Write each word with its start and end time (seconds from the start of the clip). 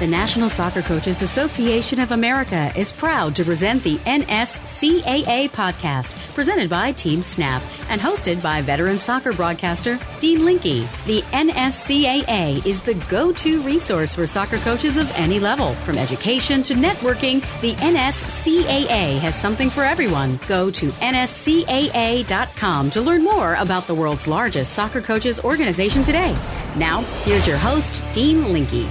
The 0.00 0.06
National 0.06 0.48
Soccer 0.48 0.80
Coaches 0.80 1.20
Association 1.20 2.00
of 2.00 2.12
America 2.12 2.72
is 2.74 2.90
proud 2.90 3.36
to 3.36 3.44
present 3.44 3.82
the 3.82 3.96
NSCAA 3.98 5.50
podcast, 5.50 6.14
presented 6.34 6.70
by 6.70 6.92
Team 6.92 7.22
Snap 7.22 7.62
and 7.90 8.00
hosted 8.00 8.42
by 8.42 8.62
veteran 8.62 8.98
soccer 8.98 9.34
broadcaster 9.34 9.98
Dean 10.18 10.46
Linke. 10.46 10.88
The 11.04 11.20
NSCAA 11.32 12.64
is 12.64 12.80
the 12.80 12.94
go 13.10 13.30
to 13.30 13.60
resource 13.60 14.14
for 14.14 14.26
soccer 14.26 14.56
coaches 14.60 14.96
of 14.96 15.12
any 15.16 15.38
level. 15.38 15.74
From 15.84 15.98
education 15.98 16.62
to 16.62 16.72
networking, 16.72 17.42
the 17.60 17.74
NSCAA 17.74 19.18
has 19.18 19.34
something 19.34 19.68
for 19.68 19.84
everyone. 19.84 20.40
Go 20.48 20.70
to 20.70 20.88
nscaa.com 20.92 22.88
to 22.88 23.02
learn 23.02 23.22
more 23.22 23.54
about 23.56 23.86
the 23.86 23.94
world's 23.94 24.26
largest 24.26 24.72
soccer 24.72 25.02
coaches 25.02 25.40
organization 25.40 26.02
today. 26.02 26.34
Now, 26.74 27.02
here's 27.24 27.46
your 27.46 27.58
host, 27.58 28.00
Dean 28.14 28.50
Linke. 28.50 28.88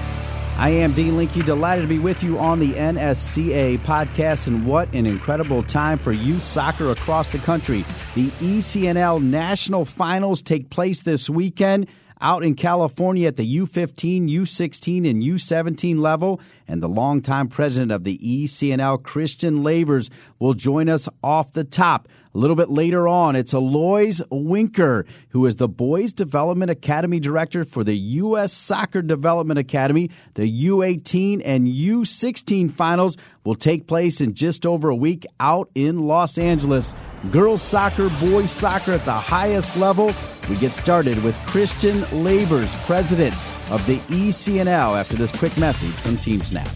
I 0.60 0.72
am 0.72 0.92
Dean 0.92 1.16
Linke, 1.16 1.46
delighted 1.46 1.84
to 1.84 1.88
be 1.88 2.00
with 2.00 2.22
you 2.22 2.38
on 2.38 2.60
the 2.60 2.74
NSCA 2.74 3.80
podcast. 3.80 4.46
And 4.46 4.66
what 4.66 4.94
an 4.94 5.06
incredible 5.06 5.64
time 5.64 5.98
for 5.98 6.12
youth 6.12 6.44
soccer 6.44 6.92
across 6.92 7.30
the 7.30 7.38
country. 7.38 7.86
The 8.14 8.28
ECNL 8.28 9.24
National 9.24 9.86
Finals 9.86 10.42
take 10.42 10.70
place 10.70 11.00
this 11.00 11.30
weekend 11.30 11.88
out 12.20 12.44
in 12.44 12.56
California 12.56 13.30
at 13.30 13.38
the 13.38 13.58
U15, 13.60 14.30
U16, 14.30 15.10
and 15.10 15.24
U17 15.24 16.02
level. 16.02 16.42
And 16.68 16.84
the 16.84 16.90
longtime 16.90 17.48
president 17.48 17.94
of 17.94 18.04
the 18.04 18.18
ECNL, 18.18 19.02
Christian 19.02 19.64
Lavers, 19.64 20.10
will 20.40 20.56
join 20.56 20.90
us 20.90 21.08
off 21.24 21.54
the 21.54 21.64
top. 21.64 22.10
A 22.40 22.48
little 22.50 22.56
bit 22.56 22.70
later 22.70 23.06
on, 23.06 23.36
it's 23.36 23.52
Alois 23.52 24.22
Winker, 24.32 25.06
who 25.32 25.46
is 25.46 25.58
the 25.58 25.68
Boys 25.68 26.14
Development 26.14 26.72
Academy 26.72 27.20
Director 27.20 27.66
for 27.66 27.84
the 27.84 27.98
U.S. 27.98 28.54
Soccer 28.54 29.02
Development 29.02 29.60
Academy. 29.60 30.10
The 30.36 30.68
U18 30.68 31.42
and 31.44 31.68
U16 31.68 32.72
finals 32.72 33.18
will 33.44 33.56
take 33.56 33.88
place 33.88 34.22
in 34.22 34.36
just 34.36 34.66
over 34.66 34.88
a 34.88 34.96
week 34.96 35.26
out 35.42 35.70
in 35.76 36.08
Los 36.08 36.38
Angeles. 36.38 36.96
Girls 37.30 37.62
soccer, 37.62 38.08
boys 38.22 38.52
soccer 38.52 38.94
at 38.94 39.04
the 39.04 39.12
highest 39.12 39.76
level. 39.76 40.14
We 40.50 40.56
get 40.56 40.72
started 40.72 41.22
with 41.26 41.36
Christian 41.48 41.98
Lavers, 42.24 42.74
president 42.86 43.36
of 43.70 43.86
the 43.86 43.98
ECNL, 44.08 44.98
after 44.98 45.18
this 45.18 45.38
quick 45.38 45.58
message 45.58 45.92
from 45.92 46.16
Team 46.16 46.40
Snap. 46.40 46.70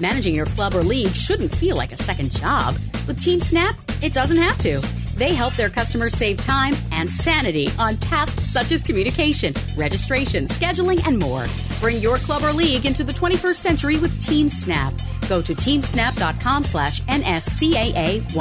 Managing 0.00 0.34
your 0.34 0.46
club 0.46 0.74
or 0.74 0.82
league 0.82 1.14
shouldn't 1.14 1.54
feel 1.54 1.76
like 1.76 1.92
a 1.92 2.02
second 2.02 2.30
job. 2.30 2.74
With 3.06 3.22
Team 3.22 3.40
Snap, 3.40 3.78
it 4.02 4.12
doesn't 4.12 4.36
have 4.36 4.58
to. 4.58 4.80
They 5.16 5.32
help 5.34 5.54
their 5.54 5.70
customers 5.70 6.12
save 6.12 6.40
time 6.40 6.74
and 6.92 7.10
sanity 7.10 7.68
on 7.78 7.96
tasks 7.96 8.44
such 8.44 8.70
as 8.70 8.82
communication, 8.82 9.54
registration, 9.76 10.46
scheduling, 10.46 11.06
and 11.06 11.18
more. 11.18 11.46
Bring 11.80 12.00
your 12.00 12.18
club 12.18 12.42
or 12.42 12.52
league 12.52 12.84
into 12.84 13.02
the 13.02 13.12
21st 13.12 13.56
century 13.56 13.98
with 13.98 14.22
Team 14.22 14.50
Snap. 14.50 14.92
Go 15.28 15.40
to 15.40 15.54
teamsnap.com 15.54 16.64
slash 16.64 17.00
NSCAA1. 17.02 18.36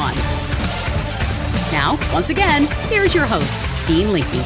Now, 1.71 1.97
once 2.13 2.29
again, 2.29 2.67
here's 2.89 3.15
your 3.15 3.25
host, 3.25 3.87
Dean 3.87 4.11
Linke. 4.11 4.45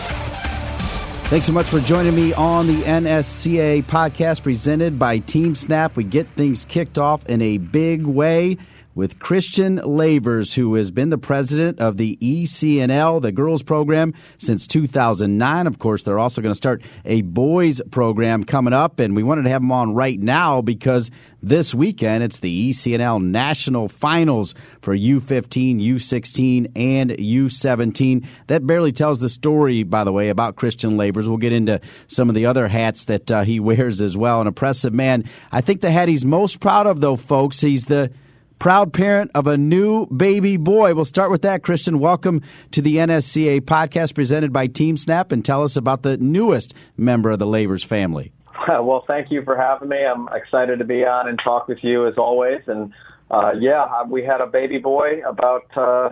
Thanks 1.29 1.45
so 1.45 1.51
much 1.51 1.67
for 1.67 1.79
joining 1.79 2.15
me 2.15 2.33
on 2.33 2.65
the 2.65 2.81
NSCA 2.81 3.83
podcast 3.83 4.41
presented 4.41 4.97
by 4.97 5.19
Team 5.19 5.53
Snap. 5.53 5.95
We 5.95 6.03
get 6.03 6.27
things 6.27 6.65
kicked 6.65 6.97
off 6.97 7.25
in 7.27 7.41
a 7.41 7.57
big 7.57 8.05
way 8.05 8.57
with 8.99 9.17
Christian 9.17 9.77
Lavers, 9.77 10.53
who 10.53 10.75
has 10.75 10.91
been 10.91 11.09
the 11.09 11.17
president 11.17 11.79
of 11.79 11.95
the 11.95 12.17
ECNL, 12.21 13.21
the 13.21 13.31
girls 13.31 13.63
program, 13.63 14.13
since 14.37 14.67
2009. 14.67 15.65
Of 15.65 15.79
course, 15.79 16.03
they're 16.03 16.19
also 16.19 16.41
going 16.41 16.51
to 16.51 16.57
start 16.57 16.83
a 17.05 17.21
boys 17.21 17.81
program 17.89 18.43
coming 18.43 18.73
up, 18.73 18.99
and 18.99 19.15
we 19.15 19.23
wanted 19.23 19.43
to 19.43 19.49
have 19.49 19.61
him 19.61 19.71
on 19.71 19.95
right 19.95 20.19
now 20.19 20.61
because 20.61 21.09
this 21.41 21.73
weekend. 21.73 22.23
It's 22.23 22.39
the 22.39 22.69
ECNL 22.69 23.23
National 23.23 23.87
Finals 23.87 24.53
for 24.81 24.95
U15, 24.95 25.81
U16, 25.81 26.71
and 26.75 27.11
U17. 27.11 28.25
That 28.47 28.67
barely 28.67 28.91
tells 28.91 29.19
the 29.19 29.29
story, 29.29 29.83
by 29.83 30.03
the 30.03 30.11
way, 30.11 30.29
about 30.29 30.55
Christian 30.55 30.97
Lavers. 30.97 31.27
We'll 31.27 31.37
get 31.37 31.53
into 31.53 31.79
some 32.07 32.29
of 32.29 32.35
the 32.35 32.45
other 32.45 32.67
hats 32.67 33.05
that 33.05 33.31
uh, 33.31 33.43
he 33.43 33.59
wears 33.61 34.01
as 34.01 34.17
well. 34.17 34.41
An 34.41 34.47
impressive 34.47 34.93
man. 34.93 35.23
I 35.51 35.61
think 35.61 35.81
the 35.81 35.91
hat 35.91 36.09
he's 36.09 36.25
most 36.25 36.59
proud 36.59 36.87
of, 36.87 37.01
though, 37.01 37.15
folks, 37.15 37.61
he's 37.61 37.85
the 37.85 38.11
proud 38.59 38.91
parent 38.91 39.31
of 39.33 39.47
a 39.47 39.57
new 39.57 40.05
baby 40.07 40.57
boy. 40.57 40.93
We'll 40.93 41.05
start 41.05 41.31
with 41.31 41.41
that, 41.43 41.63
Christian. 41.63 41.97
Welcome 41.97 42.41
to 42.71 42.81
the 42.81 42.97
NSCA 42.97 43.61
podcast 43.61 44.13
presented 44.13 44.51
by 44.51 44.67
Team 44.67 44.97
Snap 44.97 45.31
and 45.31 45.43
tell 45.43 45.63
us 45.63 45.77
about 45.77 46.03
the 46.03 46.17
newest 46.17 46.73
member 46.97 47.31
of 47.31 47.39
the 47.39 47.47
Lavers 47.47 47.83
family. 47.83 48.31
Well, 48.67 49.03
thank 49.07 49.31
you 49.31 49.41
for 49.43 49.57
having 49.57 49.89
me. 49.89 49.97
I'm 50.05 50.27
excited 50.31 50.77
to 50.77 50.85
be 50.85 51.03
on 51.03 51.27
and 51.27 51.39
talk 51.43 51.67
with 51.67 51.79
you 51.81 52.07
as 52.07 52.15
always. 52.19 52.61
And 52.67 52.93
uh, 53.31 53.53
yeah, 53.59 54.03
we 54.03 54.23
had 54.23 54.41
a 54.41 54.45
baby 54.45 54.77
boy 54.77 55.21
about, 55.27 55.65
uh, 55.75 56.09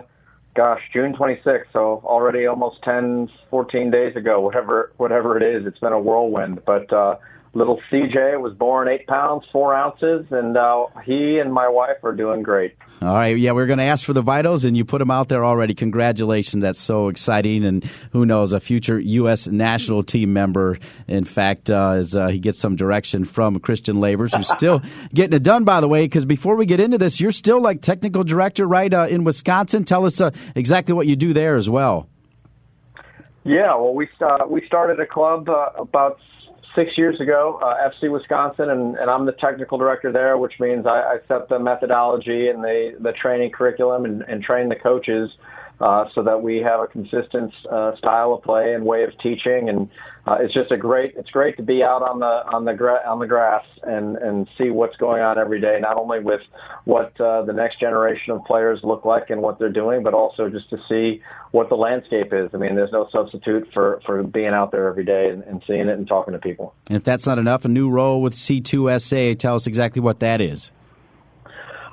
gosh, 0.56 0.80
June 0.92 1.14
26th. 1.14 1.66
So 1.72 2.02
already 2.04 2.46
almost 2.46 2.82
10, 2.82 3.28
14 3.50 3.92
days 3.92 4.16
ago, 4.16 4.40
whatever, 4.40 4.90
whatever 4.96 5.36
it 5.36 5.44
is. 5.44 5.68
It's 5.68 5.78
been 5.78 5.92
a 5.92 6.00
whirlwind, 6.00 6.62
but 6.66 6.92
uh, 6.92 7.16
little 7.58 7.80
CJ 7.90 8.40
was 8.40 8.54
born 8.54 8.88
eight 8.88 9.06
pounds 9.06 9.44
four 9.52 9.74
ounces, 9.74 10.26
and 10.30 10.56
uh, 10.56 10.86
he 11.04 11.38
and 11.38 11.52
my 11.52 11.68
wife 11.68 11.96
are 12.04 12.14
doing 12.14 12.42
great. 12.42 12.76
All 13.02 13.12
right, 13.12 13.36
yeah, 13.36 13.52
we're 13.52 13.66
going 13.66 13.78
to 13.78 13.84
ask 13.84 14.04
for 14.04 14.12
the 14.12 14.22
vitals, 14.22 14.64
and 14.64 14.76
you 14.76 14.84
put 14.84 14.98
them 14.98 15.10
out 15.10 15.28
there 15.28 15.44
already. 15.44 15.74
Congratulations, 15.74 16.62
that's 16.62 16.80
so 16.80 17.08
exciting, 17.08 17.64
and 17.64 17.84
who 18.12 18.26
knows, 18.26 18.52
a 18.52 18.60
future 18.60 18.98
U.S. 18.98 19.46
national 19.46 20.02
team 20.02 20.32
member. 20.32 20.78
In 21.06 21.24
fact, 21.24 21.70
uh, 21.70 21.90
as 21.90 22.16
uh, 22.16 22.28
he 22.28 22.38
gets 22.38 22.58
some 22.58 22.76
direction 22.76 23.24
from 23.24 23.58
Christian 23.60 23.96
Lavers, 23.96 24.34
who's 24.34 24.48
still 24.48 24.82
getting 25.14 25.36
it 25.36 25.42
done, 25.42 25.64
by 25.64 25.80
the 25.80 25.88
way. 25.88 26.04
Because 26.04 26.24
before 26.24 26.56
we 26.56 26.66
get 26.66 26.80
into 26.80 26.98
this, 26.98 27.20
you're 27.20 27.32
still 27.32 27.60
like 27.60 27.82
technical 27.82 28.24
director, 28.24 28.66
right, 28.66 28.92
uh, 28.92 29.06
in 29.08 29.24
Wisconsin. 29.24 29.84
Tell 29.84 30.06
us 30.06 30.20
uh, 30.20 30.30
exactly 30.56 30.94
what 30.94 31.06
you 31.06 31.16
do 31.16 31.32
there 31.32 31.56
as 31.56 31.68
well. 31.68 32.08
Yeah, 33.44 33.76
well, 33.76 33.94
we 33.94 34.08
uh, 34.20 34.46
we 34.48 34.66
started 34.66 35.00
a 35.00 35.06
club 35.06 35.48
uh, 35.48 35.70
about 35.78 36.20
six 36.78 36.96
years 36.96 37.20
ago, 37.20 37.58
uh, 37.60 37.88
FC 37.88 38.10
Wisconsin, 38.10 38.70
and, 38.70 38.96
and 38.96 39.10
I'm 39.10 39.26
the 39.26 39.32
technical 39.32 39.78
director 39.78 40.12
there, 40.12 40.38
which 40.38 40.54
means 40.60 40.86
I, 40.86 41.00
I 41.00 41.16
set 41.26 41.48
the 41.48 41.58
methodology 41.58 42.48
and 42.48 42.62
the, 42.62 42.96
the 43.00 43.12
training 43.12 43.50
curriculum 43.50 44.04
and, 44.04 44.22
and 44.22 44.42
train 44.42 44.68
the 44.68 44.76
coaches 44.76 45.28
uh, 45.80 46.04
so 46.14 46.22
that 46.22 46.40
we 46.40 46.58
have 46.58 46.80
a 46.80 46.86
consistent 46.86 47.52
uh, 47.70 47.96
style 47.96 48.32
of 48.34 48.42
play 48.42 48.74
and 48.74 48.84
way 48.84 49.02
of 49.02 49.10
teaching. 49.20 49.68
And 49.68 49.90
uh, 50.28 50.36
it's 50.40 50.52
just 50.52 50.70
a 50.70 50.76
great 50.76 51.14
it's 51.16 51.30
great 51.30 51.56
to 51.56 51.62
be 51.62 51.82
out 51.82 52.02
on 52.02 52.20
the 52.20 52.26
on 52.26 52.64
the 52.64 52.74
gra- 52.74 53.06
on 53.06 53.18
the 53.18 53.26
grass 53.26 53.64
and 53.82 54.16
and 54.16 54.46
see 54.58 54.68
what's 54.68 54.96
going 54.96 55.22
on 55.22 55.38
every 55.38 55.60
day. 55.60 55.78
Not 55.80 55.96
only 55.96 56.20
with 56.20 56.40
what 56.84 57.18
uh, 57.20 57.44
the 57.44 57.52
next 57.52 57.80
generation 57.80 58.32
of 58.32 58.44
players 58.44 58.80
look 58.82 59.04
like 59.04 59.30
and 59.30 59.40
what 59.40 59.58
they're 59.58 59.72
doing, 59.72 60.02
but 60.02 60.12
also 60.12 60.50
just 60.50 60.68
to 60.70 60.76
see 60.88 61.22
what 61.52 61.70
the 61.70 61.76
landscape 61.76 62.32
is. 62.32 62.50
I 62.52 62.58
mean, 62.58 62.74
there's 62.74 62.92
no 62.92 63.08
substitute 63.10 63.68
for 63.72 64.00
for 64.04 64.22
being 64.22 64.48
out 64.48 64.70
there 64.70 64.88
every 64.88 65.04
day 65.04 65.30
and, 65.30 65.42
and 65.44 65.62
seeing 65.66 65.88
it 65.88 65.96
and 65.96 66.06
talking 66.06 66.32
to 66.32 66.38
people. 66.38 66.74
And 66.88 66.96
if 66.96 67.04
that's 67.04 67.26
not 67.26 67.38
enough, 67.38 67.64
a 67.64 67.68
new 67.68 67.88
role 67.88 68.20
with 68.20 68.34
C2SA. 68.34 69.38
Tell 69.38 69.54
us 69.54 69.66
exactly 69.66 70.02
what 70.02 70.20
that 70.20 70.42
is. 70.42 70.70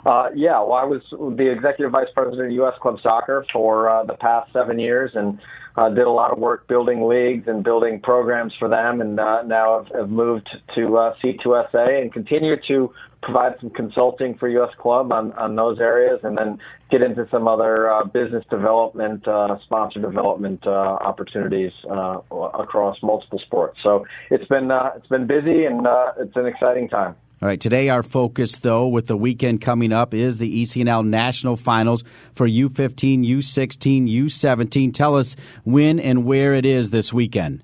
Uh, 0.05 0.29
yeah, 0.35 0.59
well, 0.59 0.73
I 0.73 0.83
was 0.83 1.01
the 1.11 1.51
executive 1.51 1.91
vice 1.91 2.07
president 2.13 2.47
of 2.47 2.51
U.S. 2.53 2.73
Club 2.79 2.97
Soccer 3.01 3.43
for 3.51 3.89
uh, 3.89 4.03
the 4.03 4.13
past 4.13 4.53
seven 4.53 4.77
years, 4.77 5.11
and 5.15 5.39
uh, 5.77 5.89
did 5.89 6.05
a 6.05 6.11
lot 6.11 6.31
of 6.31 6.37
work 6.37 6.67
building 6.67 7.07
leagues 7.07 7.47
and 7.47 7.63
building 7.63 7.99
programs 8.01 8.53
for 8.59 8.69
them, 8.69 9.01
and 9.01 9.19
uh, 9.19 9.41
now 9.41 9.83
have, 9.83 10.01
have 10.01 10.09
moved 10.09 10.47
to 10.75 10.97
uh, 10.97 11.15
C2SA 11.23 12.01
and 12.01 12.13
continue 12.13 12.55
to 12.67 12.93
provide 13.23 13.53
some 13.59 13.71
consulting 13.71 14.37
for 14.37 14.47
U.S. 14.47 14.69
Club 14.79 15.11
on, 15.11 15.33
on 15.33 15.55
those 15.55 15.79
areas, 15.79 16.19
and 16.21 16.37
then 16.37 16.59
get 16.91 17.01
into 17.01 17.27
some 17.31 17.47
other 17.47 17.91
uh, 17.91 18.05
business 18.05 18.43
development, 18.51 19.27
uh, 19.27 19.57
sponsor 19.65 19.99
development 19.99 20.61
uh, 20.67 20.69
opportunities 20.69 21.71
uh, 21.89 22.19
across 22.53 22.97
multiple 23.01 23.41
sports. 23.43 23.79
So 23.81 24.05
it's 24.29 24.45
been 24.45 24.69
uh, 24.69 24.91
it's 24.95 25.07
been 25.07 25.25
busy, 25.25 25.65
and 25.65 25.87
uh, 25.87 26.11
it's 26.19 26.35
an 26.35 26.45
exciting 26.45 26.89
time. 26.89 27.15
All 27.41 27.49
right, 27.49 27.59
today 27.59 27.89
our 27.89 28.01
focus, 28.01 28.59
though, 28.59 28.87
with 28.87 29.07
the 29.07 29.17
weekend 29.17 29.59
coming 29.59 29.91
up, 29.91 30.13
is 30.13 30.37
the 30.37 30.61
ECNL 30.61 31.05
National 31.05 31.57
Finals 31.57 32.01
for 32.33 32.47
U15, 32.47 33.27
U16, 33.27 34.09
U17. 34.09 34.93
Tell 34.93 35.17
us 35.17 35.35
when 35.65 35.99
and 35.99 36.23
where 36.23 36.53
it 36.53 36.65
is 36.65 36.91
this 36.91 37.11
weekend. 37.11 37.61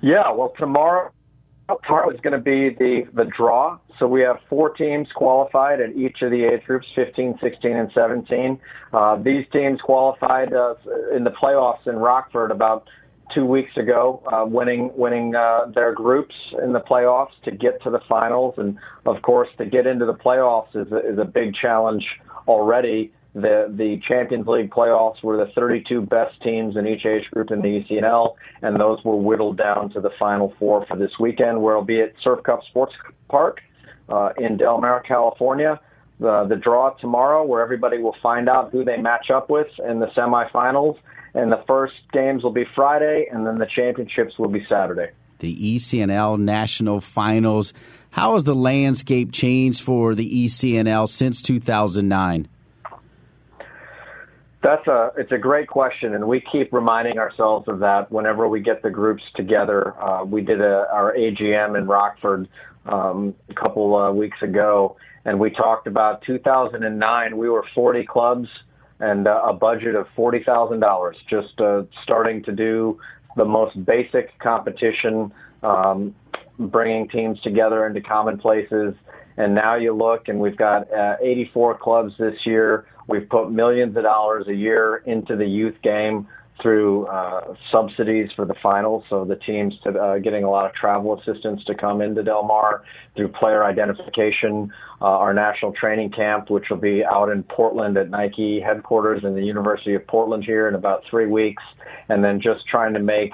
Yeah, 0.00 0.32
well, 0.32 0.54
tomorrow, 0.58 1.12
tomorrow 1.84 2.10
is 2.10 2.18
going 2.22 2.32
to 2.32 2.38
be 2.38 2.70
the, 2.70 3.02
the 3.12 3.30
draw. 3.36 3.78
So 3.98 4.06
we 4.06 4.22
have 4.22 4.36
four 4.48 4.70
teams 4.70 5.08
qualified 5.14 5.82
at 5.82 5.94
each 5.94 6.22
of 6.22 6.30
the 6.30 6.44
age 6.44 6.64
groups, 6.64 6.86
15, 6.94 7.38
16, 7.42 7.70
and 7.70 7.90
17. 7.94 8.58
Uh, 8.94 9.16
these 9.16 9.44
teams 9.52 9.78
qualified 9.82 10.54
uh, 10.54 10.74
in 11.14 11.24
the 11.24 11.32
playoffs 11.32 11.86
in 11.86 11.96
Rockford 11.96 12.50
about– 12.50 12.88
two 13.34 13.44
weeks 13.44 13.76
ago, 13.76 14.22
uh, 14.32 14.44
winning 14.46 14.90
winning 14.96 15.34
uh, 15.34 15.66
their 15.74 15.92
groups 15.92 16.34
in 16.62 16.72
the 16.72 16.80
playoffs 16.80 17.32
to 17.44 17.50
get 17.50 17.82
to 17.82 17.90
the 17.90 18.00
finals, 18.08 18.54
and 18.58 18.78
of 19.04 19.22
course 19.22 19.48
to 19.58 19.66
get 19.66 19.86
into 19.86 20.06
the 20.06 20.14
playoffs 20.14 20.74
is 20.74 20.90
a, 20.92 21.12
is 21.12 21.18
a 21.18 21.24
big 21.24 21.54
challenge 21.54 22.04
already. 22.48 23.12
the 23.34 23.66
the 23.76 24.00
Champions 24.08 24.46
League 24.46 24.70
playoffs 24.70 25.22
were 25.22 25.36
the 25.36 25.52
32 25.52 26.00
best 26.02 26.40
teams 26.42 26.76
in 26.76 26.86
each 26.86 27.04
age 27.04 27.24
group 27.30 27.50
in 27.50 27.60
the 27.60 27.84
ECNL, 27.84 28.34
and 28.62 28.80
those 28.80 28.98
were 29.04 29.16
whittled 29.16 29.58
down 29.58 29.90
to 29.90 30.00
the 30.00 30.10
final 30.18 30.54
four 30.58 30.86
for 30.86 30.96
this 30.96 31.12
weekend, 31.20 31.60
where 31.60 31.74
it'll 31.74 31.84
be 31.84 32.00
at 32.00 32.14
Surf 32.22 32.42
Cup 32.44 32.60
Sports 32.70 32.94
Park 33.28 33.60
uh, 34.08 34.30
in 34.38 34.56
Del 34.56 34.80
Mar, 34.80 35.02
California. 35.06 35.78
The 36.18 36.46
the 36.48 36.56
draw 36.56 36.90
tomorrow, 37.00 37.44
where 37.44 37.60
everybody 37.60 37.98
will 37.98 38.16
find 38.22 38.48
out 38.48 38.72
who 38.72 38.84
they 38.84 38.96
match 38.96 39.30
up 39.30 39.50
with 39.50 39.68
in 39.86 40.00
the 40.00 40.06
semifinals, 40.16 40.96
and 41.36 41.52
the 41.52 41.62
first 41.66 41.94
games 42.12 42.42
will 42.42 42.52
be 42.52 42.64
Friday, 42.74 43.26
and 43.30 43.46
then 43.46 43.58
the 43.58 43.66
championships 43.66 44.38
will 44.38 44.48
be 44.48 44.64
Saturday. 44.68 45.12
The 45.38 45.76
ECNL 45.76 46.38
National 46.38 47.00
Finals. 47.00 47.74
How 48.10 48.32
has 48.34 48.44
the 48.44 48.54
landscape 48.54 49.32
changed 49.32 49.82
for 49.82 50.14
the 50.14 50.46
ECNL 50.46 51.06
since 51.06 51.42
2009? 51.42 52.48
That's 54.62 54.86
a 54.86 55.12
it's 55.18 55.30
a 55.30 55.38
great 55.38 55.68
question, 55.68 56.14
and 56.14 56.26
we 56.26 56.42
keep 56.50 56.72
reminding 56.72 57.18
ourselves 57.18 57.68
of 57.68 57.80
that 57.80 58.10
whenever 58.10 58.48
we 58.48 58.60
get 58.60 58.82
the 58.82 58.90
groups 58.90 59.22
together. 59.36 59.94
Uh, 60.02 60.24
we 60.24 60.40
did 60.40 60.62
a, 60.62 60.86
our 60.90 61.14
AGM 61.14 61.78
in 61.78 61.86
Rockford 61.86 62.48
um, 62.86 63.34
a 63.50 63.54
couple 63.54 63.94
uh, 63.94 64.10
weeks 64.10 64.38
ago, 64.42 64.96
and 65.26 65.38
we 65.38 65.50
talked 65.50 65.86
about 65.86 66.22
2009. 66.26 67.36
We 67.36 67.50
were 67.50 67.64
40 67.74 68.06
clubs 68.06 68.48
and 69.00 69.26
uh, 69.26 69.42
a 69.46 69.52
budget 69.52 69.94
of 69.94 70.06
forty 70.14 70.42
thousand 70.44 70.80
dollars, 70.80 71.16
just 71.28 71.60
uh, 71.60 71.82
starting 72.02 72.42
to 72.44 72.52
do 72.52 72.98
the 73.36 73.44
most 73.44 73.84
basic 73.84 74.38
competition, 74.38 75.32
um, 75.62 76.14
bringing 76.58 77.08
teams 77.08 77.40
together 77.42 77.86
into 77.86 78.00
common 78.00 78.38
places. 78.38 78.94
And 79.38 79.54
now 79.54 79.76
you 79.76 79.94
look, 79.94 80.28
and 80.28 80.40
we've 80.40 80.56
got 80.56 80.90
uh, 80.90 81.16
84 81.20 81.76
clubs 81.76 82.14
this 82.18 82.34
year 82.46 82.86
We've 83.08 83.28
put 83.28 83.50
millions 83.50 83.96
of 83.96 84.02
dollars 84.02 84.46
a 84.48 84.54
year 84.54 84.96
into 85.06 85.36
the 85.36 85.46
youth 85.46 85.76
game 85.82 86.26
through 86.66 87.06
uh, 87.06 87.54
subsidies 87.70 88.28
for 88.34 88.44
the 88.44 88.54
finals, 88.60 89.04
so 89.08 89.24
the 89.24 89.36
teams 89.36 89.72
to, 89.84 89.90
uh, 89.90 90.18
getting 90.18 90.42
a 90.42 90.50
lot 90.50 90.66
of 90.66 90.74
travel 90.74 91.16
assistance 91.16 91.62
to 91.62 91.76
come 91.76 92.02
into 92.02 92.24
Del 92.24 92.42
Mar 92.42 92.82
through 93.14 93.28
player 93.28 93.62
identification. 93.62 94.72
Uh, 95.00 95.04
our 95.04 95.32
national 95.32 95.72
training 95.74 96.10
camp, 96.10 96.50
which 96.50 96.64
will 96.68 96.76
be 96.76 97.04
out 97.04 97.28
in 97.28 97.44
Portland 97.44 97.96
at 97.96 98.10
Nike 98.10 98.58
headquarters 98.58 99.22
in 99.22 99.36
the 99.36 99.44
University 99.44 99.94
of 99.94 100.04
Portland 100.08 100.42
here 100.44 100.66
in 100.66 100.74
about 100.74 101.04
three 101.08 101.26
weeks, 101.26 101.62
and 102.08 102.24
then 102.24 102.40
just 102.40 102.66
trying 102.68 102.94
to 102.94 103.00
make 103.00 103.30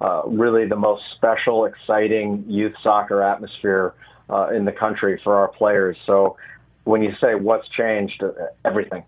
uh, 0.00 0.22
really 0.26 0.68
the 0.68 0.76
most 0.76 1.02
special, 1.16 1.64
exciting 1.64 2.44
youth 2.46 2.74
soccer 2.84 3.24
atmosphere 3.24 3.92
uh, 4.30 4.50
in 4.50 4.64
the 4.64 4.72
country 4.72 5.20
for 5.24 5.34
our 5.34 5.48
players. 5.48 5.96
So 6.06 6.36
when 6.84 7.02
you 7.02 7.10
say 7.20 7.34
what's 7.34 7.68
changed, 7.70 8.22
uh, 8.22 8.30
everything. 8.64 9.02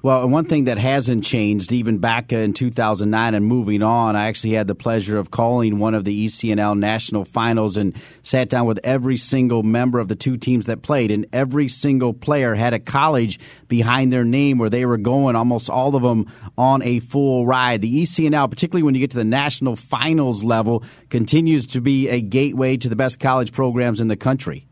Well, 0.00 0.28
one 0.28 0.44
thing 0.44 0.66
that 0.66 0.78
hasn't 0.78 1.24
changed, 1.24 1.72
even 1.72 1.98
back 1.98 2.32
in 2.32 2.52
2009 2.52 3.34
and 3.34 3.44
moving 3.44 3.82
on, 3.82 4.14
I 4.14 4.28
actually 4.28 4.52
had 4.52 4.68
the 4.68 4.76
pleasure 4.76 5.18
of 5.18 5.32
calling 5.32 5.80
one 5.80 5.94
of 5.94 6.04
the 6.04 6.26
ECNL 6.26 6.78
national 6.78 7.24
finals 7.24 7.76
and 7.76 7.96
sat 8.22 8.48
down 8.48 8.66
with 8.66 8.78
every 8.84 9.16
single 9.16 9.64
member 9.64 9.98
of 9.98 10.06
the 10.06 10.14
two 10.14 10.36
teams 10.36 10.66
that 10.66 10.82
played, 10.82 11.10
and 11.10 11.26
every 11.32 11.66
single 11.66 12.14
player 12.14 12.54
had 12.54 12.74
a 12.74 12.78
college 12.78 13.40
behind 13.66 14.12
their 14.12 14.22
name 14.22 14.58
where 14.58 14.70
they 14.70 14.86
were 14.86 14.98
going, 14.98 15.34
almost 15.34 15.68
all 15.68 15.96
of 15.96 16.04
them 16.04 16.26
on 16.56 16.80
a 16.84 17.00
full 17.00 17.44
ride. 17.44 17.80
The 17.80 18.02
ECNL, 18.02 18.48
particularly 18.48 18.84
when 18.84 18.94
you 18.94 19.00
get 19.00 19.10
to 19.10 19.16
the 19.16 19.24
national 19.24 19.74
finals 19.74 20.44
level, 20.44 20.84
continues 21.10 21.66
to 21.66 21.80
be 21.80 22.08
a 22.08 22.20
gateway 22.20 22.76
to 22.76 22.88
the 22.88 22.94
best 22.94 23.18
college 23.18 23.50
programs 23.50 24.00
in 24.00 24.06
the 24.06 24.16
country. 24.16 24.67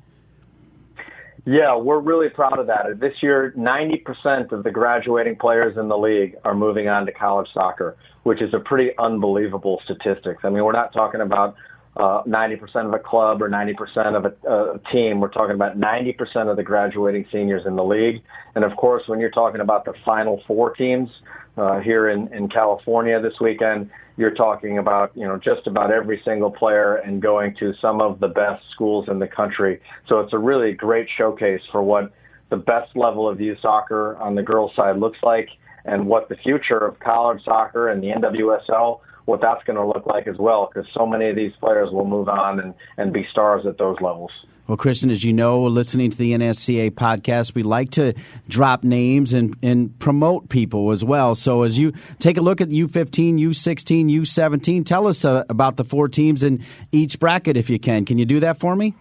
Yeah, 1.48 1.76
we're 1.76 2.00
really 2.00 2.28
proud 2.28 2.58
of 2.58 2.66
that. 2.66 2.98
This 2.98 3.14
year, 3.22 3.54
90% 3.56 4.50
of 4.50 4.64
the 4.64 4.70
graduating 4.72 5.37
players 5.37 5.76
in 5.78 5.87
the 5.87 5.96
league 5.96 6.34
are 6.44 6.56
moving 6.56 6.88
on 6.88 7.06
to 7.06 7.12
college 7.12 7.46
soccer, 7.54 7.96
which 8.25 8.43
is 8.43 8.52
a 8.52 8.58
pretty 8.58 8.90
unbelievable 8.98 9.81
statistics. 9.84 10.40
I 10.43 10.48
mean, 10.50 10.64
we're 10.64 10.72
not 10.72 10.93
talking 10.93 11.20
about 11.20 11.54
uh, 11.96 12.25
90% 12.25 12.87
of 12.87 12.93
a 12.93 12.98
club 12.98 13.40
or 13.40 13.48
90% 13.48 14.16
of 14.16 14.25
a, 14.25 14.50
a 14.50 14.81
team. 14.93 15.20
We're 15.20 15.31
talking 15.31 15.54
about 15.54 15.78
90% 15.78 16.50
of 16.50 16.56
the 16.56 16.64
graduating 16.64 17.26
seniors 17.31 17.62
in 17.64 17.76
the 17.76 17.84
league. 17.84 18.22
And 18.56 18.64
of 18.64 18.76
course, 18.76 19.04
when 19.06 19.20
you're 19.20 19.31
talking 19.31 19.60
about 19.60 19.84
the 19.84 19.94
final 20.04 20.42
four 20.49 20.75
teams 20.75 21.08
uh, 21.56 21.78
here 21.78 22.10
in, 22.10 22.26
in 22.34 22.49
California 22.49 23.22
this 23.22 23.34
weekend, 23.40 23.88
you're 24.16 24.34
talking 24.34 24.78
about, 24.78 25.12
you 25.14 25.26
know, 25.26 25.38
just 25.38 25.66
about 25.66 25.92
every 25.92 26.20
single 26.24 26.50
player 26.50 26.96
and 26.96 27.20
going 27.20 27.54
to 27.60 27.74
some 27.80 28.00
of 28.00 28.20
the 28.20 28.28
best 28.28 28.64
schools 28.72 29.06
in 29.08 29.18
the 29.18 29.26
country. 29.26 29.80
So 30.08 30.20
it's 30.20 30.32
a 30.32 30.38
really 30.38 30.72
great 30.72 31.08
showcase 31.16 31.60
for 31.70 31.82
what 31.82 32.12
the 32.50 32.56
best 32.56 32.96
level 32.96 33.28
of 33.28 33.40
youth 33.40 33.58
soccer 33.60 34.16
on 34.16 34.34
the 34.34 34.42
girls 34.42 34.72
side 34.74 34.98
looks 34.98 35.18
like 35.22 35.48
and 35.84 36.06
what 36.06 36.28
the 36.28 36.36
future 36.36 36.78
of 36.78 36.98
college 37.00 37.42
soccer 37.44 37.88
and 37.88 38.02
the 38.02 38.08
NWSL, 38.08 39.00
what 39.26 39.40
that's 39.40 39.62
going 39.64 39.76
to 39.76 39.86
look 39.86 40.06
like 40.06 40.26
as 40.26 40.36
well, 40.38 40.70
because 40.72 40.88
so 40.94 41.06
many 41.06 41.28
of 41.28 41.36
these 41.36 41.52
players 41.60 41.90
will 41.92 42.06
move 42.06 42.28
on 42.28 42.60
and, 42.60 42.74
and 42.96 43.12
be 43.12 43.26
stars 43.30 43.66
at 43.66 43.78
those 43.78 43.96
levels. 44.00 44.30
Well, 44.66 44.76
Christian, 44.76 45.10
as 45.10 45.22
you 45.22 45.32
know, 45.32 45.62
listening 45.62 46.10
to 46.10 46.16
the 46.16 46.32
NSCA 46.32 46.90
podcast, 46.90 47.54
we 47.54 47.62
like 47.62 47.90
to 47.92 48.14
drop 48.48 48.82
names 48.82 49.32
and, 49.32 49.56
and 49.62 49.96
promote 50.00 50.48
people 50.48 50.90
as 50.90 51.04
well. 51.04 51.36
So, 51.36 51.62
as 51.62 51.78
you 51.78 51.92
take 52.18 52.36
a 52.36 52.40
look 52.40 52.60
at 52.60 52.70
U15, 52.70 53.40
U16, 53.40 54.10
U17, 54.10 54.84
tell 54.84 55.06
us 55.06 55.24
uh, 55.24 55.44
about 55.48 55.76
the 55.76 55.84
four 55.84 56.08
teams 56.08 56.42
in 56.42 56.64
each 56.90 57.20
bracket 57.20 57.56
if 57.56 57.70
you 57.70 57.78
can. 57.78 58.04
Can 58.04 58.18
you 58.18 58.24
do 58.24 58.40
that 58.40 58.58
for 58.58 58.74
me? 58.74 58.94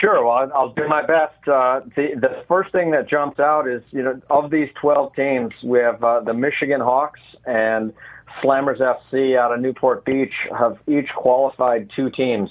Sure. 0.00 0.24
Well, 0.24 0.52
I'll 0.54 0.72
do 0.72 0.86
my 0.86 1.02
best. 1.02 1.48
Uh, 1.48 1.80
the 1.96 2.10
the 2.20 2.44
first 2.46 2.70
thing 2.70 2.92
that 2.92 3.08
jumps 3.08 3.40
out 3.40 3.66
is 3.66 3.82
you 3.90 4.02
know 4.02 4.20
of 4.30 4.50
these 4.50 4.68
12 4.80 5.16
teams, 5.16 5.52
we 5.64 5.80
have 5.80 6.04
uh, 6.04 6.20
the 6.20 6.34
Michigan 6.34 6.80
Hawks 6.80 7.20
and 7.44 7.92
Slammers 8.40 8.80
FC 8.80 9.36
out 9.36 9.52
of 9.52 9.60
Newport 9.60 10.04
Beach 10.04 10.34
have 10.56 10.76
each 10.86 11.08
qualified 11.16 11.90
two 11.96 12.10
teams 12.10 12.50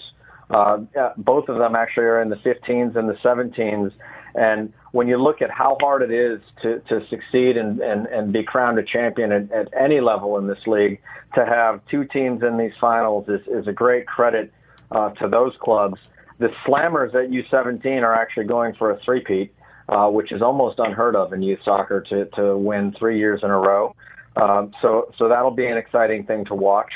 uh, 0.50 0.78
both 1.18 1.50
of 1.50 1.58
them 1.58 1.76
actually 1.76 2.06
are 2.06 2.22
in 2.22 2.30
the 2.30 2.38
15s 2.38 2.96
and 2.96 3.10
the 3.10 3.18
17s. 3.24 3.92
And 4.36 4.72
when 4.92 5.08
you 5.08 5.22
look 5.22 5.42
at 5.42 5.50
how 5.50 5.78
hard 5.82 6.04
it 6.04 6.12
is 6.12 6.40
to, 6.62 6.80
to 6.90 7.06
succeed 7.10 7.58
and, 7.58 7.80
and, 7.80 8.06
and 8.08 8.32
be 8.32 8.44
crowned 8.44 8.78
a 8.80 8.84
champion 8.84 9.32
at, 9.32 9.52
at 9.52 9.68
any 9.78 10.00
level 10.00 10.38
in 10.38 10.48
this 10.48 10.60
league, 10.68 11.02
to 11.36 11.46
have 11.46 11.82
two 11.90 12.06
teams 12.06 12.44
in 12.44 12.58
these 12.58 12.72
finals 12.80 13.28
is, 13.28 13.42
is 13.48 13.68
a 13.68 13.74
great 13.74 14.06
credit 14.08 14.54
uh, 14.92 15.10
to 15.12 15.28
those 15.28 15.54
clubs. 15.60 16.00
The 16.40 16.50
Slammers 16.66 17.16
at 17.16 17.32
U17 17.32 18.04
are 18.04 18.14
actually 18.14 18.46
going 18.46 18.76
for 18.76 18.92
a 18.92 19.00
three-peat, 19.04 19.54
uh, 19.90 20.08
which 20.10 20.32
is 20.32 20.42
almost 20.42 20.80
unheard 20.80 21.16
of 21.16 21.34
in 21.34 21.42
youth 21.42 21.60
soccer 21.66 22.02
to, 22.10 22.26
to 22.36 22.58
win 22.58 22.94
three 22.98 23.18
years 23.18 23.42
in 23.44 23.50
a 23.50 23.58
row. 23.58 23.96
Um, 24.36 24.72
so, 24.82 25.12
so 25.18 25.28
that'll 25.28 25.52
be 25.52 25.66
an 25.66 25.78
exciting 25.78 26.26
thing 26.26 26.46
to 26.46 26.56
watch. 26.56 26.92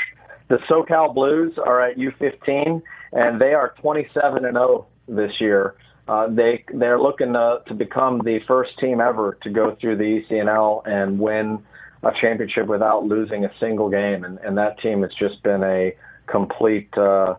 The 0.50 0.57
SoCal 0.69 1.13
Blues 1.15 1.53
are 1.58 1.81
at 1.81 1.98
U15 1.98 2.81
and 3.12 3.39
they 3.39 3.53
are 3.53 3.74
27 3.82 4.46
and 4.46 4.56
0 4.56 4.88
this 5.08 5.32
year. 5.39 5.75
Uh, 6.08 6.27
they 6.27 6.63
they're 6.74 7.00
looking 7.00 7.34
to, 7.34 7.62
to 7.68 7.74
become 7.74 8.20
the 8.20 8.39
first 8.48 8.72
team 8.80 9.00
ever 9.00 9.38
to 9.44 9.50
go 9.50 9.77
through 9.80 9.98
the 9.98 10.22
ECNL 10.30 10.86
and 10.86 11.20
win 11.20 11.63
a 12.03 12.12
championship 12.20 12.68
without 12.68 13.06
losing 13.06 13.46
a 13.46 13.51
single 13.60 13.89
game, 13.89 14.24
and, 14.24 14.39
and 14.39 14.58
that 14.58 14.80
team 14.80 15.03
has 15.03 15.12
just 15.20 15.41
been 15.44 15.63
a 15.63 15.94
complete 16.25 16.89
uh, 16.98 17.36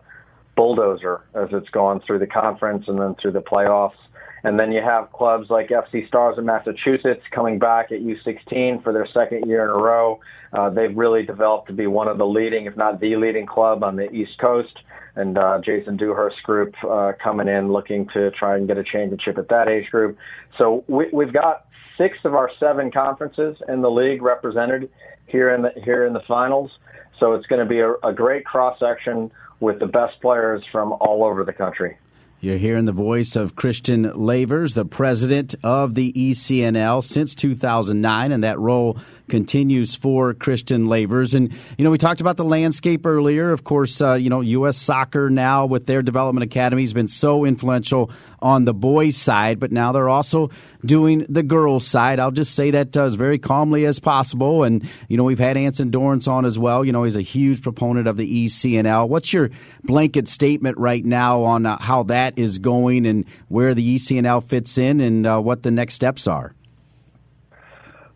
bulldozer 0.55 1.21
as 1.35 1.49
it's 1.51 1.69
gone 1.69 2.01
through 2.05 2.19
the 2.19 2.27
conference 2.27 2.85
and 2.87 2.99
then 2.99 3.15
through 3.21 3.31
the 3.31 3.41
playoffs. 3.41 3.97
And 4.45 4.59
then 4.59 4.71
you 4.71 4.81
have 4.81 5.11
clubs 5.11 5.49
like 5.49 5.69
FC 5.69 6.07
Stars 6.07 6.37
in 6.37 6.45
Massachusetts 6.45 7.23
coming 7.31 7.59
back 7.59 7.91
at 7.91 7.99
U16 7.99 8.83
for 8.83 8.91
their 8.91 9.07
second 9.13 9.47
year 9.47 9.63
in 9.63 9.69
a 9.69 9.81
row. 9.81 10.19
Uh, 10.51 10.69
they've 10.69 10.95
really 10.95 11.23
developed 11.23 11.67
to 11.67 11.73
be 11.73 11.87
one 11.87 12.09
of 12.09 12.17
the 12.17 12.25
leading, 12.25 12.65
if 12.65 12.75
not 12.75 12.99
the 12.99 13.15
leading 13.15 13.45
club 13.45 13.83
on 13.83 13.95
the 13.95 14.11
East 14.11 14.37
Coast 14.39 14.79
and 15.15 15.37
uh, 15.37 15.59
Jason 15.63 15.97
Dewhurst 15.97 16.41
group 16.43 16.73
uh, 16.83 17.13
coming 17.23 17.47
in 17.47 17.71
looking 17.71 18.07
to 18.13 18.31
try 18.31 18.57
and 18.57 18.67
get 18.67 18.77
a 18.77 18.83
championship 18.83 19.37
at 19.37 19.49
that 19.49 19.67
age 19.67 19.89
group. 19.89 20.17
So 20.57 20.83
we, 20.87 21.05
we've 21.13 21.33
got 21.33 21.67
six 21.97 22.17
of 22.25 22.33
our 22.33 22.49
seven 22.59 22.91
conferences 22.91 23.57
in 23.67 23.81
the 23.81 23.91
league 23.91 24.21
represented 24.21 24.89
here 25.27 25.53
in 25.53 25.61
the 25.61 25.71
here 25.83 26.05
in 26.05 26.13
the 26.13 26.23
finals. 26.27 26.71
So 27.19 27.33
it's 27.33 27.45
going 27.45 27.61
to 27.61 27.69
be 27.69 27.79
a, 27.79 27.93
a 28.03 28.13
great 28.13 28.45
cross 28.45 28.79
section 28.79 29.31
with 29.59 29.79
the 29.79 29.85
best 29.85 30.19
players 30.21 30.63
from 30.71 30.93
all 30.93 31.23
over 31.23 31.43
the 31.43 31.53
country. 31.53 31.97
You're 32.43 32.57
hearing 32.57 32.83
the 32.83 32.91
voice 32.91 33.37
of 33.37 33.55
Christian 33.55 34.03
Lavers, 34.03 34.73
the 34.73 34.83
president 34.83 35.55
of 35.63 35.95
the 35.95 36.11
ECNL 36.11 37.01
since 37.01 37.33
2009, 37.35 38.33
and 38.33 38.43
that 38.43 38.59
role 38.59 38.97
continues 39.29 39.95
for 39.95 40.33
Christian 40.33 40.87
Lavers. 40.87 41.33
And, 41.33 41.51
you 41.77 41.83
know, 41.83 41.91
we 41.91 41.97
talked 41.97 42.21
about 42.21 42.37
the 42.37 42.43
landscape 42.43 43.05
earlier. 43.05 43.51
Of 43.51 43.63
course, 43.63 44.01
uh, 44.01 44.13
you 44.13 44.29
know, 44.29 44.41
U.S. 44.41 44.77
soccer 44.77 45.29
now 45.29 45.65
with 45.65 45.85
their 45.85 46.01
development 46.01 46.43
academy 46.43 46.81
has 46.81 46.93
been 46.93 47.07
so 47.07 47.45
influential 47.45 48.11
on 48.41 48.65
the 48.65 48.73
boys' 48.73 49.15
side, 49.15 49.59
but 49.59 49.71
now 49.71 49.91
they're 49.91 50.09
also 50.09 50.49
doing 50.85 51.25
the 51.29 51.43
girls' 51.43 51.87
side. 51.87 52.19
I'll 52.19 52.31
just 52.31 52.53
say 52.53 52.71
that 52.71 52.95
uh, 52.97 53.05
as 53.05 53.15
very 53.15 53.39
calmly 53.39 53.85
as 53.85 53.99
possible. 53.99 54.63
And, 54.63 54.87
you 55.07 55.15
know, 55.15 55.23
we've 55.23 55.39
had 55.39 55.55
Anson 55.55 55.91
Dorrance 55.91 56.27
on 56.27 56.45
as 56.45 56.59
well. 56.59 56.83
You 56.83 56.91
know, 56.91 57.03
he's 57.03 57.15
a 57.15 57.21
huge 57.21 57.61
proponent 57.61 58.07
of 58.07 58.17
the 58.17 58.45
ECNL. 58.45 59.07
What's 59.07 59.31
your 59.31 59.49
blanket 59.83 60.27
statement 60.27 60.77
right 60.77 61.03
now 61.03 61.43
on 61.43 61.65
uh, 61.65 61.81
how 61.81 62.03
that 62.03 62.37
is 62.37 62.59
going 62.59 63.05
and 63.05 63.25
where 63.47 63.73
the 63.73 63.95
ECNL 63.95 64.43
fits 64.43 64.77
in 64.77 64.99
and 64.99 65.25
uh, 65.25 65.39
what 65.39 65.63
the 65.63 65.71
next 65.71 65.93
steps 65.93 66.27
are? 66.27 66.53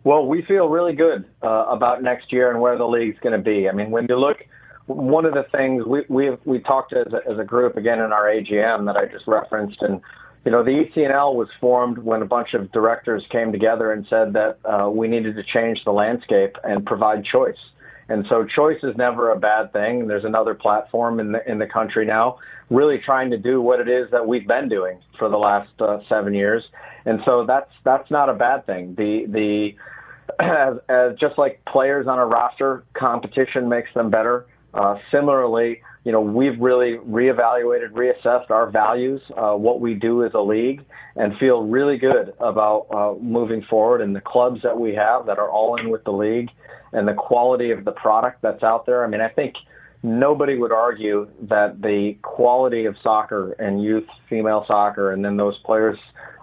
Well, 0.04 0.26
we 0.26 0.42
feel 0.42 0.68
really 0.68 0.94
good 0.94 1.24
uh, 1.42 1.66
about 1.68 2.02
next 2.02 2.32
year 2.32 2.50
and 2.50 2.60
where 2.60 2.78
the 2.78 2.86
league's 2.86 3.18
going 3.20 3.36
to 3.36 3.42
be. 3.42 3.68
I 3.68 3.72
mean, 3.72 3.90
when 3.90 4.06
you 4.08 4.18
look, 4.18 4.38
one 4.86 5.24
of 5.24 5.34
the 5.34 5.44
things 5.52 5.84
we 5.84 6.04
we 6.08 6.30
we 6.44 6.60
talked 6.60 6.94
as 6.94 7.12
a, 7.12 7.30
as 7.30 7.38
a 7.38 7.44
group 7.44 7.76
again 7.76 7.98
in 8.00 8.12
our 8.12 8.24
AGM 8.24 8.86
that 8.86 8.96
I 8.96 9.04
just 9.06 9.26
referenced, 9.26 9.82
and 9.82 10.00
you 10.44 10.52
know, 10.52 10.64
the 10.64 10.84
ECNL 10.84 11.34
was 11.34 11.48
formed 11.60 11.98
when 11.98 12.22
a 12.22 12.26
bunch 12.26 12.54
of 12.54 12.72
directors 12.72 13.22
came 13.30 13.52
together 13.52 13.92
and 13.92 14.06
said 14.08 14.32
that 14.32 14.58
uh, 14.64 14.88
we 14.88 15.08
needed 15.08 15.36
to 15.36 15.42
change 15.42 15.80
the 15.84 15.92
landscape 15.92 16.56
and 16.64 16.86
provide 16.86 17.24
choice. 17.24 17.58
And 18.08 18.24
so 18.30 18.46
choice 18.46 18.78
is 18.82 18.96
never 18.96 19.30
a 19.30 19.38
bad 19.38 19.74
thing. 19.74 20.06
There's 20.06 20.24
another 20.24 20.54
platform 20.54 21.20
in 21.20 21.32
the 21.32 21.50
in 21.50 21.58
the 21.58 21.66
country 21.66 22.06
now 22.06 22.38
really 22.70 22.98
trying 23.04 23.30
to 23.30 23.38
do 23.38 23.60
what 23.60 23.80
it 23.80 23.88
is 23.88 24.10
that 24.10 24.26
we've 24.26 24.46
been 24.46 24.68
doing 24.68 25.00
for 25.18 25.28
the 25.28 25.36
last 25.36 25.70
uh, 25.80 25.98
seven 26.08 26.34
years. 26.34 26.62
And 27.08 27.20
so 27.24 27.46
that's 27.46 27.70
that's 27.84 28.10
not 28.10 28.28
a 28.28 28.34
bad 28.34 28.66
thing. 28.66 28.94
The 28.94 29.24
the 29.26 29.70
as, 30.38 30.74
as 30.90 31.18
just 31.18 31.38
like 31.38 31.64
players 31.64 32.06
on 32.06 32.18
a 32.18 32.26
roster, 32.26 32.84
competition 32.92 33.66
makes 33.66 33.88
them 33.94 34.10
better. 34.10 34.46
Uh, 34.74 34.96
similarly, 35.10 35.80
you 36.04 36.12
know, 36.12 36.20
we've 36.20 36.60
really 36.60 36.98
reevaluated, 36.98 37.92
reassessed 37.92 38.50
our 38.50 38.70
values, 38.70 39.22
uh, 39.38 39.54
what 39.54 39.80
we 39.80 39.94
do 39.94 40.22
as 40.22 40.32
a 40.34 40.40
league, 40.40 40.84
and 41.16 41.32
feel 41.38 41.62
really 41.62 41.96
good 41.96 42.34
about 42.40 42.86
uh, 42.90 43.14
moving 43.22 43.62
forward 43.70 44.02
and 44.02 44.14
the 44.14 44.20
clubs 44.20 44.60
that 44.62 44.78
we 44.78 44.94
have 44.94 45.24
that 45.24 45.38
are 45.38 45.50
all 45.50 45.80
in 45.80 45.88
with 45.88 46.04
the 46.04 46.12
league 46.12 46.50
and 46.92 47.08
the 47.08 47.14
quality 47.14 47.70
of 47.70 47.86
the 47.86 47.92
product 47.92 48.42
that's 48.42 48.62
out 48.62 48.84
there. 48.84 49.02
I 49.02 49.08
mean, 49.08 49.22
I 49.22 49.30
think 49.30 49.54
nobody 50.02 50.58
would 50.58 50.72
argue 50.72 51.26
that 51.48 51.80
the 51.80 52.18
quality 52.20 52.84
of 52.84 52.96
soccer 53.02 53.52
and 53.52 53.82
youth 53.82 54.06
female 54.28 54.64
soccer 54.68 55.12
and 55.12 55.24
then 55.24 55.38
those 55.38 55.56
players 55.64 55.98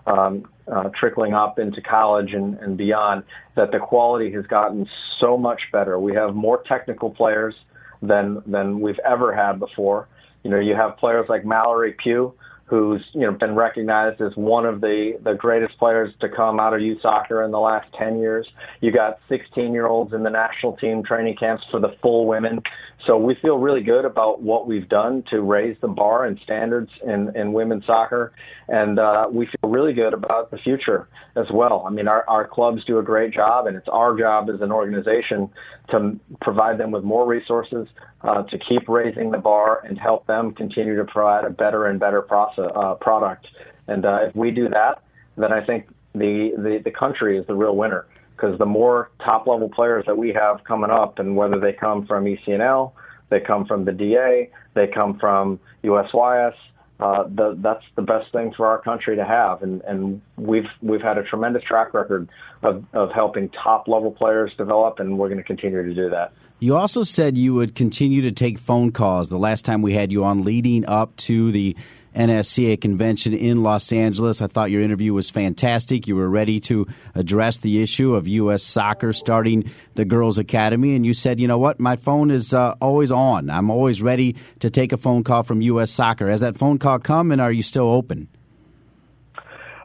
um, 0.08 0.48
uh, 0.72 0.90
trickling 1.00 1.34
up 1.34 1.60
into 1.60 1.82
college 1.82 2.34
and, 2.34 2.58
and 2.60 2.78
beyond, 2.78 3.24
that 3.56 3.72
the 3.72 3.80
quality 3.80 4.32
has 4.32 4.46
gotten 4.48 4.88
so 5.20 5.38
much 5.38 5.62
better. 5.72 6.00
We 6.00 6.14
have 6.16 6.36
more 6.36 6.64
technical 6.68 7.10
players 7.10 7.56
than 8.02 8.42
than 8.46 8.82
we've 8.82 9.00
ever 9.00 9.34
had 9.34 9.60
before. 9.60 10.08
You 10.44 10.52
know, 10.52 10.60
you 10.60 10.76
have 10.76 10.98
players 10.98 11.26
like 11.28 11.46
Mallory 11.46 11.94
Pugh, 11.94 12.34
who's 12.66 13.02
you 13.14 13.22
know 13.22 13.32
been 13.32 13.56
recognized 13.56 14.20
as 14.22 14.36
one 14.36 14.66
of 14.66 14.82
the 14.82 15.20
the 15.24 15.34
greatest 15.34 15.78
players 15.78 16.14
to 16.20 16.28
come 16.30 16.60
out 16.60 16.74
of 16.74 16.82
youth 16.82 17.00
soccer 17.02 17.44
in 17.44 17.52
the 17.52 17.60
last 17.60 17.88
10 17.98 18.18
years. 18.20 18.48
You 18.82 18.92
got 18.92 19.20
16 19.30 19.72
year 19.72 19.88
olds 19.88 20.14
in 20.14 20.24
the 20.24 20.30
national 20.30 20.78
team 20.78 21.04
training 21.04 21.36
camps 21.40 21.64
for 21.70 21.80
the 21.80 21.96
full 22.02 22.26
women. 22.26 22.62
So 23.06 23.18
we 23.18 23.36
feel 23.40 23.58
really 23.58 23.84
good 23.84 24.04
about 24.04 24.42
what 24.42 24.68
we've 24.68 24.90
done 24.90 25.24
to 25.30 25.42
raise 25.42 25.78
the 25.80 25.88
bar 25.88 26.26
and 26.26 26.40
standards 26.44 26.90
in, 27.06 27.36
in 27.36 27.54
women's 27.54 27.86
soccer. 27.86 28.34
And 28.68 28.98
uh, 28.98 29.28
we 29.32 29.46
feel 29.46 29.70
really 29.70 29.94
good 29.94 30.14
about 30.14 30.50
the 30.50 30.58
future 30.58 31.08
as 31.36 31.46
well. 31.54 31.86
I 31.88 31.92
mean, 31.92 32.08
our, 32.08 32.28
our 32.28 32.48
clubs 32.48 32.84
do 32.86 32.98
a 32.98 33.04
great 33.04 33.32
job, 33.32 33.68
and 33.68 33.78
it's 33.78 33.88
our 33.92 34.18
job 34.18 34.50
as 34.50 34.62
an 34.62 34.72
organization 34.72 35.50
to 35.92 36.20
provide 36.42 36.80
them 36.80 36.90
with 36.90 37.04
more 37.04 37.28
resources, 37.28 37.88
uh, 38.26 38.44
to 38.44 38.58
keep 38.58 38.88
raising 38.90 39.32
the 39.32 39.38
bar 39.38 39.84
and 39.86 39.98
help 39.98 40.26
them 40.28 40.54
continue 40.54 40.96
to 40.96 41.06
provide 41.06 41.46
a 41.46 41.50
better 41.50 41.86
and 41.88 42.00
better 42.00 42.22
process, 42.22 42.72
uh, 42.76 42.96
product. 42.96 43.48
And 43.88 44.06
uh, 44.06 44.20
if 44.28 44.36
we 44.36 44.52
do 44.52 44.68
that, 44.70 45.04
then 45.38 45.54
I 45.54 45.64
think 45.64 45.88
the, 46.14 46.52
the, 46.58 46.82
the 46.84 46.92
country 46.92 47.38
is 47.38 47.46
the 47.46 47.56
real 47.56 47.76
winner 47.76 48.08
because 48.36 48.58
the 48.58 48.66
more 48.66 49.12
top 49.24 49.48
level 49.48 49.70
players 49.70 50.06
that 50.08 50.18
we 50.18 50.34
have 50.34 50.64
coming 50.64 50.90
up, 50.90 51.20
and 51.20 51.36
whether 51.36 51.60
they 51.60 51.72
come 51.72 52.06
from 52.06 52.26
ECNL, 52.26 52.92
they 53.30 53.40
come 53.40 53.66
from 53.66 53.86
the 53.86 53.92
DA, 53.92 54.50
they 54.74 54.88
come 54.88 55.18
from 55.20 55.60
USYS, 55.84 56.54
uh, 57.00 57.24
the, 57.24 57.58
that's 57.62 57.84
the 57.96 58.02
best 58.02 58.32
thing 58.32 58.54
for 58.56 58.68
our 58.68 58.82
country 58.82 59.16
to 59.16 59.26
have. 59.26 59.62
And, 59.64 59.82
and 59.82 60.22
we've 60.38 60.68
we've 60.82 61.02
had 61.02 61.18
a 61.18 61.24
tremendous 61.24 61.64
track 61.64 61.94
record 61.94 62.30
of, 62.64 62.86
of 62.94 63.12
helping 63.12 63.50
top 63.50 63.88
level 63.88 64.12
players 64.12 64.52
develop, 64.58 65.00
and 65.00 65.18
we're 65.18 65.28
going 65.28 65.38
to 65.38 65.44
continue 65.44 65.84
to 65.84 65.94
do 65.94 66.10
that. 66.10 66.32
You 66.66 66.76
also 66.76 67.04
said 67.04 67.38
you 67.38 67.54
would 67.54 67.76
continue 67.76 68.24
to 68.24 68.32
take 68.32 68.58
phone 68.58 68.92
calls 68.92 69.30
the 69.30 69.38
last 69.38 69.66
time 69.66 69.84
we 69.84 69.94
had 69.94 70.12
you 70.12 70.24
on 70.24 70.44
leading 70.44 70.84
up 70.88 71.16
to 71.18 71.52
the 71.52 71.76
NSCA 72.16 72.82
convention 72.82 73.36
in 73.36 73.62
Los 73.62 73.94
Angeles. 73.94 74.42
I 74.42 74.48
thought 74.48 74.72
your 74.72 74.82
interview 74.82 75.14
was 75.14 75.30
fantastic. 75.30 76.08
You 76.08 76.16
were 76.16 76.28
ready 76.28 76.60
to 76.62 76.88
address 77.14 77.60
the 77.60 77.84
issue 77.84 78.16
of 78.16 78.28
U.S. 78.28 78.64
soccer 78.64 79.14
starting 79.14 79.70
the 79.94 80.06
Girls 80.06 80.40
Academy, 80.40 80.96
and 80.96 81.06
you 81.06 81.14
said, 81.14 81.40
you 81.40 81.48
know 81.48 81.60
what, 81.60 81.80
my 81.80 81.98
phone 81.98 82.32
is 82.32 82.52
uh, 82.52 82.74
always 82.82 83.12
on. 83.12 83.52
I'm 83.52 83.70
always 83.70 84.02
ready 84.02 84.36
to 84.62 84.72
take 84.72 84.92
a 84.92 84.98
phone 84.98 85.24
call 85.24 85.44
from 85.44 85.62
U.S. 85.62 85.92
soccer. 85.92 86.32
Has 86.32 86.42
that 86.42 86.58
phone 86.58 86.80
call 86.80 86.98
come, 86.98 87.32
and 87.32 87.40
are 87.40 87.52
you 87.52 87.62
still 87.62 87.92
open? 87.92 88.28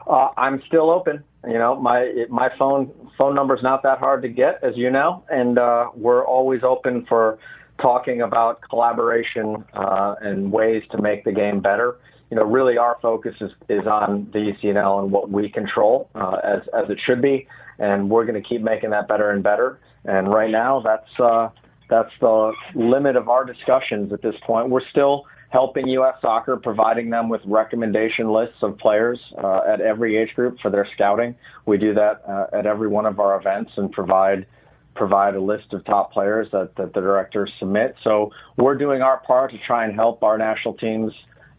Uh, 0.07 0.29
I'm 0.35 0.63
still 0.65 0.89
open. 0.89 1.23
You 1.45 1.59
know, 1.59 1.79
my 1.79 2.25
my 2.31 2.49
phone 2.57 2.91
phone 3.21 3.35
number's 3.35 3.61
not 3.61 3.83
that 3.83 3.99
hard 3.99 4.23
to 4.23 4.29
get, 4.29 4.63
as 4.63 4.75
you 4.75 4.89
know, 4.89 5.23
and 5.29 5.59
uh, 5.59 5.89
we're 5.95 6.25
always 6.25 6.61
open 6.63 7.05
for 7.07 7.37
talking 7.79 8.21
about 8.21 8.61
collaboration 8.69 9.63
uh, 9.73 10.15
and 10.21 10.51
ways 10.51 10.83
to 10.91 11.01
make 11.01 11.23
the 11.23 11.31
game 11.31 11.61
better 11.61 11.97
you 12.31 12.37
know, 12.37 12.45
really 12.45 12.77
our 12.77 12.97
focus 13.01 13.35
is, 13.41 13.51
is 13.67 13.85
on 13.85 14.29
the 14.31 14.53
ECNL 14.53 15.03
and 15.03 15.11
what 15.11 15.29
we 15.29 15.49
control 15.49 16.09
uh, 16.15 16.37
as, 16.43 16.61
as 16.73 16.89
it 16.89 16.97
should 17.05 17.21
be. 17.21 17.45
And 17.77 18.09
we're 18.09 18.25
going 18.25 18.41
to 18.41 18.47
keep 18.47 18.61
making 18.61 18.91
that 18.91 19.09
better 19.09 19.29
and 19.31 19.43
better. 19.43 19.79
And 20.05 20.31
right 20.31 20.49
now, 20.49 20.81
that's, 20.81 21.19
uh, 21.19 21.49
that's 21.89 22.11
the 22.21 22.53
limit 22.73 23.17
of 23.17 23.27
our 23.27 23.43
discussions 23.43 24.13
at 24.13 24.21
this 24.21 24.35
point. 24.47 24.69
We're 24.69 24.87
still 24.89 25.25
helping 25.51 25.87
U.S. 25.89 26.15
Soccer, 26.21 26.57
providing 26.57 27.09
them 27.09 27.27
with 27.29 27.41
recommendation 27.45 28.31
lists 28.31 28.57
of 28.61 28.77
players 28.77 29.19
uh, 29.37 29.61
at 29.67 29.81
every 29.81 30.17
age 30.17 30.33
group 30.33 30.57
for 30.61 30.71
their 30.71 30.87
scouting. 30.95 31.35
We 31.65 31.77
do 31.77 31.93
that 31.93 32.23
uh, 32.27 32.57
at 32.57 32.65
every 32.65 32.87
one 32.87 33.05
of 33.05 33.19
our 33.19 33.39
events 33.39 33.71
and 33.77 33.91
provide 33.91 34.47
provide 34.93 35.35
a 35.35 35.41
list 35.41 35.71
of 35.71 35.85
top 35.85 36.11
players 36.11 36.47
that, 36.51 36.75
that 36.75 36.93
the 36.93 36.99
directors 36.99 37.49
submit. 37.59 37.95
So 38.03 38.31
we're 38.57 38.75
doing 38.75 39.01
our 39.01 39.21
part 39.21 39.51
to 39.51 39.57
try 39.65 39.85
and 39.85 39.95
help 39.95 40.21
our 40.21 40.37
national 40.37 40.73
teams 40.73 41.13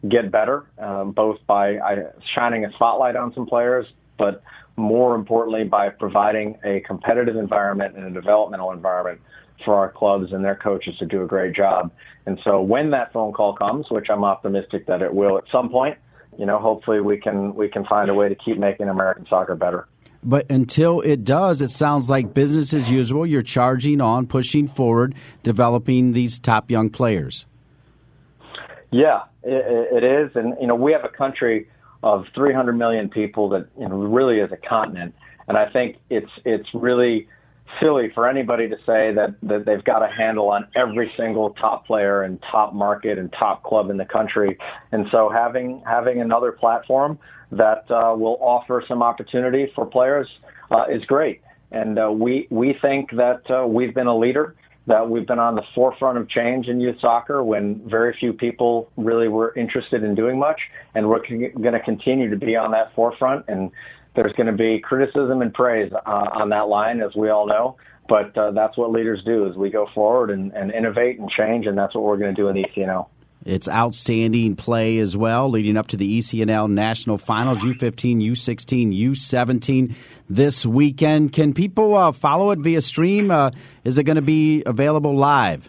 get 0.06 0.30
better, 0.30 0.66
um, 0.78 1.12
both 1.12 1.38
by 1.46 1.76
uh, 1.76 1.94
shining 2.34 2.66
a 2.66 2.72
spotlight 2.72 3.16
on 3.16 3.32
some 3.34 3.46
players, 3.46 3.86
but 4.18 4.42
more 4.76 5.14
importantly, 5.14 5.64
by 5.64 5.88
providing 5.88 6.58
a 6.62 6.80
competitive 6.80 7.36
environment 7.36 7.96
and 7.96 8.04
a 8.06 8.10
developmental 8.10 8.70
environment 8.70 9.20
for 9.64 9.74
our 9.74 9.90
clubs 9.90 10.32
and 10.32 10.44
their 10.44 10.56
coaches 10.56 10.96
to 10.98 11.06
do 11.06 11.22
a 11.22 11.26
great 11.26 11.54
job. 11.54 11.90
And 12.26 12.38
so 12.44 12.60
when 12.60 12.90
that 12.90 13.12
phone 13.12 13.32
call 13.32 13.54
comes, 13.54 13.86
which 13.90 14.06
I'm 14.10 14.24
optimistic 14.24 14.86
that 14.86 15.02
it 15.02 15.12
will 15.12 15.38
at 15.38 15.44
some 15.50 15.68
point, 15.68 15.98
you 16.38 16.46
know, 16.46 16.58
hopefully 16.58 17.00
we 17.00 17.18
can 17.18 17.54
we 17.54 17.68
can 17.68 17.84
find 17.84 18.08
a 18.08 18.14
way 18.14 18.28
to 18.28 18.34
keep 18.34 18.58
making 18.58 18.88
American 18.88 19.26
soccer 19.28 19.54
better. 19.54 19.86
But 20.24 20.50
until 20.50 21.00
it 21.00 21.24
does, 21.24 21.60
it 21.60 21.70
sounds 21.70 22.08
like 22.08 22.32
business 22.32 22.72
as 22.72 22.88
usual. 22.88 23.26
You're 23.26 23.42
charging 23.42 24.00
on, 24.00 24.26
pushing 24.26 24.68
forward, 24.68 25.14
developing 25.42 26.12
these 26.12 26.38
top 26.38 26.70
young 26.70 26.90
players. 26.90 27.44
Yeah, 28.92 29.22
it, 29.42 30.02
it 30.02 30.04
is, 30.04 30.30
and 30.36 30.54
you 30.60 30.66
know 30.66 30.76
we 30.76 30.92
have 30.92 31.04
a 31.04 31.08
country 31.08 31.68
of 32.02 32.24
300 32.34 32.72
million 32.72 33.08
people 33.08 33.48
that 33.50 33.66
you 33.78 33.88
know 33.88 33.96
really 33.96 34.38
is 34.38 34.52
a 34.52 34.56
continent, 34.56 35.14
and 35.48 35.56
I 35.56 35.68
think 35.70 35.96
it's 36.08 36.30
it's 36.44 36.68
really 36.72 37.28
silly 37.80 38.10
for 38.14 38.28
anybody 38.28 38.68
to 38.68 38.76
say 38.86 39.12
that, 39.14 39.34
that 39.42 39.64
they've 39.64 39.84
got 39.84 40.02
a 40.02 40.08
handle 40.08 40.50
on 40.50 40.66
every 40.76 41.12
single 41.16 41.50
top 41.54 41.86
player 41.86 42.22
and 42.22 42.42
top 42.50 42.74
market 42.74 43.18
and 43.18 43.32
top 43.38 43.62
club 43.62 43.90
in 43.90 43.96
the 43.96 44.04
country. 44.04 44.58
And 44.92 45.06
so 45.10 45.28
having 45.28 45.82
having 45.86 46.20
another 46.20 46.52
platform 46.52 47.18
that 47.50 47.84
uh, 47.90 48.14
will 48.16 48.38
offer 48.40 48.82
some 48.88 49.02
opportunity 49.02 49.70
for 49.74 49.86
players 49.86 50.28
uh, 50.70 50.84
is 50.90 51.04
great. 51.04 51.40
And 51.70 51.98
uh, 51.98 52.10
we 52.10 52.46
we 52.50 52.76
think 52.80 53.10
that 53.12 53.42
uh, 53.50 53.66
we've 53.66 53.94
been 53.94 54.06
a 54.06 54.16
leader 54.16 54.54
that 54.86 55.08
we've 55.08 55.26
been 55.26 55.38
on 55.38 55.54
the 55.54 55.62
forefront 55.74 56.18
of 56.18 56.28
change 56.28 56.66
in 56.66 56.80
youth 56.80 56.96
soccer 57.00 57.44
when 57.44 57.80
very 57.88 58.16
few 58.18 58.32
people 58.32 58.90
really 58.96 59.28
were 59.28 59.54
interested 59.56 60.02
in 60.02 60.14
doing 60.14 60.38
much, 60.38 60.60
and 60.94 61.08
we're 61.08 61.20
going 61.20 61.72
to 61.72 61.80
continue 61.80 62.28
to 62.28 62.36
be 62.36 62.56
on 62.56 62.72
that 62.72 62.92
forefront. 62.94 63.44
And 63.48 63.70
there's 64.14 64.32
going 64.34 64.46
to 64.46 64.52
be 64.52 64.80
criticism 64.80 65.42
and 65.42 65.52
praise 65.52 65.92
uh, 65.92 66.10
on 66.10 66.50
that 66.50 66.68
line, 66.68 67.00
as 67.00 67.14
we 67.14 67.30
all 67.30 67.46
know. 67.46 67.76
But 68.08 68.36
uh, 68.36 68.50
that's 68.50 68.76
what 68.76 68.90
leaders 68.90 69.22
do: 69.24 69.46
is 69.46 69.56
we 69.56 69.70
go 69.70 69.86
forward 69.94 70.30
and, 70.30 70.52
and 70.52 70.70
innovate 70.70 71.18
and 71.18 71.30
change, 71.30 71.66
and 71.66 71.78
that's 71.78 71.94
what 71.94 72.04
we're 72.04 72.18
going 72.18 72.34
to 72.34 72.40
do 72.40 72.48
in 72.48 72.54
the 72.54 72.64
ECNL. 72.64 73.06
It's 73.44 73.68
outstanding 73.68 74.54
play 74.54 74.98
as 74.98 75.16
well, 75.16 75.48
leading 75.50 75.76
up 75.76 75.88
to 75.88 75.96
the 75.96 76.18
ECNL 76.18 76.70
National 76.70 77.18
Finals, 77.18 77.58
U15, 77.58 78.22
U16, 78.30 78.96
U17 79.10 79.94
this 80.28 80.64
weekend. 80.64 81.32
Can 81.32 81.52
people 81.52 81.96
uh, 81.96 82.12
follow 82.12 82.52
it 82.52 82.60
via 82.60 82.80
stream? 82.80 83.30
Uh, 83.30 83.50
is 83.84 83.98
it 83.98 84.04
going 84.04 84.16
to 84.16 84.22
be 84.22 84.62
available 84.64 85.16
live? 85.16 85.68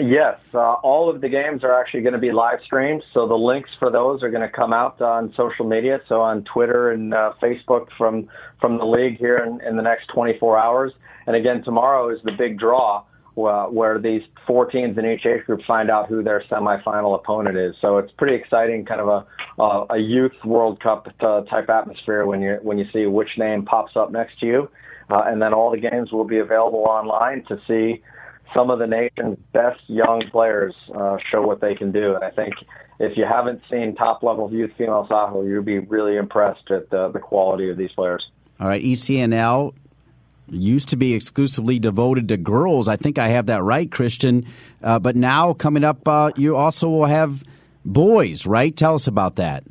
Yes, 0.00 0.38
uh, 0.54 0.74
all 0.82 1.10
of 1.14 1.20
the 1.20 1.28
games 1.28 1.62
are 1.62 1.78
actually 1.78 2.00
going 2.00 2.14
to 2.14 2.18
be 2.18 2.32
live 2.32 2.60
streamed. 2.64 3.02
So 3.12 3.28
the 3.28 3.34
links 3.34 3.68
for 3.78 3.90
those 3.90 4.22
are 4.22 4.30
going 4.30 4.48
to 4.48 4.48
come 4.48 4.72
out 4.72 5.00
on 5.02 5.34
social 5.36 5.66
media, 5.68 6.00
so 6.08 6.22
on 6.22 6.42
Twitter 6.44 6.90
and 6.90 7.12
uh, 7.12 7.34
Facebook 7.42 7.86
from 7.98 8.26
from 8.62 8.78
the 8.78 8.84
league 8.86 9.18
here 9.18 9.36
in, 9.38 9.60
in 9.66 9.76
the 9.76 9.82
next 9.82 10.06
24 10.14 10.58
hours. 10.58 10.92
And 11.26 11.36
again, 11.36 11.62
tomorrow 11.62 12.08
is 12.08 12.18
the 12.24 12.32
big 12.32 12.58
draw 12.58 13.04
uh, 13.36 13.66
where 13.66 13.98
these 13.98 14.22
four 14.46 14.64
teams 14.70 14.96
in 14.96 15.04
each 15.04 15.26
age 15.26 15.44
group 15.44 15.60
find 15.66 15.90
out 15.90 16.08
who 16.08 16.22
their 16.22 16.42
semifinal 16.50 17.14
opponent 17.14 17.58
is. 17.58 17.74
So 17.82 17.98
it's 17.98 18.12
pretty 18.16 18.36
exciting, 18.36 18.86
kind 18.86 19.02
of 19.02 19.08
a 19.08 19.26
uh, 19.62 19.86
a 19.90 19.98
youth 19.98 20.32
World 20.46 20.82
Cup 20.82 21.08
uh, 21.20 21.42
type 21.42 21.68
atmosphere 21.68 22.24
when 22.24 22.40
you 22.40 22.58
when 22.62 22.78
you 22.78 22.86
see 22.90 23.04
which 23.04 23.36
name 23.36 23.66
pops 23.66 23.92
up 23.96 24.10
next 24.10 24.40
to 24.40 24.46
you. 24.46 24.70
uh, 25.10 25.24
and 25.26 25.42
then 25.42 25.52
all 25.52 25.70
the 25.70 25.80
games 25.80 26.10
will 26.12 26.24
be 26.24 26.38
available 26.38 26.84
online 26.84 27.44
to 27.48 27.58
see 27.66 28.02
some 28.54 28.70
of 28.70 28.78
the 28.78 28.86
nation's 28.86 29.38
best 29.52 29.80
young 29.86 30.24
players 30.30 30.74
uh, 30.94 31.16
show 31.30 31.42
what 31.42 31.60
they 31.60 31.74
can 31.74 31.92
do. 31.92 32.14
And 32.14 32.24
I 32.24 32.30
think 32.30 32.54
if 32.98 33.16
you 33.16 33.24
haven't 33.24 33.62
seen 33.70 33.94
top 33.94 34.22
level 34.22 34.52
youth 34.52 34.72
female 34.76 35.06
soccer, 35.08 35.46
you'll 35.46 35.62
be 35.62 35.78
really 35.78 36.16
impressed 36.16 36.70
at 36.70 36.90
the, 36.90 37.10
the 37.10 37.18
quality 37.18 37.70
of 37.70 37.76
these 37.76 37.92
players. 37.92 38.24
All 38.58 38.68
right, 38.68 38.82
ECNL 38.82 39.74
used 40.48 40.88
to 40.88 40.96
be 40.96 41.14
exclusively 41.14 41.78
devoted 41.78 42.28
to 42.28 42.36
girls. 42.36 42.88
I 42.88 42.96
think 42.96 43.18
I 43.18 43.28
have 43.28 43.46
that 43.46 43.62
right, 43.62 43.90
Christian. 43.90 44.46
Uh, 44.82 44.98
but 44.98 45.16
now 45.16 45.54
coming 45.54 45.84
up, 45.84 46.06
uh, 46.06 46.32
you 46.36 46.56
also 46.56 46.88
will 46.88 47.06
have 47.06 47.44
boys, 47.84 48.46
right? 48.46 48.76
Tell 48.76 48.94
us 48.94 49.06
about 49.06 49.36
that. 49.36 49.64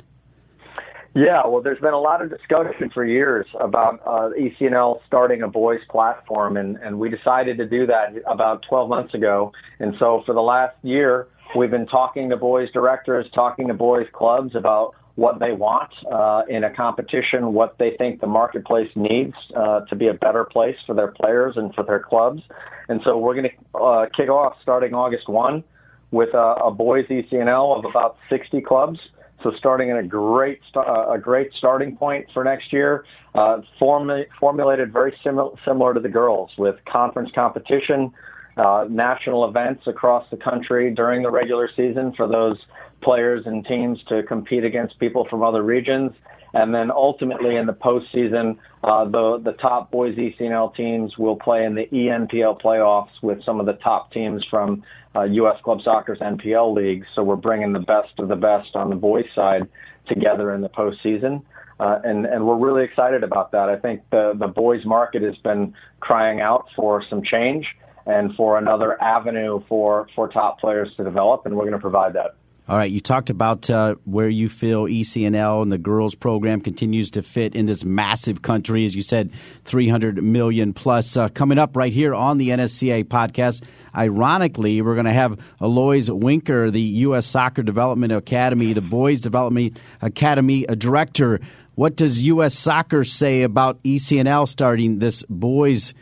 Yeah, 1.14 1.44
well, 1.46 1.60
there's 1.60 1.80
been 1.80 1.92
a 1.92 2.00
lot 2.00 2.22
of 2.22 2.30
discussion 2.30 2.90
for 2.94 3.04
years 3.04 3.44
about 3.58 4.00
uh, 4.06 4.30
ECNL 4.38 5.00
starting 5.06 5.42
a 5.42 5.48
boys 5.48 5.80
platform, 5.90 6.56
and, 6.56 6.76
and 6.76 7.00
we 7.00 7.10
decided 7.10 7.58
to 7.58 7.66
do 7.66 7.86
that 7.86 8.14
about 8.30 8.64
12 8.68 8.88
months 8.88 9.14
ago. 9.14 9.52
And 9.80 9.94
so 9.98 10.22
for 10.24 10.34
the 10.34 10.40
last 10.40 10.76
year, 10.82 11.26
we've 11.56 11.70
been 11.70 11.88
talking 11.88 12.30
to 12.30 12.36
boys 12.36 12.70
directors, 12.72 13.26
talking 13.34 13.66
to 13.68 13.74
boys 13.74 14.06
clubs 14.12 14.54
about 14.54 14.94
what 15.16 15.40
they 15.40 15.50
want 15.50 15.90
uh, 16.10 16.42
in 16.48 16.62
a 16.62 16.72
competition, 16.72 17.52
what 17.52 17.76
they 17.78 17.90
think 17.98 18.20
the 18.20 18.28
marketplace 18.28 18.90
needs 18.94 19.34
uh, 19.56 19.80
to 19.86 19.96
be 19.96 20.06
a 20.06 20.14
better 20.14 20.44
place 20.44 20.76
for 20.86 20.94
their 20.94 21.08
players 21.08 21.54
and 21.56 21.74
for 21.74 21.82
their 21.82 22.00
clubs. 22.00 22.40
And 22.88 23.00
so 23.04 23.18
we're 23.18 23.34
going 23.34 23.50
to 23.50 23.78
uh, 23.78 24.06
kick 24.16 24.28
off 24.28 24.54
starting 24.62 24.94
August 24.94 25.28
1 25.28 25.64
with 26.12 26.32
a, 26.34 26.54
a 26.66 26.70
boys 26.70 27.06
ECNL 27.08 27.78
of 27.78 27.84
about 27.84 28.16
60 28.30 28.60
clubs. 28.60 28.98
So 29.42 29.52
starting 29.58 29.88
in 29.88 29.96
a 29.96 30.02
great 30.02 30.60
a 30.74 31.18
great 31.18 31.50
starting 31.56 31.96
point 31.96 32.26
for 32.34 32.44
next 32.44 32.72
year, 32.72 33.04
uh, 33.34 33.62
form- 33.78 34.24
formulated 34.38 34.92
very 34.92 35.14
similar 35.24 35.52
similar 35.64 35.94
to 35.94 36.00
the 36.00 36.08
girls 36.08 36.50
with 36.58 36.76
conference 36.84 37.30
competition, 37.34 38.12
uh, 38.56 38.86
national 38.88 39.48
events 39.48 39.86
across 39.86 40.28
the 40.30 40.36
country 40.36 40.90
during 40.90 41.22
the 41.22 41.30
regular 41.30 41.68
season 41.74 42.12
for 42.12 42.26
those 42.26 42.58
players 43.00 43.46
and 43.46 43.64
teams 43.64 43.98
to 44.08 44.22
compete 44.24 44.64
against 44.64 44.98
people 44.98 45.26
from 45.30 45.42
other 45.42 45.62
regions. 45.62 46.12
And 46.52 46.74
then 46.74 46.90
ultimately 46.90 47.56
in 47.56 47.66
the 47.66 47.72
postseason, 47.72 48.56
uh, 48.82 49.04
the 49.04 49.40
the 49.42 49.52
top 49.52 49.90
boys 49.90 50.16
ECNL 50.16 50.74
teams 50.74 51.16
will 51.16 51.36
play 51.36 51.64
in 51.64 51.74
the 51.74 51.86
ENPL 51.92 52.60
playoffs 52.60 53.12
with 53.22 53.44
some 53.44 53.60
of 53.60 53.66
the 53.66 53.74
top 53.74 54.12
teams 54.12 54.44
from 54.50 54.82
uh, 55.14 55.22
U.S. 55.22 55.56
Club 55.62 55.78
Soccer's 55.84 56.18
NPL 56.18 56.74
leagues. 56.74 57.06
So 57.14 57.22
we're 57.22 57.36
bringing 57.36 57.72
the 57.72 57.80
best 57.80 58.18
of 58.18 58.28
the 58.28 58.36
best 58.36 58.74
on 58.74 58.90
the 58.90 58.96
boys 58.96 59.26
side 59.34 59.68
together 60.08 60.54
in 60.54 60.60
the 60.60 60.68
postseason. 60.68 61.42
Uh, 61.78 61.98
and, 62.04 62.26
and 62.26 62.46
we're 62.46 62.58
really 62.58 62.84
excited 62.84 63.24
about 63.24 63.52
that. 63.52 63.70
I 63.70 63.76
think 63.76 64.02
the, 64.10 64.34
the 64.38 64.48
boys 64.48 64.84
market 64.84 65.22
has 65.22 65.36
been 65.38 65.72
crying 66.00 66.40
out 66.40 66.66
for 66.76 67.02
some 67.08 67.22
change 67.22 67.66
and 68.04 68.34
for 68.34 68.58
another 68.58 69.02
avenue 69.02 69.62
for, 69.66 70.06
for 70.14 70.28
top 70.28 70.60
players 70.60 70.88
to 70.98 71.04
develop, 71.04 71.46
and 71.46 71.56
we're 71.56 71.64
going 71.64 71.72
to 71.72 71.78
provide 71.78 72.12
that. 72.14 72.36
All 72.68 72.76
right, 72.76 72.90
you 72.90 73.00
talked 73.00 73.30
about 73.30 73.68
uh, 73.68 73.96
where 74.04 74.28
you 74.28 74.48
feel 74.48 74.84
ECNL 74.84 75.60
and 75.62 75.72
the 75.72 75.78
girls 75.78 76.14
program 76.14 76.60
continues 76.60 77.10
to 77.12 77.22
fit 77.22 77.56
in 77.56 77.66
this 77.66 77.84
massive 77.84 78.42
country. 78.42 78.86
As 78.86 78.94
you 78.94 79.02
said, 79.02 79.30
300 79.64 80.22
million 80.22 80.72
plus. 80.72 81.16
Uh, 81.16 81.28
coming 81.30 81.58
up 81.58 81.74
right 81.76 81.92
here 81.92 82.14
on 82.14 82.38
the 82.38 82.50
NSCA 82.50 83.04
podcast, 83.04 83.64
ironically, 83.96 84.82
we're 84.82 84.94
going 84.94 85.06
to 85.06 85.12
have 85.12 85.36
Alois 85.58 86.08
Winker, 86.08 86.70
the 86.70 86.80
U.S. 86.80 87.26
Soccer 87.26 87.64
Development 87.64 88.12
Academy, 88.12 88.72
the 88.72 88.80
Boys 88.80 89.20
Development 89.20 89.76
Academy 90.00 90.64
a 90.68 90.76
director. 90.76 91.40
What 91.74 91.96
does 91.96 92.20
U.S. 92.20 92.56
Soccer 92.56 93.02
say 93.04 93.42
about 93.42 93.82
ECNL 93.82 94.46
starting 94.48 95.00
this 95.00 95.24
boys 95.28 95.92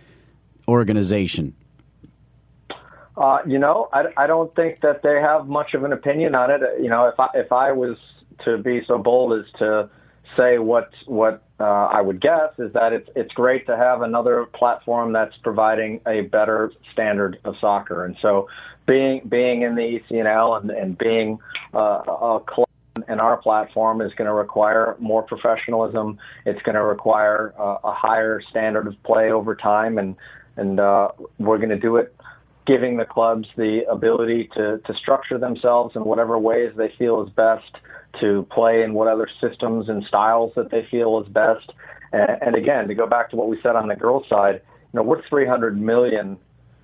organization? 0.67 1.55
Uh, 3.19 3.39
you 3.47 3.59
know, 3.59 3.89
I, 3.93 4.05
I 4.17 4.27
don't 4.29 4.55
think 4.55 4.81
that 4.83 5.03
they 5.03 5.21
have 5.21 5.49
much 5.49 5.75
of 5.75 5.83
an 5.83 5.93
opinion 5.93 6.37
on 6.37 6.51
it. 6.51 6.61
You 6.81 6.89
know, 6.89 7.09
if 7.09 7.19
I 7.19 7.29
if 7.35 7.51
I 7.51 7.73
was 7.73 7.97
to 8.45 8.59
be 8.59 8.83
so 8.87 8.99
bold 8.99 9.39
as 9.39 9.45
to 9.59 9.91
say 10.37 10.59
what 10.59 10.91
what 11.07 11.43
uh, 11.59 11.65
I 11.65 12.01
would 12.01 12.21
guess 12.21 12.51
is 12.59 12.73
that 12.75 12.93
it's 12.93 13.09
it's 13.17 13.33
great 13.33 13.67
to 13.67 13.77
have 13.77 14.03
another 14.03 14.47
platform 14.55 15.13
that's 15.13 15.35
providing 15.43 16.01
a 16.07 16.23
better 16.23 16.73
standard 16.93 17.39
of 17.45 17.55
soccer, 17.61 18.05
and 18.05 18.17
so 18.23 18.49
being 18.87 19.23
being 19.29 19.63
in 19.63 19.75
the 19.75 20.01
ECNL 20.01 20.61
and, 20.61 20.71
and 20.71 20.97
being 20.97 21.41
uh, 21.75 22.03
a 22.07 22.41
club 22.47 22.69
in 23.09 23.19
our 23.19 23.37
platform 23.37 24.01
is 24.01 24.13
going 24.15 24.27
to 24.27 24.35
require 24.35 24.97
more 25.01 25.23
professionalism. 25.23 26.19
It's 26.47 26.63
going 26.63 26.77
to 26.77 26.85
require 26.85 27.53
uh, 27.59 27.79
a 27.83 27.93
higher 27.93 28.41
standard 28.49 28.87
of 28.87 28.95
play 29.03 29.33
over 29.33 29.57
time, 29.57 29.99
and 29.99 30.15
and 30.57 30.79
uh, 30.79 31.09
we're 31.39 31.59
going 31.59 31.71
to 31.71 31.79
do 31.79 31.97
it 31.97 32.15
giving 32.69 32.99
the 32.99 33.05
clubs 33.07 33.49
the 33.57 33.81
ability 33.91 34.51
to, 34.55 34.79
to 34.87 34.95
structure 34.95 35.39
themselves 35.39 35.97
in 35.97 36.05
whatever 36.05 36.39
ways 36.39 36.71
they 36.77 36.93
feel 36.99 37.25
is 37.25 37.31
best, 37.31 37.77
to 38.21 38.47
play 38.53 38.83
in 38.83 38.93
what 38.93 39.09
other 39.09 39.29
systems 39.41 39.89
and 39.89 40.05
styles 40.05 40.53
that 40.55 40.71
they 40.71 40.87
feel 40.91 41.19
is 41.21 41.29
best. 41.29 41.73
And, 42.13 42.31
and 42.43 42.55
again, 42.55 42.87
to 42.89 42.95
go 42.95 43.07
back 43.07 43.31
to 43.31 43.37
what 43.37 43.49
we 43.49 43.59
said 43.63 43.75
on 43.75 43.89
the 43.89 43.97
girls' 43.97 44.29
side, 44.29 44.61
you 44.93 44.99
know, 44.99 45.03
we're 45.03 45.27
300 45.29 45.81
million 45.81 46.37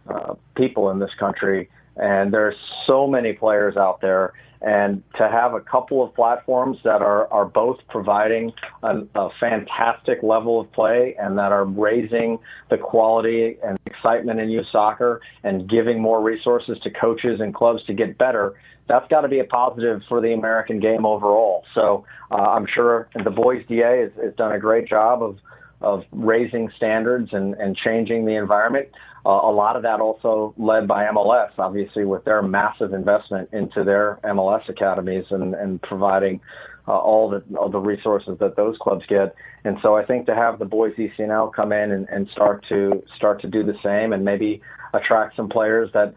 uh, 0.08 0.34
people 0.56 0.90
in 0.90 0.98
this 0.98 1.12
country, 1.20 1.68
and 1.96 2.32
there's 2.32 2.56
so 2.86 3.06
many 3.06 3.34
players 3.34 3.76
out 3.76 4.00
there 4.00 4.32
and 4.64 5.02
to 5.18 5.28
have 5.28 5.52
a 5.52 5.60
couple 5.60 6.02
of 6.02 6.14
platforms 6.14 6.78
that 6.84 7.02
are, 7.02 7.30
are 7.30 7.44
both 7.44 7.76
providing 7.90 8.50
a, 8.82 9.02
a 9.14 9.28
fantastic 9.38 10.22
level 10.22 10.58
of 10.58 10.72
play 10.72 11.14
and 11.18 11.36
that 11.36 11.52
are 11.52 11.66
raising 11.66 12.38
the 12.70 12.78
quality 12.78 13.58
and 13.62 13.78
excitement 13.84 14.40
in 14.40 14.48
youth 14.48 14.64
soccer 14.72 15.20
and 15.42 15.68
giving 15.68 16.00
more 16.00 16.22
resources 16.22 16.78
to 16.82 16.90
coaches 16.90 17.40
and 17.40 17.54
clubs 17.54 17.84
to 17.84 17.92
get 17.92 18.16
better, 18.16 18.54
that's 18.88 19.06
got 19.08 19.20
to 19.20 19.28
be 19.28 19.38
a 19.38 19.44
positive 19.44 20.00
for 20.08 20.22
the 20.22 20.32
American 20.32 20.80
game 20.80 21.04
overall. 21.04 21.64
So 21.74 22.06
uh, 22.30 22.36
I'm 22.36 22.66
sure 22.66 23.10
the 23.22 23.30
boys 23.30 23.62
DA 23.68 24.00
has, 24.00 24.12
has 24.22 24.34
done 24.34 24.52
a 24.52 24.58
great 24.58 24.88
job 24.88 25.22
of 25.22 25.38
of 25.80 26.02
raising 26.12 26.70
standards 26.76 27.28
and, 27.32 27.54
and 27.54 27.76
changing 27.76 28.24
the 28.24 28.34
environment. 28.36 28.88
Uh, 29.26 29.30
a 29.30 29.52
lot 29.52 29.76
of 29.76 29.82
that 29.82 30.00
also 30.00 30.54
led 30.58 30.86
by 30.86 31.04
MLS, 31.06 31.50
obviously, 31.58 32.04
with 32.04 32.24
their 32.24 32.42
massive 32.42 32.92
investment 32.92 33.48
into 33.52 33.82
their 33.82 34.18
MLS 34.24 34.68
academies 34.68 35.24
and, 35.30 35.54
and 35.54 35.80
providing 35.82 36.40
uh, 36.86 36.92
all 36.92 37.30
the 37.30 37.42
all 37.56 37.70
the 37.70 37.78
resources 37.78 38.36
that 38.40 38.56
those 38.56 38.76
clubs 38.80 39.04
get. 39.08 39.34
And 39.64 39.78
so 39.82 39.96
I 39.96 40.04
think 40.04 40.26
to 40.26 40.34
have 40.34 40.58
the 40.58 40.66
boys 40.66 40.92
ECNL 40.98 41.54
come 41.54 41.72
in 41.72 41.90
and, 41.90 42.06
and 42.10 42.28
start 42.32 42.64
to 42.68 43.02
start 43.16 43.40
to 43.40 43.48
do 43.48 43.64
the 43.64 43.74
same 43.82 44.12
and 44.12 44.24
maybe 44.24 44.60
attract 44.92 45.36
some 45.36 45.48
players 45.48 45.90
that 45.94 46.14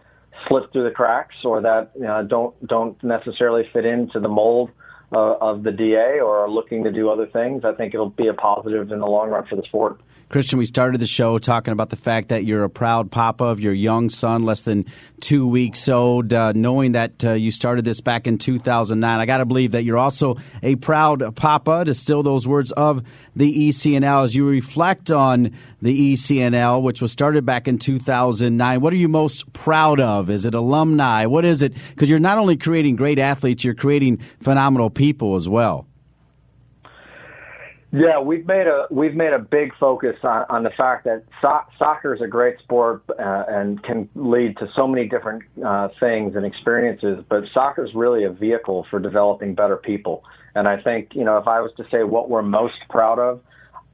slip 0.48 0.72
through 0.72 0.84
the 0.84 0.92
cracks 0.92 1.36
or 1.46 1.62
that 1.62 1.92
don't 2.28 2.68
don't 2.68 3.02
necessarily 3.04 3.64
fit 3.72 3.86
into 3.86 4.20
the 4.20 4.28
mold 4.28 4.70
uh, 5.12 5.36
of 5.40 5.64
the 5.64 5.72
DA 5.72 6.20
or 6.20 6.44
are 6.44 6.50
looking 6.50 6.84
to 6.84 6.92
do 6.92 7.10
other 7.10 7.28
things, 7.28 7.64
I 7.64 7.74
think 7.74 7.94
it'll 7.94 8.10
be 8.10 8.28
a 8.28 8.34
positive 8.34 8.92
in 8.92 9.00
the 9.00 9.08
long 9.08 9.30
run 9.30 9.46
for 9.46 9.56
the 9.56 9.64
sport. 9.64 10.00
Christian, 10.30 10.60
we 10.60 10.66
started 10.66 11.00
the 11.00 11.08
show 11.08 11.38
talking 11.38 11.72
about 11.72 11.90
the 11.90 11.96
fact 11.96 12.28
that 12.30 12.44
you're 12.44 12.66
a 12.66 12.70
proud 12.70 13.10
papa 13.10 13.46
of 13.46 13.62
your 13.62 13.72
young 13.72 14.10
son, 14.10 14.44
less 14.44 14.64
than 14.64 14.86
two 15.22 15.48
weeks 15.48 15.88
old. 15.88 16.34
Uh, 16.34 16.52
knowing 16.52 16.92
that 16.92 17.24
uh, 17.24 17.32
you 17.32 17.50
started 17.50 17.86
this 17.86 18.02
back 18.02 18.28
in 18.28 18.38
2009, 18.38 19.20
I 19.20 19.26
got 19.26 19.38
to 19.38 19.46
believe 19.46 19.72
that 19.72 19.86
you're 19.86 19.98
also 19.98 20.36
a 20.62 20.76
proud 20.76 21.34
papa, 21.38 21.86
to 21.86 21.94
still 21.94 22.24
those 22.24 22.46
words 22.46 22.74
of 22.74 23.04
the 23.38 23.70
ECNL. 23.70 24.26
As 24.26 24.36
you 24.36 24.46
reflect 24.46 25.12
on 25.12 25.52
the 25.82 26.14
ECNL, 26.14 26.82
which 26.82 27.02
was 27.02 27.14
started 27.14 27.46
back 27.46 27.70
in 27.70 27.80
2009, 27.80 28.82
what 28.82 28.92
are 28.92 28.98
you 28.98 29.08
most 29.08 29.54
proud 29.54 30.02
of? 30.02 30.30
Is 30.30 30.44
it 30.44 30.54
alumni? 30.54 31.26
What 31.26 31.46
is 31.46 31.62
it? 31.62 31.74
Because 31.92 32.10
you're 32.10 32.20
not 32.20 32.38
only 32.38 32.58
creating 32.58 32.98
great 32.98 33.18
athletes, 33.18 33.64
you're 33.64 33.76
creating 33.76 34.18
phenomenal 34.42 34.90
people 34.98 35.36
as 35.36 35.48
well. 35.48 35.88
Yeah, 37.94 38.20
we've 38.20 38.46
made 38.46 38.68
a 38.68 38.86
we've 38.92 39.16
made 39.16 39.32
a 39.32 39.40
big 39.40 39.72
focus 39.80 40.18
on, 40.22 40.46
on 40.50 40.64
the 40.64 40.72
fact 40.72 41.06
that 41.06 41.24
so- 41.42 41.64
soccer 41.80 42.14
is 42.14 42.22
a 42.22 42.28
great 42.28 42.60
sport 42.60 43.02
uh, 43.10 43.46
and 43.48 43.82
can 43.82 44.10
lead 44.14 44.58
to 44.58 44.68
so 44.76 44.88
many 44.88 45.08
different 45.08 45.44
uh, 45.66 45.88
things 45.98 46.36
and 46.36 46.46
experiences. 46.46 47.24
But 47.30 47.46
soccer 47.54 47.86
is 47.86 47.92
really 47.96 48.26
a 48.26 48.30
vehicle 48.30 48.86
for 48.90 49.00
developing 49.00 49.56
better 49.56 49.78
people. 49.78 50.26
And 50.54 50.68
I 50.68 50.82
think 50.82 51.12
you 51.14 51.24
know 51.24 51.38
if 51.38 51.48
I 51.48 51.62
was 51.62 51.72
to 51.78 51.86
say 51.90 52.04
what 52.04 52.30
we're 52.30 52.42
most 52.42 52.76
proud 52.90 53.20
of, 53.20 53.40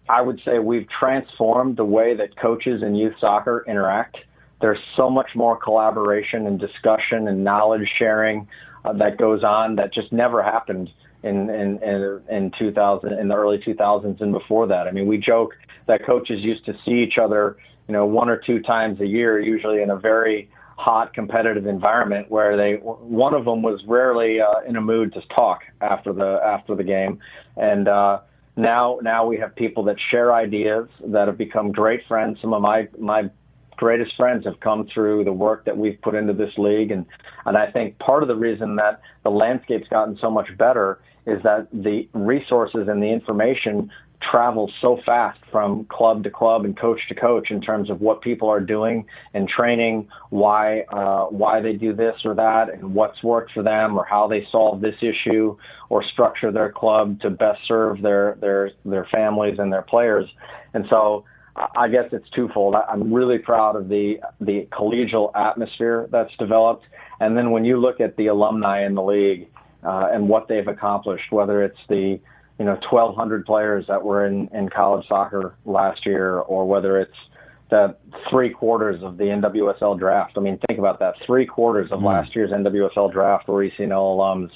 I 0.09 0.21
would 0.21 0.41
say 0.43 0.57
we've 0.57 0.87
transformed 0.99 1.77
the 1.77 1.85
way 1.85 2.15
that 2.15 2.35
coaches 2.35 2.81
and 2.81 2.97
youth 2.97 3.13
soccer 3.21 3.63
interact. 3.67 4.17
There's 4.59 4.79
so 4.97 5.09
much 5.09 5.29
more 5.35 5.55
collaboration 5.55 6.47
and 6.47 6.59
discussion 6.59 7.27
and 7.27 7.43
knowledge 7.43 7.87
sharing 7.99 8.47
uh, 8.85 8.93
that 8.93 9.17
goes 9.17 9.43
on 9.43 9.75
that 9.75 9.93
just 9.93 10.11
never 10.11 10.43
happened 10.43 10.89
in 11.23 11.49
in 11.49 11.81
in, 11.81 12.21
in 12.29 12.51
2000 12.57 13.13
in 13.13 13.27
the 13.27 13.35
early 13.35 13.57
2000s 13.57 14.21
and 14.21 14.31
before 14.31 14.67
that. 14.67 14.87
I 14.87 14.91
mean, 14.91 15.07
we 15.07 15.17
joke 15.17 15.53
that 15.87 16.05
coaches 16.05 16.39
used 16.41 16.65
to 16.65 16.73
see 16.85 17.03
each 17.03 17.17
other, 17.21 17.57
you 17.87 17.93
know, 17.93 18.05
one 18.05 18.29
or 18.29 18.37
two 18.37 18.61
times 18.61 18.99
a 19.01 19.05
year, 19.05 19.39
usually 19.39 19.81
in 19.81 19.89
a 19.89 19.97
very 19.97 20.49
hot 20.77 21.13
competitive 21.13 21.67
environment 21.67 22.29
where 22.29 22.57
they 22.57 22.73
one 22.83 23.33
of 23.33 23.45
them 23.45 23.61
was 23.61 23.81
rarely 23.87 24.39
uh, 24.41 24.67
in 24.67 24.75
a 24.75 24.81
mood 24.81 25.13
to 25.13 25.21
talk 25.35 25.61
after 25.81 26.11
the 26.11 26.39
after 26.43 26.75
the 26.75 26.83
game, 26.83 27.19
and 27.55 27.87
uh, 27.87 28.19
now 28.55 28.99
now 29.01 29.25
we 29.25 29.37
have 29.37 29.55
people 29.55 29.83
that 29.83 29.95
share 30.11 30.33
ideas 30.33 30.87
that 31.07 31.27
have 31.27 31.37
become 31.37 31.71
great 31.71 32.01
friends. 32.07 32.37
Some 32.41 32.53
of 32.53 32.61
my 32.61 32.87
my 32.97 33.29
greatest 33.77 34.15
friends 34.15 34.45
have 34.45 34.59
come 34.59 34.87
through 34.93 35.23
the 35.23 35.33
work 35.33 35.65
that 35.65 35.77
we've 35.77 35.99
put 36.01 36.15
into 36.15 36.33
this 36.33 36.51
league, 36.57 36.91
and 36.91 37.05
and 37.45 37.57
I 37.57 37.71
think 37.71 37.99
part 37.99 38.23
of 38.23 38.29
the 38.29 38.35
reason 38.35 38.75
that 38.77 39.01
the 39.23 39.29
landscape's 39.29 39.87
gotten 39.87 40.17
so 40.21 40.29
much 40.29 40.47
better 40.57 40.99
is 41.25 41.41
that 41.43 41.67
the 41.71 42.07
resources 42.13 42.87
and 42.87 43.01
the 43.01 43.07
information 43.07 43.89
travel 44.31 44.71
so 44.81 44.99
fast 45.05 45.39
from 45.51 45.85
club 45.85 46.23
to 46.23 46.29
club 46.29 46.65
and 46.65 46.79
coach 46.79 46.99
to 47.09 47.15
coach 47.15 47.51
in 47.51 47.61
terms 47.61 47.89
of 47.89 48.01
what 48.01 48.21
people 48.21 48.49
are 48.49 48.59
doing 48.59 49.05
and 49.33 49.49
training, 49.49 50.07
why 50.29 50.81
uh, 50.81 51.25
why 51.25 51.61
they 51.61 51.73
do 51.73 51.93
this 51.93 52.15
or 52.25 52.35
that, 52.35 52.69
and 52.73 52.93
what's 52.93 53.21
worked 53.23 53.51
for 53.51 53.63
them, 53.63 53.97
or 53.97 54.05
how 54.05 54.27
they 54.27 54.47
solve 54.51 54.81
this 54.81 54.95
issue, 55.01 55.57
or 55.89 56.03
structure 56.13 56.51
their 56.51 56.71
club 56.71 57.19
to 57.21 57.29
best 57.29 57.59
serve 57.67 58.01
their 58.01 58.37
their 58.39 58.71
their 58.85 59.07
families 59.11 59.55
and 59.59 59.71
their 59.71 59.81
players. 59.81 60.25
And 60.73 60.85
so, 60.89 61.25
I 61.55 61.87
guess 61.87 62.05
it's 62.11 62.29
twofold. 62.31 62.75
I'm 62.75 63.13
really 63.13 63.37
proud 63.37 63.75
of 63.75 63.87
the 63.87 64.15
the 64.41 64.67
collegial 64.71 65.31
atmosphere 65.35 66.07
that's 66.11 66.35
developed, 66.37 66.85
and 67.19 67.37
then 67.37 67.51
when 67.51 67.63
you 67.63 67.77
look 67.79 67.99
at 67.99 68.17
the 68.17 68.27
alumni 68.27 68.85
in 68.85 68.95
the 68.95 69.03
league 69.03 69.49
uh, 69.83 70.09
and 70.11 70.27
what 70.27 70.47
they've 70.47 70.67
accomplished, 70.67 71.31
whether 71.31 71.63
it's 71.63 71.77
the 71.89 72.19
you 72.59 72.65
know 72.65 72.77
1,200 72.89 73.45
players 73.45 73.85
that 73.87 74.03
were 74.03 74.25
in 74.25 74.47
in 74.53 74.69
college 74.69 75.07
soccer 75.07 75.55
last 75.65 76.05
year, 76.05 76.39
or 76.39 76.67
whether 76.67 76.99
it's 76.99 77.17
the 77.69 77.95
three 78.29 78.51
quarters 78.51 79.01
of 79.01 79.17
the 79.17 79.23
NWSL 79.23 79.97
draft. 79.97 80.33
I 80.37 80.41
mean, 80.41 80.59
think 80.67 80.79
about 80.79 80.99
that. 80.99 81.15
Three 81.25 81.45
quarters 81.45 81.91
of 81.91 81.99
mm. 81.99 82.05
last 82.05 82.35
year's 82.35 82.51
NWSL 82.51 83.11
draft 83.11 83.47
were 83.47 83.63
ECNL 83.65 83.89
alums. 83.89 84.49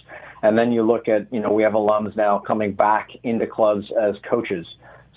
And 0.44 0.56
then 0.56 0.72
you 0.72 0.84
look 0.84 1.08
at, 1.08 1.32
you 1.34 1.40
know, 1.40 1.52
we 1.52 1.64
have 1.64 1.74
alums 1.74 2.16
now 2.16 2.38
coming 2.38 2.74
back 2.74 3.10
into 3.24 3.48
clubs 3.48 3.86
as 4.00 4.16
coaches. 4.30 4.68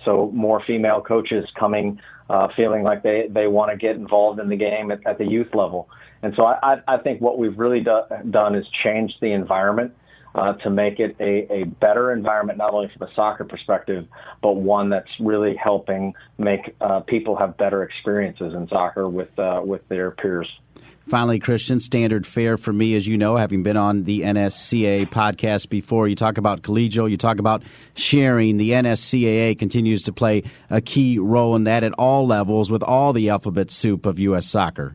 So 0.05 0.31
more 0.33 0.63
female 0.67 1.01
coaches 1.01 1.47
coming, 1.59 2.01
uh, 2.29 2.49
feeling 2.57 2.83
like 2.83 3.03
they, 3.03 3.29
they 3.31 3.47
want 3.47 3.71
to 3.71 3.77
get 3.77 3.97
involved 3.97 4.41
in 4.41 4.49
the 4.49 4.57
game 4.57 4.91
at, 4.91 5.07
at 5.07 5.19
the 5.19 5.27
youth 5.27 5.55
level. 5.55 5.89
And 6.23 6.35
so 6.37 6.45
I, 6.45 6.81
I 6.87 6.99
think 6.99 7.21
what 7.21 7.39
we've 7.39 7.59
really 7.59 7.81
do, 7.81 8.01
done 8.31 8.55
is 8.55 8.67
change 8.85 9.13
the 9.21 9.33
environment 9.33 9.95
uh, 10.35 10.53
to 10.55 10.71
make 10.71 11.01
it 11.01 11.17
a, 11.19 11.53
a 11.53 11.65
better 11.65 12.13
environment, 12.13 12.59
not 12.59 12.73
only 12.73 12.91
from 12.97 13.09
a 13.09 13.15
soccer 13.15 13.45
perspective, 13.45 14.07
but 14.43 14.53
one 14.53 14.91
that's 14.91 15.11
really 15.19 15.57
helping 15.57 16.15
make 16.39 16.77
uh, 16.81 17.01
people 17.01 17.37
have 17.37 17.57
better 17.57 17.83
experiences 17.83 18.55
in 18.55 18.69
soccer 18.69 19.09
with 19.09 19.37
uh, 19.39 19.61
with 19.65 19.87
their 19.89 20.11
peers. 20.13 20.49
Finally, 21.11 21.41
Christian, 21.41 21.81
standard 21.81 22.25
fare 22.25 22.57
for 22.57 22.73
me, 22.73 22.95
as 22.95 23.05
you 23.05 23.19
know, 23.19 23.35
having 23.35 23.65
been 23.65 23.77
on 23.77 24.05
the 24.05 24.21
NSCAA 24.21 25.11
podcast 25.11 25.69
before. 25.69 26.07
You 26.07 26.15
talk 26.15 26.39
about 26.39 26.63
collegial, 26.63 27.11
you 27.11 27.17
talk 27.17 27.41
about 27.41 27.65
sharing. 27.95 28.59
The 28.59 28.71
NSCAA 28.71 29.59
continues 29.59 30.05
to 30.05 30.13
play 30.13 30.45
a 30.71 30.81
key 30.81 31.19
role 31.19 31.57
in 31.57 31.65
that 31.65 31.83
at 31.83 31.93
all 31.95 32.29
levels 32.29 32.71
with 32.71 32.85
all 32.85 33.13
the 33.13 33.29
alphabet 33.29 33.73
soup 33.73 34.07
of 34.07 34.21
U.S. 34.21 34.47
soccer. 34.47 34.95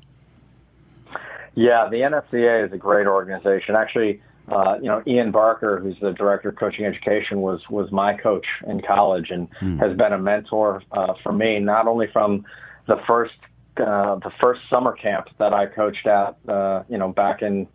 Yeah, 1.53 1.89
the 1.91 1.97
NSCAA 1.97 2.67
is 2.67 2.71
a 2.71 2.77
great 2.77 3.07
organization. 3.07 3.75
Actually, 3.75 4.21
uh, 4.47 4.75
you 4.81 4.87
know, 4.87 5.03
Ian 5.05 5.31
Barker, 5.31 5.81
who's 5.81 5.97
the 5.99 6.13
director 6.13 6.47
of 6.47 6.55
coaching 6.55 6.85
education, 6.85 7.41
was 7.41 7.59
was 7.69 7.91
my 7.91 8.15
coach 8.15 8.45
in 8.65 8.81
college 8.81 9.31
and 9.31 9.49
mm. 9.61 9.77
has 9.79 9.97
been 9.97 10.13
a 10.13 10.19
mentor 10.19 10.81
uh, 10.93 11.13
for 11.23 11.33
me, 11.33 11.59
not 11.59 11.87
only 11.87 12.07
from 12.13 12.45
the 12.87 12.95
first 13.05 13.33
uh, 13.79 14.15
the 14.15 14.31
first 14.41 14.61
summer 14.69 14.93
camp 14.93 15.27
that 15.39 15.53
I 15.53 15.65
coached 15.67 16.07
at, 16.07 16.37
uh, 16.47 16.83
you 16.89 16.97
know, 16.97 17.09
back 17.09 17.41
in 17.41 17.67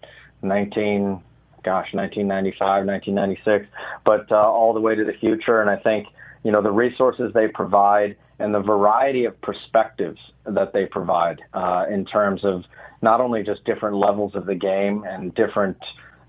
19, 0.42 1.22
gosh, 1.64 1.88
1995, 1.92 2.86
1996, 2.86 3.66
but 4.04 4.30
uh, 4.30 4.36
all 4.36 4.72
the 4.72 4.80
way 4.80 4.94
to 4.94 5.04
the 5.04 5.12
future. 5.20 5.60
And 5.60 5.70
I 5.70 5.76
think, 5.76 6.06
you 6.42 6.52
know, 6.52 6.62
the 6.62 6.70
resources 6.70 7.32
they 7.34 7.48
provide 7.48 8.16
and 8.38 8.54
the 8.54 8.60
variety 8.60 9.26
of 9.26 9.40
perspectives 9.42 10.18
that 10.46 10.72
they 10.72 10.86
provide 10.86 11.40
uh, 11.52 11.84
in 11.90 12.06
terms 12.06 12.40
of 12.44 12.64
not 13.02 13.20
only 13.20 13.42
just 13.42 13.64
different 13.64 13.96
levels 13.96 14.34
of 14.34 14.46
the 14.46 14.54
game 14.54 15.04
and 15.06 15.34
different 15.34 15.76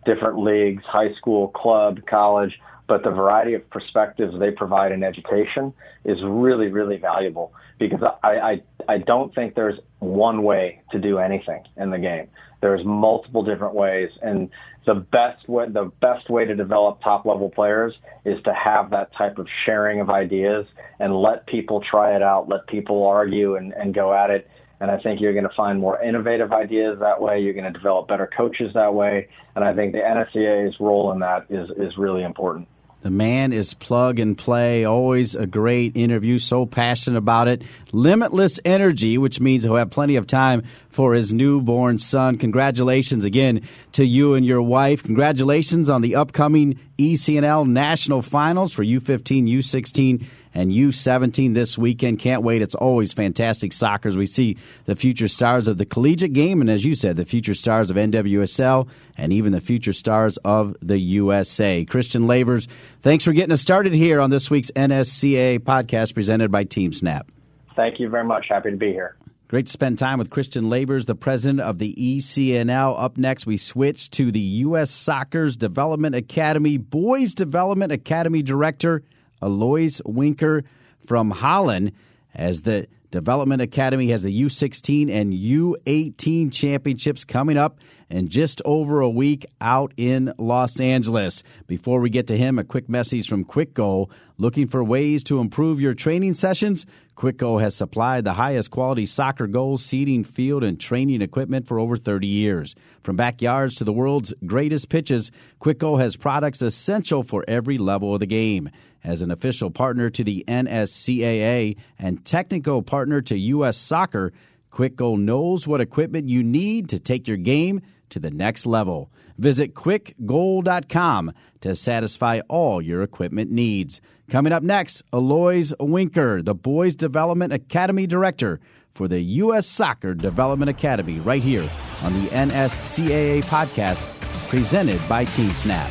different 0.03 0.39
leagues, 0.39 0.83
high 0.85 1.13
school, 1.13 1.49
club, 1.49 1.99
college, 2.09 2.59
but 2.87 3.03
the 3.03 3.11
variety 3.11 3.53
of 3.53 3.69
perspectives 3.69 4.33
they 4.39 4.49
provide 4.49 4.91
in 4.91 5.03
education 5.03 5.71
is 6.03 6.17
really, 6.23 6.67
really 6.67 6.97
valuable 6.97 7.53
because 7.89 8.07
I, 8.23 8.27
I, 8.27 8.61
I 8.87 8.97
don't 8.99 9.33
think 9.33 9.55
there's 9.55 9.79
one 9.99 10.43
way 10.43 10.81
to 10.91 10.99
do 10.99 11.17
anything 11.17 11.63
in 11.77 11.89
the 11.89 11.97
game. 11.97 12.27
There's 12.61 12.85
multiple 12.85 13.43
different 13.43 13.73
ways, 13.73 14.09
and 14.21 14.49
the 14.85 14.93
best 14.93 15.49
way, 15.49 15.67
the 15.67 15.91
best 15.99 16.29
way 16.29 16.45
to 16.45 16.55
develop 16.55 17.01
top 17.01 17.25
level 17.25 17.49
players 17.49 17.93
is 18.23 18.41
to 18.43 18.53
have 18.53 18.91
that 18.91 19.09
type 19.17 19.39
of 19.39 19.47
sharing 19.65 19.99
of 19.99 20.09
ideas 20.09 20.67
and 20.99 21.15
let 21.15 21.47
people 21.47 21.81
try 21.89 22.15
it 22.15 22.21
out, 22.21 22.47
let 22.49 22.67
people 22.67 23.03
argue 23.05 23.55
and, 23.55 23.73
and 23.73 23.95
go 23.95 24.13
at 24.13 24.29
it 24.29 24.47
and 24.81 24.89
I 24.89 24.97
think 24.97 25.21
you're 25.21 25.33
going 25.33 25.47
to 25.47 25.55
find 25.55 25.79
more 25.79 26.01
innovative 26.01 26.51
ideas 26.51 26.97
that 27.01 27.21
way. 27.21 27.39
You're 27.39 27.53
going 27.53 27.71
to 27.71 27.71
develop 27.71 28.07
better 28.07 28.27
coaches 28.35 28.71
that 28.73 28.91
way. 28.95 29.27
And 29.55 29.63
I 29.63 29.75
think 29.75 29.91
the 29.93 29.99
NSCAA's 29.99 30.75
role 30.79 31.11
in 31.11 31.19
that 31.19 31.45
is, 31.51 31.69
is 31.77 31.95
really 31.99 32.23
important. 32.23 32.67
The 33.01 33.09
man 33.09 33.51
is 33.51 33.73
plug 33.73 34.19
and 34.19 34.37
play. 34.37 34.85
Always 34.85 35.33
a 35.33 35.47
great 35.47 35.97
interview. 35.97 36.37
So 36.37 36.65
passionate 36.65 37.17
about 37.17 37.47
it. 37.47 37.63
Limitless 37.91 38.59
energy, 38.63 39.17
which 39.17 39.39
means 39.39 39.63
he'll 39.63 39.75
have 39.75 39.89
plenty 39.89 40.15
of 40.15 40.27
time 40.27 40.63
for 40.89 41.13
his 41.13 41.33
newborn 41.33 41.97
son. 41.97 42.37
Congratulations 42.37 43.25
again 43.25 43.67
to 43.93 44.05
you 44.05 44.35
and 44.35 44.45
your 44.45 44.61
wife. 44.61 45.01
Congratulations 45.03 45.89
on 45.89 46.01
the 46.01 46.15
upcoming 46.15 46.79
ECNL 46.99 47.67
National 47.67 48.21
Finals 48.21 48.71
for 48.71 48.83
U15, 48.83 49.49
U16 49.49 50.25
and 50.53 50.71
U17 50.71 51.53
this 51.53 51.77
weekend. 51.77 52.19
Can't 52.19 52.43
wait. 52.43 52.61
It's 52.61 52.75
always 52.75 53.13
fantastic 53.13 53.73
soccer 53.73 54.09
as 54.09 54.17
we 54.17 54.25
see 54.25 54.57
the 54.85 54.95
future 54.95 55.27
stars 55.27 55.67
of 55.67 55.77
the 55.77 55.85
collegiate 55.85 56.33
game, 56.33 56.61
and 56.61 56.69
as 56.69 56.85
you 56.85 56.95
said, 56.95 57.15
the 57.15 57.25
future 57.25 57.53
stars 57.53 57.89
of 57.89 57.97
NWSL 57.97 58.87
and 59.17 59.31
even 59.33 59.51
the 59.51 59.61
future 59.61 59.93
stars 59.93 60.37
of 60.37 60.75
the 60.81 60.99
USA. 60.99 61.85
Christian 61.85 62.27
Lavers, 62.27 62.67
thanks 63.01 63.23
for 63.23 63.33
getting 63.33 63.51
us 63.51 63.61
started 63.61 63.93
here 63.93 64.19
on 64.19 64.29
this 64.29 64.49
week's 64.49 64.71
NSCA 64.71 65.59
podcast 65.59 66.13
presented 66.13 66.51
by 66.51 66.63
Team 66.63 66.93
Snap. 66.93 67.31
Thank 67.75 67.99
you 67.99 68.09
very 68.09 68.25
much. 68.25 68.47
Happy 68.49 68.71
to 68.71 68.77
be 68.77 68.91
here. 68.91 69.15
Great 69.47 69.65
to 69.65 69.71
spend 69.73 69.99
time 69.99 70.17
with 70.17 70.29
Christian 70.29 70.69
Lavers, 70.69 71.07
the 71.07 71.15
president 71.15 71.59
of 71.59 71.77
the 71.77 71.93
ECNL. 71.95 72.97
Up 72.97 73.17
next, 73.17 73.45
we 73.45 73.57
switch 73.57 74.09
to 74.11 74.31
the 74.31 74.39
U.S. 74.39 74.91
Soccer's 74.91 75.57
Development 75.57 76.15
Academy, 76.15 76.77
Boys 76.77 77.33
Development 77.33 77.91
Academy 77.91 78.41
Director 78.43 79.03
Alois 79.41 80.01
Winker 80.05 80.63
from 81.05 81.31
Holland 81.31 81.91
as 82.33 82.61
the 82.61 82.87
Development 83.11 83.61
Academy 83.61 84.09
has 84.09 84.23
the 84.23 84.43
U16 84.43 85.11
and 85.11 85.33
U18 85.33 86.51
championships 86.51 87.25
coming 87.25 87.57
up 87.57 87.79
in 88.11 88.29
just 88.29 88.61
over 88.65 89.01
a 89.01 89.09
week 89.09 89.45
out 89.59 89.93
in 89.97 90.33
Los 90.37 90.79
Angeles. 90.79 91.43
Before 91.67 91.99
we 91.99 92.09
get 92.09 92.27
to 92.27 92.37
him, 92.37 92.59
a 92.59 92.63
quick 92.63 92.89
message 92.89 93.27
from 93.27 93.43
Quick 93.43 93.73
Goal. 93.73 94.11
Looking 94.37 94.67
for 94.67 94.83
ways 94.83 95.23
to 95.25 95.39
improve 95.39 95.79
your 95.79 95.93
training 95.93 96.33
sessions? 96.33 96.85
Quick 97.15 97.37
Goal 97.37 97.59
has 97.59 97.75
supplied 97.75 98.23
the 98.23 98.33
highest 98.33 98.71
quality 98.71 99.05
soccer 99.05 99.47
goals, 99.47 99.85
seating, 99.85 100.23
field, 100.23 100.63
and 100.63 100.79
training 100.79 101.21
equipment 101.21 101.67
for 101.67 101.79
over 101.79 101.95
30 101.95 102.27
years. 102.27 102.75
From 103.03 103.15
backyards 103.15 103.75
to 103.75 103.83
the 103.83 103.93
world's 103.93 104.33
greatest 104.45 104.89
pitches, 104.89 105.31
Quick 105.59 105.77
Goal 105.79 105.97
has 105.97 106.15
products 106.15 106.61
essential 106.61 107.23
for 107.23 107.45
every 107.47 107.77
level 107.77 108.13
of 108.13 108.19
the 108.19 108.25
game 108.25 108.69
as 109.03 109.21
an 109.21 109.31
official 109.31 109.71
partner 109.71 110.09
to 110.09 110.23
the 110.23 110.43
NSCAA 110.47 111.77
and 111.97 112.23
technical 112.25 112.81
partner 112.81 113.21
to 113.21 113.37
U.S. 113.37 113.77
Soccer, 113.77 114.31
Quick 114.69 114.95
Goal 114.95 115.17
knows 115.17 115.67
what 115.67 115.81
equipment 115.81 116.29
you 116.29 116.43
need 116.43 116.89
to 116.89 116.99
take 116.99 117.27
your 117.27 117.37
game 117.37 117.81
to 118.11 118.19
the 118.19 118.31
next 118.31 118.65
level. 118.65 119.11
Visit 119.37 119.73
quickgoal.com 119.73 121.33
to 121.61 121.75
satisfy 121.75 122.41
all 122.47 122.81
your 122.81 123.01
equipment 123.01 123.51
needs. 123.51 123.99
Coming 124.29 124.53
up 124.53 124.63
next, 124.63 125.01
Alois 125.11 125.73
Winker, 125.79 126.41
the 126.41 126.55
Boys 126.55 126.95
Development 126.95 127.51
Academy 127.51 128.07
Director 128.07 128.59
for 128.93 129.07
the 129.07 129.21
U.S. 129.21 129.67
Soccer 129.67 130.13
Development 130.13 130.69
Academy, 130.69 131.19
right 131.19 131.41
here 131.41 131.69
on 132.03 132.13
the 132.13 132.29
NSCAA 132.29 133.43
podcast, 133.45 134.05
presented 134.49 135.01
by 135.09 135.25
Team 135.25 135.49
Snap. 135.51 135.89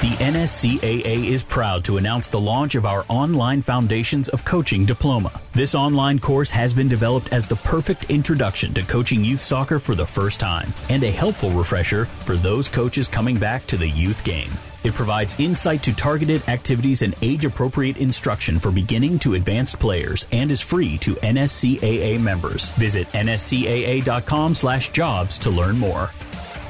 The 0.00 0.06
NSCAA 0.12 1.26
is 1.26 1.42
proud 1.42 1.84
to 1.84 1.98
announce 1.98 2.30
the 2.30 2.40
launch 2.40 2.74
of 2.74 2.86
our 2.86 3.04
online 3.08 3.60
Foundations 3.60 4.30
of 4.30 4.46
Coaching 4.46 4.86
diploma. 4.86 5.30
This 5.52 5.74
online 5.74 6.18
course 6.18 6.50
has 6.52 6.72
been 6.72 6.88
developed 6.88 7.34
as 7.34 7.46
the 7.46 7.56
perfect 7.56 8.04
introduction 8.04 8.72
to 8.72 8.82
coaching 8.82 9.22
youth 9.22 9.42
soccer 9.42 9.78
for 9.78 9.94
the 9.94 10.06
first 10.06 10.40
time 10.40 10.72
and 10.88 11.04
a 11.04 11.10
helpful 11.10 11.50
refresher 11.50 12.06
for 12.06 12.36
those 12.36 12.66
coaches 12.66 13.08
coming 13.08 13.36
back 13.36 13.66
to 13.66 13.76
the 13.76 13.90
youth 13.90 14.24
game. 14.24 14.50
It 14.84 14.94
provides 14.94 15.38
insight 15.38 15.82
to 15.82 15.94
targeted 15.94 16.48
activities 16.48 17.02
and 17.02 17.14
age 17.20 17.44
appropriate 17.44 17.98
instruction 17.98 18.58
for 18.58 18.70
beginning 18.70 19.18
to 19.18 19.34
advanced 19.34 19.78
players 19.78 20.26
and 20.32 20.50
is 20.50 20.62
free 20.62 20.96
to 20.96 21.16
NSCAA 21.16 22.18
members. 22.18 22.70
Visit 22.70 23.06
nscaa.com 23.08 24.54
slash 24.54 24.92
jobs 24.92 25.38
to 25.40 25.50
learn 25.50 25.78
more. 25.78 26.08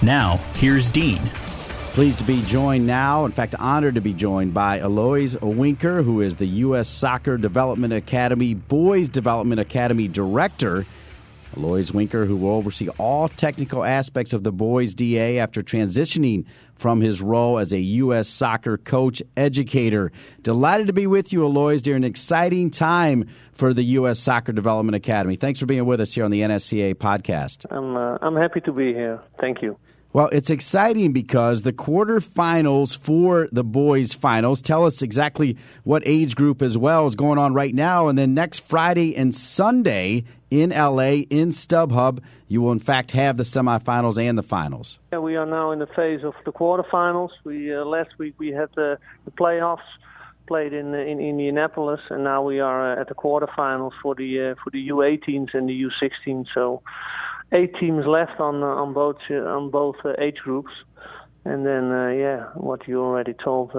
Now, 0.03 0.39
here's 0.55 0.91
Dean. 0.91 1.21
Pleased 1.93 2.19
to 2.19 2.25
be 2.25 2.41
joined 2.43 2.87
now, 2.87 3.25
in 3.25 3.33
fact, 3.33 3.55
honored 3.59 3.97
to 3.97 4.01
be 4.01 4.15
joined 4.15 4.55
by 4.55 4.79
Alois 4.79 5.35
Winker, 5.43 6.03
who 6.03 6.21
is 6.21 6.37
the 6.37 6.47
U.S. 6.47 6.89
Soccer 6.89 7.37
Development 7.37 7.93
Academy 7.93 8.55
Boys 8.55 9.09
Development 9.09 9.61
Academy 9.61 10.07
Director. 10.07 10.87
Alois 11.57 11.91
Winker, 11.93 12.27
who 12.27 12.37
will 12.37 12.53
oversee 12.53 12.89
all 12.91 13.29
technical 13.29 13.83
aspects 13.83 14.33
of 14.33 14.45
the 14.45 14.53
boys' 14.53 14.95
DA 14.95 15.41
after 15.41 15.65
transitioning 15.65 16.45
from 16.77 17.01
his 17.01 17.21
role 17.21 17.59
as 17.59 17.73
a 17.73 17.81
U.S. 17.81 18.29
soccer 18.29 18.79
coach 18.79 19.21
educator. 19.37 20.13
Delighted 20.43 20.87
to 20.87 20.93
be 20.93 21.09
with 21.09 21.33
you, 21.33 21.45
Alois, 21.45 21.81
during 21.81 22.05
an 22.05 22.11
exciting 22.11 22.71
time 22.71 23.29
for 23.53 23.75
the 23.75 23.83
U.S. 23.83 24.21
Soccer 24.21 24.53
Development 24.53 24.95
Academy. 24.95 25.35
Thanks 25.35 25.59
for 25.59 25.67
being 25.67 25.85
with 25.87 26.01
us 26.01 26.15
here 26.15 26.25
on 26.25 26.31
the 26.31 26.41
NSCA 26.43 26.95
podcast. 26.95 27.67
I'm, 27.69 27.97
uh, 27.97 28.17
I'm 28.23 28.37
happy 28.37 28.61
to 28.61 28.73
be 28.73 28.95
here. 28.95 29.21
Thank 29.41 29.61
you. 29.61 29.77
Well, 30.13 30.29
it's 30.33 30.51
exciting 30.51 31.13
because 31.13 31.63
the 31.63 31.73
quarterfinals 31.73 32.99
for 32.99 33.49
the 33.53 33.63
boys' 33.63 34.13
finals 34.13 34.61
tell 34.61 34.85
us 34.85 35.03
exactly 35.03 35.57
what 35.85 36.03
age 36.05 36.35
group 36.35 36.63
as 36.63 36.77
well 36.77 37.07
is 37.07 37.15
going 37.15 37.39
on 37.39 37.55
right 37.55 37.73
now. 37.73 38.09
And 38.09 38.19
then 38.19 38.35
next 38.35 38.59
Friday 38.59 39.15
and 39.15 39.33
Sunday 39.33 40.25
in 40.51 40.71
LA 40.71 41.23
in 41.31 41.51
StubHub, 41.51 42.19
you 42.49 42.61
will 42.61 42.73
in 42.73 42.81
fact 42.81 43.13
have 43.13 43.37
the 43.37 43.45
semifinals 43.45 44.21
and 44.21 44.37
the 44.37 44.43
finals. 44.43 44.99
Yeah, 45.13 45.21
we 45.21 45.37
are 45.37 45.47
now 45.47 45.71
in 45.71 45.79
the 45.79 45.87
phase 45.87 46.25
of 46.25 46.35
the 46.45 46.51
quarterfinals. 46.51 47.31
We 47.45 47.73
uh, 47.73 47.85
last 47.85 48.11
week 48.19 48.35
we 48.37 48.49
had 48.49 48.71
the, 48.75 48.99
the 49.27 49.31
playoffs 49.31 49.79
played 50.49 50.73
in 50.73 50.93
in 50.93 51.21
Indianapolis, 51.21 52.01
and 52.11 52.25
now 52.25 52.43
we 52.43 52.59
are 52.59 52.95
uh, 52.95 53.01
at 53.01 53.07
the 53.07 53.15
quarterfinals 53.15 53.93
for 54.03 54.17
the 54.17 54.41
uh, 54.41 54.55
for 54.65 54.71
the 54.71 54.89
U18s 54.89 55.55
and 55.55 55.69
the 55.69 55.85
U16. 55.85 56.47
So 56.53 56.83
eight 57.53 57.75
teams 57.79 58.07
left 58.07 58.41
on 58.41 58.63
uh, 58.63 58.67
on 58.67 58.93
both 58.93 59.19
uh, 59.31 59.35
on 59.35 59.71
both 59.71 59.97
uh, 60.05 60.13
age 60.19 60.39
groups, 60.39 60.73
and 61.45 61.67
then 61.67 61.91
yeah, 62.19 62.47
what 62.55 62.87
you 62.87 63.03
already 63.03 63.35
told 63.35 63.71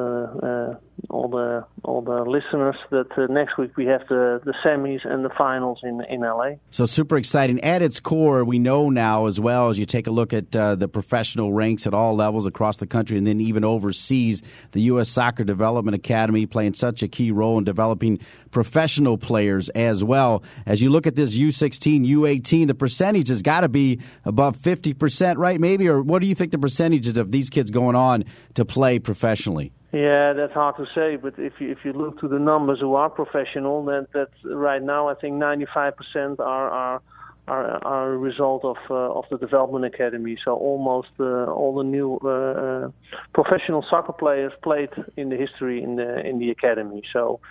all 1.10 1.28
the 1.28 1.66
all 1.84 2.02
the 2.02 2.24
listeners 2.24 2.76
that 2.90 3.08
uh, 3.18 3.26
next 3.28 3.58
week 3.58 3.76
we 3.76 3.86
have 3.86 4.02
the, 4.08 4.40
the 4.46 4.54
semis 4.64 5.06
and 5.06 5.26
the 5.26 5.30
finals 5.38 5.80
in 5.84 6.02
in 6.10 6.22
LA. 6.22 6.52
So 6.70 6.86
super 6.86 7.18
exciting. 7.18 7.60
At 7.62 7.82
its 7.82 8.00
core, 8.00 8.44
we 8.44 8.60
know 8.60 8.90
now 8.90 9.26
as 9.26 9.40
well 9.40 9.70
as 9.70 9.78
you 9.78 9.86
take 9.86 10.08
a 10.08 10.12
look 10.12 10.34
at 10.34 10.56
uh, 10.56 10.76
the 10.76 10.88
professional 10.88 11.54
ranks 11.54 11.86
at 11.88 11.94
all 11.94 12.16
levels 12.16 12.46
across 12.46 12.78
the 12.78 12.88
country, 12.88 13.18
and 13.18 13.26
then 13.26 13.42
even 13.42 13.64
overseas, 13.64 14.42
the 14.72 14.82
U.S. 14.84 15.10
Soccer 15.10 15.44
Development 15.44 15.96
Academy 15.96 16.46
playing 16.46 16.76
such 16.76 17.04
a 17.04 17.08
key 17.08 17.32
role 17.32 17.58
in 17.58 17.64
developing 17.64 18.20
professional 18.52 19.18
players 19.18 19.70
as 19.70 20.04
well. 20.04 20.44
As 20.66 20.82
you 20.82 20.90
look 20.90 21.08
at 21.08 21.16
this 21.16 21.38
U16, 21.38 22.08
U18, 22.08 22.68
the 22.68 22.76
percentage 22.76 23.30
has 23.30 23.42
got 23.42 23.62
to 23.62 23.70
be 23.70 24.00
above 24.24 24.56
fifty 24.56 24.94
percent, 24.94 25.40
right? 25.40 25.60
Maybe, 25.60 25.88
or 25.88 26.02
what 26.02 26.20
do 26.20 26.28
you 26.28 26.36
think 26.36 26.52
the 26.52 26.60
percentages 26.60 27.18
of 27.18 27.32
these 27.32 27.50
kids 27.50 27.72
going 27.72 27.96
on 27.96 28.24
to 28.54 28.66
play 28.66 29.00
professionally? 29.00 29.74
Yeah, 29.92 30.34
that's 30.34 30.54
hard 30.54 30.78
to 30.78 30.86
say. 30.96 31.18
But 31.18 31.34
if 31.38 31.54
you 31.60 31.72
if 31.72 31.80
you 31.84 31.92
look 31.92 32.20
to 32.22 32.28
the 32.28 32.40
numbers 32.40 32.80
who 32.80 32.96
are 32.96 33.10
professional, 33.10 33.84
then 33.84 34.08
that 34.14 34.30
right 34.46 34.82
now 34.82 35.10
I 35.10 35.16
think 35.16 35.36
95% 35.36 36.40
are 36.40 36.70
are 36.70 37.02
are, 37.48 37.84
are 37.84 38.14
a 38.14 38.18
result 38.18 38.64
of 38.64 38.78
uh, 38.90 38.94
of 38.94 39.26
the 39.30 39.38
development 39.38 39.84
academy. 39.84 40.38
So 40.46 40.56
almost 40.56 41.10
uh, 41.20 41.46
all 41.52 41.76
the 41.76 41.84
new 41.84 42.20
uh, 42.24 42.30
uh, 42.30 42.92
professional 43.34 43.86
soccer 43.90 44.14
players 44.14 44.54
played 44.64 44.90
in 45.18 45.30
the 45.30 45.36
history 45.36 45.84
in 45.84 45.98
the 45.98 46.26
in 46.26 46.40
the 46.40 46.52
academy. 46.52 47.04
So 47.12 47.42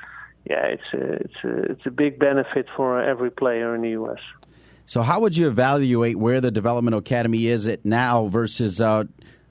yeah, 0.48 0.64
it's 0.64 0.94
a, 0.94 1.12
it's 1.12 1.44
a, 1.44 1.72
it's 1.72 1.86
a 1.86 1.90
big 1.90 2.18
benefit 2.18 2.66
for 2.74 3.02
every 3.02 3.30
player 3.30 3.74
in 3.74 3.82
the 3.82 3.90
U.S. 3.90 4.20
So 4.86 5.02
how 5.02 5.20
would 5.20 5.36
you 5.36 5.46
evaluate 5.46 6.16
where 6.16 6.40
the 6.40 6.50
development 6.50 6.96
academy 6.96 7.46
is 7.46 7.66
at 7.66 7.84
now 7.84 8.28
versus 8.28 8.80
uh, 8.80 9.04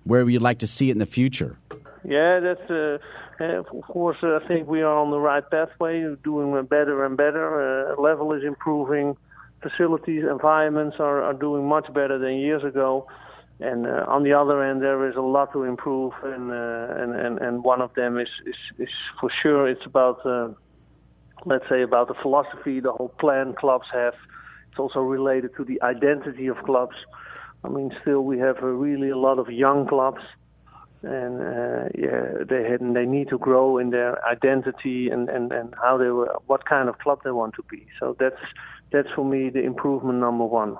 where 0.03 0.27
you'd 0.27 0.41
like 0.41 0.59
to 0.59 0.67
see 0.67 0.89
it 0.89 0.93
in 0.93 0.97
the 0.97 1.05
future? 1.05 1.57
Yeah, 2.03 2.39
that's 2.39 2.69
uh, 2.69 2.97
of 3.59 3.65
course. 3.87 4.17
I 4.23 4.39
think 4.47 4.67
we 4.67 4.81
are 4.81 4.95
on 4.97 5.11
the 5.11 5.19
right 5.19 5.43
pathway, 5.49 6.05
doing 6.23 6.51
better 6.65 7.03
and 7.03 7.17
better. 7.17 7.91
Uh, 7.91 8.01
level 8.01 8.33
is 8.33 8.43
improving. 8.43 9.17
Facilities, 9.61 10.23
environments 10.29 10.97
are, 10.99 11.21
are 11.21 11.33
doing 11.33 11.67
much 11.67 11.87
better 11.93 12.17
than 12.17 12.35
years 12.35 12.63
ago. 12.63 13.07
And 13.59 13.85
uh, 13.85 14.05
on 14.07 14.23
the 14.23 14.31
other 14.31 14.63
end, 14.63 14.81
there 14.81 15.09
is 15.09 15.17
a 15.17 15.21
lot 15.21 15.51
to 15.51 15.63
improve, 15.63 16.13
and 16.23 16.49
uh, 16.49 17.03
and, 17.03 17.13
and 17.13 17.39
and 17.39 17.63
one 17.63 17.81
of 17.81 17.93
them 17.95 18.17
is 18.17 18.29
is, 18.45 18.55
is 18.87 18.93
for 19.19 19.29
sure. 19.43 19.67
It's 19.67 19.85
about 19.85 20.25
uh, 20.25 20.49
let's 21.45 21.65
say 21.69 21.81
about 21.81 22.07
the 22.07 22.13
philosophy, 22.21 22.79
the 22.79 22.93
whole 22.93 23.13
plan 23.19 23.53
clubs 23.59 23.87
have. 23.91 24.13
It's 24.69 24.79
also 24.79 24.99
related 24.99 25.51
to 25.57 25.65
the 25.65 25.81
identity 25.81 26.47
of 26.47 26.55
clubs. 26.63 26.95
I 27.65 27.67
mean, 27.67 27.91
still 28.01 28.21
we 28.21 28.39
have 28.39 28.57
really 28.61 29.09
a 29.09 29.17
lot 29.17 29.39
of 29.39 29.49
young 29.49 29.85
clubs 29.85 30.21
and 31.03 31.41
uh, 31.41 31.89
yeah, 31.97 32.43
they 32.47 32.69
had, 32.69 32.81
they 32.93 33.05
need 33.05 33.29
to 33.29 33.37
grow 33.37 33.77
in 33.77 33.89
their 33.91 34.23
identity 34.25 35.09
and, 35.09 35.29
and, 35.29 35.51
and 35.51 35.73
how 35.81 35.97
they 35.97 36.09
were, 36.09 36.35
what 36.47 36.65
kind 36.65 36.89
of 36.89 36.97
club 36.99 37.19
they 37.23 37.31
want 37.31 37.55
to 37.55 37.63
be. 37.63 37.87
So 37.99 38.15
that's 38.19 38.41
that's 38.91 39.09
for 39.15 39.23
me 39.23 39.49
the 39.49 39.61
improvement 39.61 40.19
number 40.19 40.45
one. 40.45 40.77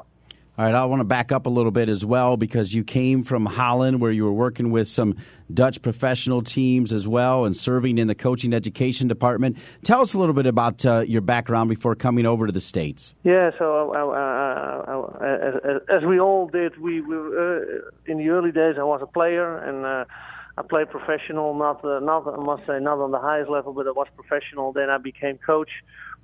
All 0.60 0.66
right, 0.66 0.76
I 0.76 0.84
want 0.84 1.00
to 1.00 1.06
back 1.06 1.32
up 1.32 1.46
a 1.46 1.50
little 1.50 1.72
bit 1.72 1.88
as 1.88 2.04
well 2.04 2.36
because 2.36 2.74
you 2.74 2.84
came 2.84 3.24
from 3.24 3.46
Holland 3.46 4.02
where 4.02 4.12
you 4.12 4.26
were 4.26 4.34
working 4.34 4.72
with 4.72 4.90
some 4.90 5.16
Dutch 5.54 5.82
professional 5.82 6.42
teams 6.42 6.92
as 6.92 7.08
well 7.08 7.46
and 7.46 7.56
serving 7.56 7.98
in 7.98 8.08
the 8.08 8.16
coaching 8.16 8.54
education 8.54 9.08
department. 9.08 9.58
Tell 9.86 10.02
us 10.02 10.14
a 10.14 10.20
little 10.20 10.34
bit 10.34 10.46
about 10.46 10.86
uh, 10.86 11.06
your 11.08 11.22
background 11.22 11.70
before 11.70 11.96
coming 11.96 12.26
over 12.26 12.46
to 12.46 12.52
the 12.52 12.60
States. 12.60 13.16
Yeah, 13.24 13.52
so 13.58 13.94
uh, 13.96 14.10
uh, 15.06 15.26
as, 15.26 15.82
as, 16.02 16.06
we 16.06 16.20
all 16.20 16.48
did, 16.48 16.78
we, 16.78 17.02
we 17.02 17.16
in 18.06 18.18
the 18.18 18.30
early 18.30 18.52
days 18.52 18.76
I 18.80 18.84
was 18.84 19.02
a 19.02 19.08
player 19.08 19.58
and 19.58 19.86
I 20.58 20.62
played 20.62 20.90
professional, 20.90 21.54
not, 21.54 21.84
not 21.84 22.28
I 22.28 22.38
must 22.38 22.66
say 22.68 22.80
not 22.80 23.00
on 23.00 23.12
the 23.12 23.20
highest 23.20 23.50
level, 23.50 23.74
but 23.74 23.88
I 23.88 23.92
was 23.92 24.08
professional. 24.16 24.74
Then 24.74 24.90
I 24.90 24.98
became 24.98 25.38
coach 25.38 25.70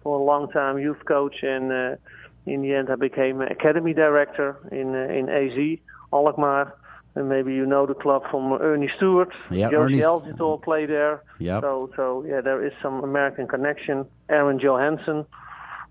for 0.03 0.19
a 0.19 0.23
long 0.23 0.51
time, 0.51 0.77
youth 0.77 1.03
coach, 1.05 1.37
and 1.41 1.97
in 2.45 2.61
the 2.61 2.73
end, 2.73 2.89
I 2.89 2.95
became 2.95 3.41
academy 3.41 3.93
director 3.93 4.57
in 4.71 4.95
uh, 4.95 5.13
in 5.13 5.29
AZ 5.29 5.79
Alkmaar. 6.13 6.75
And 7.15 7.29
maybe 7.29 7.53
you 7.53 7.65
know 7.65 7.85
the 7.85 7.93
club 7.93 8.23
from 8.29 8.51
Earnie 8.51 8.89
Stewart. 8.97 9.31
Yeah, 9.49 9.69
Jozy 9.69 10.01
Altidore 10.01 10.61
played 10.61 10.89
there. 10.89 11.23
Yep. 11.39 11.61
So, 11.61 11.89
so 11.95 12.25
yeah, 12.27 12.41
there 12.41 12.65
is 12.65 12.73
some 12.83 13.05
American 13.05 13.47
connection. 13.47 14.05
Aron 14.27 14.59
Jóhannsson, 14.59 15.25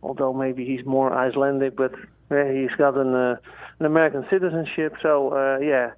although 0.03 0.35
maybe 0.35 0.67
he's 0.67 0.85
more 0.85 1.15
Icelandic, 1.15 1.77
but 1.77 1.93
he's 2.53 2.77
got 2.77 2.97
an 2.97 3.15
uh, 3.15 3.37
an 3.81 3.87
American 3.87 4.27
citizenship. 4.31 4.95
So 5.03 5.33
uh, 5.33 5.59
yeah, 5.59 5.91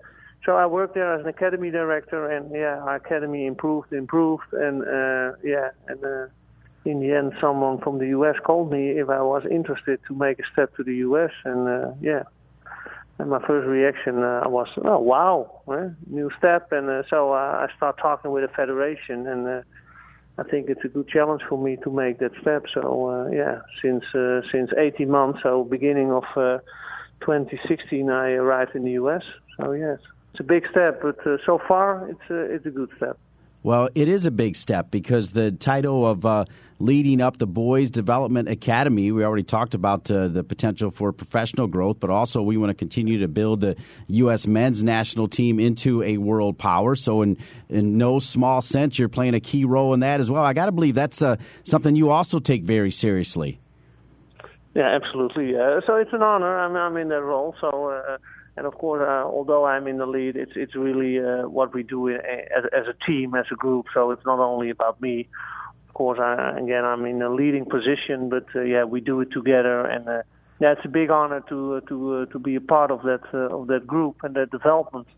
so 0.44 0.56
I 0.56 0.66
worked 0.66 0.94
there 0.94 1.14
as 1.14 1.22
an 1.22 1.28
academy 1.28 1.70
director, 1.70 2.30
and 2.30 2.50
yeah, 2.52 2.78
our 2.78 2.96
academy 2.96 3.46
improved, 3.46 3.92
improved, 3.92 4.52
and 4.52 4.82
yeah, 5.42 5.70
and 5.88 6.30
in 6.86 7.00
the 7.00 7.12
end, 7.12 7.32
someone 7.40 7.78
from 7.78 7.98
the 7.98 8.06
U.S. 8.08 8.36
called 8.44 8.70
me 8.70 8.90
if 8.90 9.10
I 9.10 9.20
was 9.20 9.42
interested 9.50 9.98
to 10.08 10.14
make 10.14 10.38
a 10.38 10.44
step 10.52 10.74
to 10.76 10.84
the 10.84 10.94
U.S. 10.96 11.30
And 11.44 11.68
uh, 11.68 11.90
yeah, 12.00 12.22
and 13.18 13.30
my 13.30 13.40
first 13.46 13.66
reaction 13.66 14.22
uh, 14.22 14.42
was, 14.46 14.68
oh 14.84 15.00
wow, 15.00 15.62
eh? 15.72 15.88
new 16.06 16.30
step. 16.38 16.70
And 16.72 16.88
uh, 16.88 17.02
so 17.10 17.32
I 17.32 17.66
start 17.76 17.98
talking 17.98 18.30
with 18.30 18.48
the 18.48 18.54
federation, 18.54 19.26
and 19.26 19.64
I 20.38 20.42
think 20.42 20.68
it's 20.68 20.84
a 20.84 20.88
good 20.88 21.08
challenge 21.08 21.42
for 21.48 21.58
me 21.58 21.76
to 21.82 21.90
make 21.90 22.18
that 22.18 22.32
step. 22.40 22.64
So 22.72 23.08
uh, 23.08 23.30
yeah, 23.30 23.60
since 23.82 24.04
uh, 24.14 24.42
since 24.52 24.70
18 24.76 25.10
months, 25.10 25.40
so 25.42 25.64
beginning 25.64 26.12
of 26.12 26.24
uh, 26.36 26.58
2016, 27.20 28.10
I 28.10 28.32
arrived 28.32 28.74
in 28.74 28.84
the 28.84 28.92
U.S. 28.92 29.22
So 29.58 29.72
yes, 29.72 29.98
it's 30.32 30.40
a 30.40 30.44
big 30.44 30.64
step, 30.70 31.00
but 31.02 31.16
so 31.46 31.60
far 31.66 32.08
it's 32.10 32.30
a, 32.30 32.40
it's 32.54 32.66
a 32.66 32.70
good 32.70 32.90
step. 32.96 33.18
Well, 33.62 33.88
it 33.94 34.06
is 34.08 34.26
a 34.26 34.30
big 34.30 34.54
step 34.54 34.90
because 34.90 35.32
the 35.32 35.50
title 35.50 36.06
of 36.06 36.24
leading 36.78 37.20
up 37.20 37.38
the 37.38 37.46
Boys 37.46 37.90
Development 37.90 38.48
Academy, 38.48 39.10
we 39.12 39.24
already 39.24 39.42
talked 39.42 39.74
about 39.74 40.10
uh, 40.10 40.28
the 40.28 40.44
potential 40.44 40.90
for 40.90 41.12
professional 41.12 41.66
growth, 41.66 41.98
but 42.00 42.10
also 42.10 42.42
we 42.42 42.56
want 42.56 42.70
to 42.70 42.74
continue 42.74 43.20
to 43.20 43.28
build 43.28 43.60
the 43.60 43.76
U.S. 44.08 44.46
men's 44.46 44.82
national 44.82 45.28
team 45.28 45.58
into 45.58 46.02
a 46.02 46.18
world 46.18 46.58
power. 46.58 46.96
So, 46.96 47.22
in, 47.22 47.38
in 47.68 47.96
no 47.96 48.18
small 48.18 48.60
sense, 48.60 48.98
you're 48.98 49.08
playing 49.08 49.34
a 49.34 49.40
key 49.40 49.64
role 49.64 49.94
in 49.94 50.00
that 50.00 50.20
as 50.20 50.30
well. 50.30 50.42
I 50.42 50.52
got 50.52 50.66
to 50.66 50.72
believe 50.72 50.94
that's 50.94 51.22
uh, 51.22 51.36
something 51.64 51.96
you 51.96 52.10
also 52.10 52.38
take 52.38 52.64
very 52.64 52.90
seriously. 52.90 53.58
Yeah, 54.74 54.94
absolutely. 54.94 55.52
so 55.86 55.96
it's 55.96 56.12
an 56.12 56.22
honor. 56.22 56.58
I'm, 56.58 56.76
I'm 56.76 56.96
in 56.98 57.08
that 57.08 57.22
role. 57.22 57.54
So 57.62 57.90
uh, 57.90 58.18
and 58.56 58.66
of 58.66 58.74
course, 58.78 59.02
uh, 59.06 59.24
although 59.24 59.66
I'm 59.66 59.86
in 59.86 59.98
the 59.98 60.06
lead, 60.06 60.36
it's 60.36 60.52
it's 60.56 60.74
really 60.74 61.18
uh, 61.18 61.48
what 61.48 61.74
we 61.74 61.82
do 61.82 62.08
as, 62.08 62.64
as 62.72 62.86
a 62.86 62.94
team, 63.06 63.34
as 63.34 63.44
a 63.52 63.54
group. 63.54 63.86
So 63.92 64.10
it's 64.12 64.24
not 64.24 64.38
only 64.38 64.70
about 64.70 65.00
me. 65.00 65.28
Course, 65.96 66.18
I, 66.20 66.58
again, 66.58 66.84
I'm 66.84 67.06
in 67.06 67.22
a 67.22 67.32
leading 67.32 67.64
position, 67.64 68.28
but 68.28 68.44
uh, 68.54 68.60
yeah, 68.60 68.84
we 68.84 69.00
do 69.00 69.22
it 69.22 69.30
together, 69.32 69.80
and 69.86 70.06
uh, 70.06 70.22
yeah, 70.60 70.72
it's 70.72 70.84
a 70.84 70.88
big 70.88 71.08
honor 71.10 71.40
to 71.48 71.76
uh, 71.76 71.80
to 71.88 71.96
uh, 72.14 72.26
to 72.32 72.38
be 72.38 72.54
a 72.54 72.60
part 72.60 72.90
of 72.90 73.00
that 73.04 73.22
uh, 73.32 73.56
of 73.56 73.68
that 73.68 73.86
group 73.86 74.16
and 74.22 74.36
that 74.36 74.50
development 74.50 75.08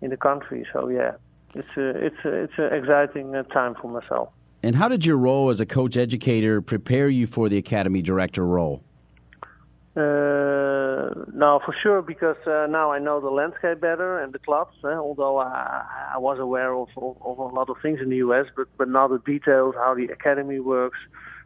in 0.00 0.08
the 0.08 0.16
country. 0.16 0.66
So 0.72 0.88
yeah, 0.88 1.16
it's 1.54 1.68
a, 1.76 2.06
it's 2.06 2.24
a, 2.24 2.32
it's 2.44 2.52
an 2.56 2.72
exciting 2.72 3.36
uh, 3.36 3.42
time 3.42 3.74
for 3.74 3.88
myself. 3.90 4.30
And 4.62 4.74
how 4.74 4.88
did 4.88 5.04
your 5.04 5.18
role 5.18 5.50
as 5.50 5.60
a 5.60 5.66
coach 5.66 5.98
educator 5.98 6.62
prepare 6.62 7.10
you 7.10 7.26
for 7.26 7.50
the 7.50 7.58
academy 7.58 8.00
director 8.00 8.46
role? 8.46 8.82
Uh, 9.94 11.12
no, 11.34 11.60
for 11.66 11.74
sure, 11.82 12.00
because 12.00 12.36
uh, 12.46 12.66
now 12.70 12.92
I 12.92 12.98
know 12.98 13.20
the 13.20 13.28
landscape 13.28 13.78
better 13.78 14.18
and 14.18 14.32
the 14.32 14.38
clubs. 14.38 14.74
Eh? 14.84 14.88
Although 14.88 15.36
I, 15.38 15.84
I 16.14 16.18
was 16.18 16.38
aware 16.38 16.72
of, 16.72 16.88
of, 16.96 17.18
of 17.20 17.38
a 17.38 17.54
lot 17.54 17.68
of 17.68 17.76
things 17.82 18.00
in 18.00 18.08
the 18.08 18.16
U.S., 18.16 18.46
but 18.56 18.68
but 18.78 18.88
now 18.88 19.06
the 19.06 19.18
details, 19.18 19.74
how 19.76 19.94
the 19.94 20.06
academy 20.06 20.60
works. 20.60 20.98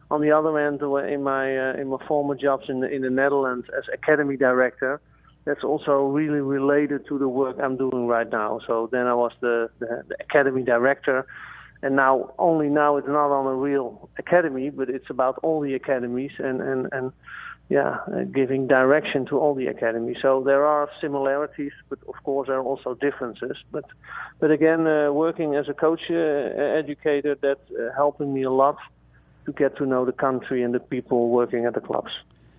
On 0.09 0.21
the 0.21 0.31
other 0.31 0.57
hand, 0.57 0.81
uh, 0.81 0.95
in 0.95 1.23
my 1.23 1.57
uh, 1.57 1.73
in 1.73 1.89
my 1.89 1.97
former 2.07 2.35
jobs 2.35 2.69
in 2.69 2.79
the, 2.79 2.89
in 2.89 3.01
the 3.01 3.09
Netherlands 3.09 3.67
as 3.77 3.83
academy 3.93 4.37
director, 4.37 5.01
that's 5.43 5.65
also 5.65 6.05
really 6.05 6.39
related 6.39 7.05
to 7.09 7.19
the 7.19 7.27
work 7.27 7.57
I'm 7.61 7.75
doing 7.75 8.07
right 8.07 8.29
now. 8.31 8.61
So 8.65 8.87
then 8.93 9.07
I 9.07 9.13
was 9.13 9.33
the, 9.41 9.69
the, 9.79 10.03
the 10.07 10.15
academy 10.21 10.63
director, 10.63 11.27
and 11.83 11.97
now 11.97 12.33
only 12.39 12.69
now 12.69 12.95
it's 12.95 13.09
not 13.09 13.29
on 13.29 13.45
a 13.45 13.55
real 13.55 14.09
academy, 14.17 14.69
but 14.69 14.89
it's 14.89 15.09
about 15.09 15.37
all 15.43 15.59
the 15.59 15.73
academies 15.73 16.31
and 16.39 16.61
and 16.61 16.87
and 16.93 17.11
yeah, 17.69 17.97
uh, 18.07 18.23
giving 18.23 18.67
direction 18.67 19.25
to 19.25 19.39
all 19.39 19.53
the 19.53 19.67
academies. 19.67 20.17
So 20.21 20.41
there 20.41 20.65
are 20.65 20.89
similarities, 21.01 21.73
but 21.89 21.99
of 22.07 22.15
course 22.23 22.47
there 22.47 22.57
are 22.57 22.63
also 22.63 22.93
differences. 22.95 23.57
But 23.71 23.83
but 24.39 24.51
again, 24.51 24.87
uh, 24.87 25.11
working 25.11 25.55
as 25.55 25.67
a 25.67 25.73
coach 25.73 26.01
uh, 26.09 26.13
educator, 26.13 27.35
that's 27.35 27.69
uh, 27.71 27.89
helping 27.95 28.33
me 28.33 28.43
a 28.43 28.51
lot 28.51 28.77
to 29.45 29.51
get 29.51 29.77
to 29.77 29.85
know 29.85 30.05
the 30.05 30.13
country 30.13 30.63
and 30.63 30.73
the 30.73 30.79
people 30.79 31.29
working 31.29 31.65
at 31.65 31.73
the 31.73 31.81
clubs. 31.81 32.11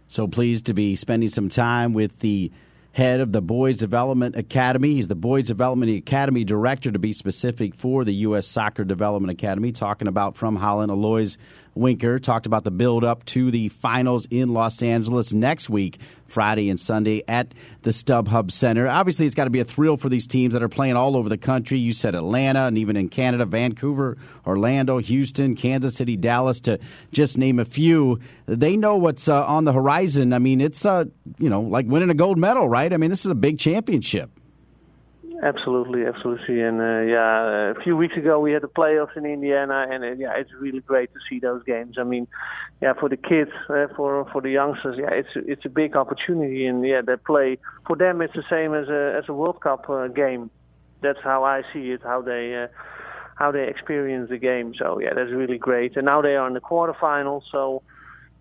So 0.08 0.26
pleased 0.26 0.66
to 0.66 0.74
be 0.74 0.96
spending 0.96 1.28
some 1.28 1.48
time 1.48 1.92
with 1.92 2.20
the 2.20 2.50
head 2.92 3.20
of 3.20 3.32
the 3.32 3.40
Boys 3.42 3.76
Development 3.76 4.34
Academy. 4.36 4.94
He's 4.94 5.08
the 5.08 5.14
Boys 5.14 5.44
Development 5.44 5.90
Academy 5.96 6.44
director, 6.44 6.90
to 6.90 6.98
be 6.98 7.12
specific, 7.12 7.74
for 7.74 8.04
the 8.04 8.14
U.S. 8.14 8.46
Soccer 8.46 8.84
Development 8.84 9.30
Academy. 9.30 9.72
Talking 9.72 10.08
about 10.08 10.36
from 10.36 10.56
Holland, 10.56 10.90
Alois 10.90 11.36
Winker 11.74 12.18
talked 12.18 12.46
about 12.46 12.64
the 12.64 12.70
build 12.70 13.04
up 13.04 13.24
to 13.26 13.50
the 13.50 13.68
finals 13.68 14.26
in 14.30 14.52
Los 14.52 14.82
Angeles 14.82 15.32
next 15.32 15.70
week, 15.70 15.98
Friday 16.28 16.70
and 16.70 16.78
Sunday 16.78 17.22
at 17.26 17.52
the 17.82 17.90
StubHub 17.90 18.50
Center. 18.50 18.86
Obviously, 18.86 19.26
it's 19.26 19.34
got 19.34 19.44
to 19.44 19.50
be 19.50 19.60
a 19.60 19.64
thrill 19.64 19.96
for 19.96 20.08
these 20.08 20.26
teams 20.26 20.54
that 20.54 20.62
are 20.62 20.68
playing 20.68 20.94
all 20.94 21.16
over 21.16 21.28
the 21.28 21.38
country. 21.38 21.78
You 21.78 21.92
said 21.92 22.14
Atlanta 22.14 22.66
and 22.66 22.78
even 22.78 22.96
in 22.96 23.08
Canada, 23.08 23.46
Vancouver, 23.46 24.18
Orlando, 24.46 24.98
Houston, 24.98 25.56
Kansas 25.56 25.94
City, 25.94 26.16
Dallas, 26.16 26.60
to 26.60 26.78
just 27.12 27.38
name 27.38 27.58
a 27.58 27.64
few. 27.64 28.20
They 28.46 28.76
know 28.76 28.96
what's 28.96 29.28
uh, 29.28 29.44
on 29.44 29.64
the 29.64 29.72
horizon. 29.72 30.32
I 30.32 30.38
mean, 30.38 30.60
it's 30.60 30.84
uh, 30.84 31.06
you 31.38 31.48
know 31.48 31.62
like 31.62 31.86
winning 31.86 32.10
a 32.10 32.14
gold 32.14 32.38
medal, 32.38 32.68
right? 32.68 32.92
I 32.92 32.96
mean, 32.96 33.10
this 33.10 33.20
is 33.20 33.30
a 33.30 33.34
big 33.34 33.58
championship. 33.58 34.30
Absolutely, 35.40 36.04
absolutely, 36.04 36.60
and 36.62 36.80
uh, 36.80 37.00
yeah, 37.02 37.70
a 37.70 37.74
few 37.84 37.96
weeks 37.96 38.16
ago 38.16 38.40
we 38.40 38.50
had 38.50 38.62
the 38.62 38.66
playoffs 38.68 39.16
in 39.16 39.24
Indiana, 39.24 39.86
and 39.88 40.02
uh, 40.02 40.10
yeah, 40.12 40.32
it's 40.36 40.50
really 40.58 40.80
great 40.80 41.12
to 41.12 41.20
see 41.30 41.38
those 41.38 41.62
games. 41.62 41.94
I 41.96 42.02
mean, 42.02 42.26
yeah, 42.82 42.94
for 42.98 43.08
the 43.08 43.16
kids, 43.16 43.52
uh, 43.70 43.86
for 43.94 44.28
for 44.32 44.40
the 44.42 44.50
youngsters, 44.50 44.96
yeah, 44.98 45.10
it's 45.12 45.28
it's 45.36 45.64
a 45.64 45.68
big 45.68 45.94
opportunity, 45.94 46.66
and 46.66 46.84
yeah, 46.84 47.02
they 47.06 47.14
play 47.14 47.58
for 47.86 47.94
them. 47.94 48.20
It's 48.20 48.34
the 48.34 48.42
same 48.50 48.74
as 48.74 48.88
a 48.88 49.16
as 49.16 49.28
a 49.28 49.32
World 49.32 49.60
Cup 49.60 49.88
uh, 49.88 50.08
game. 50.08 50.50
That's 51.02 51.20
how 51.22 51.44
I 51.44 51.62
see 51.72 51.92
it. 51.92 52.00
How 52.02 52.20
they 52.20 52.64
uh, 52.64 52.66
how 53.36 53.52
they 53.52 53.68
experience 53.68 54.30
the 54.30 54.38
game. 54.38 54.74
So 54.76 54.98
yeah, 54.98 55.14
that's 55.14 55.30
really 55.30 55.58
great. 55.58 55.96
And 55.96 56.06
now 56.06 56.20
they 56.20 56.34
are 56.34 56.48
in 56.48 56.54
the 56.54 56.60
quarterfinals, 56.60 57.42
so 57.52 57.82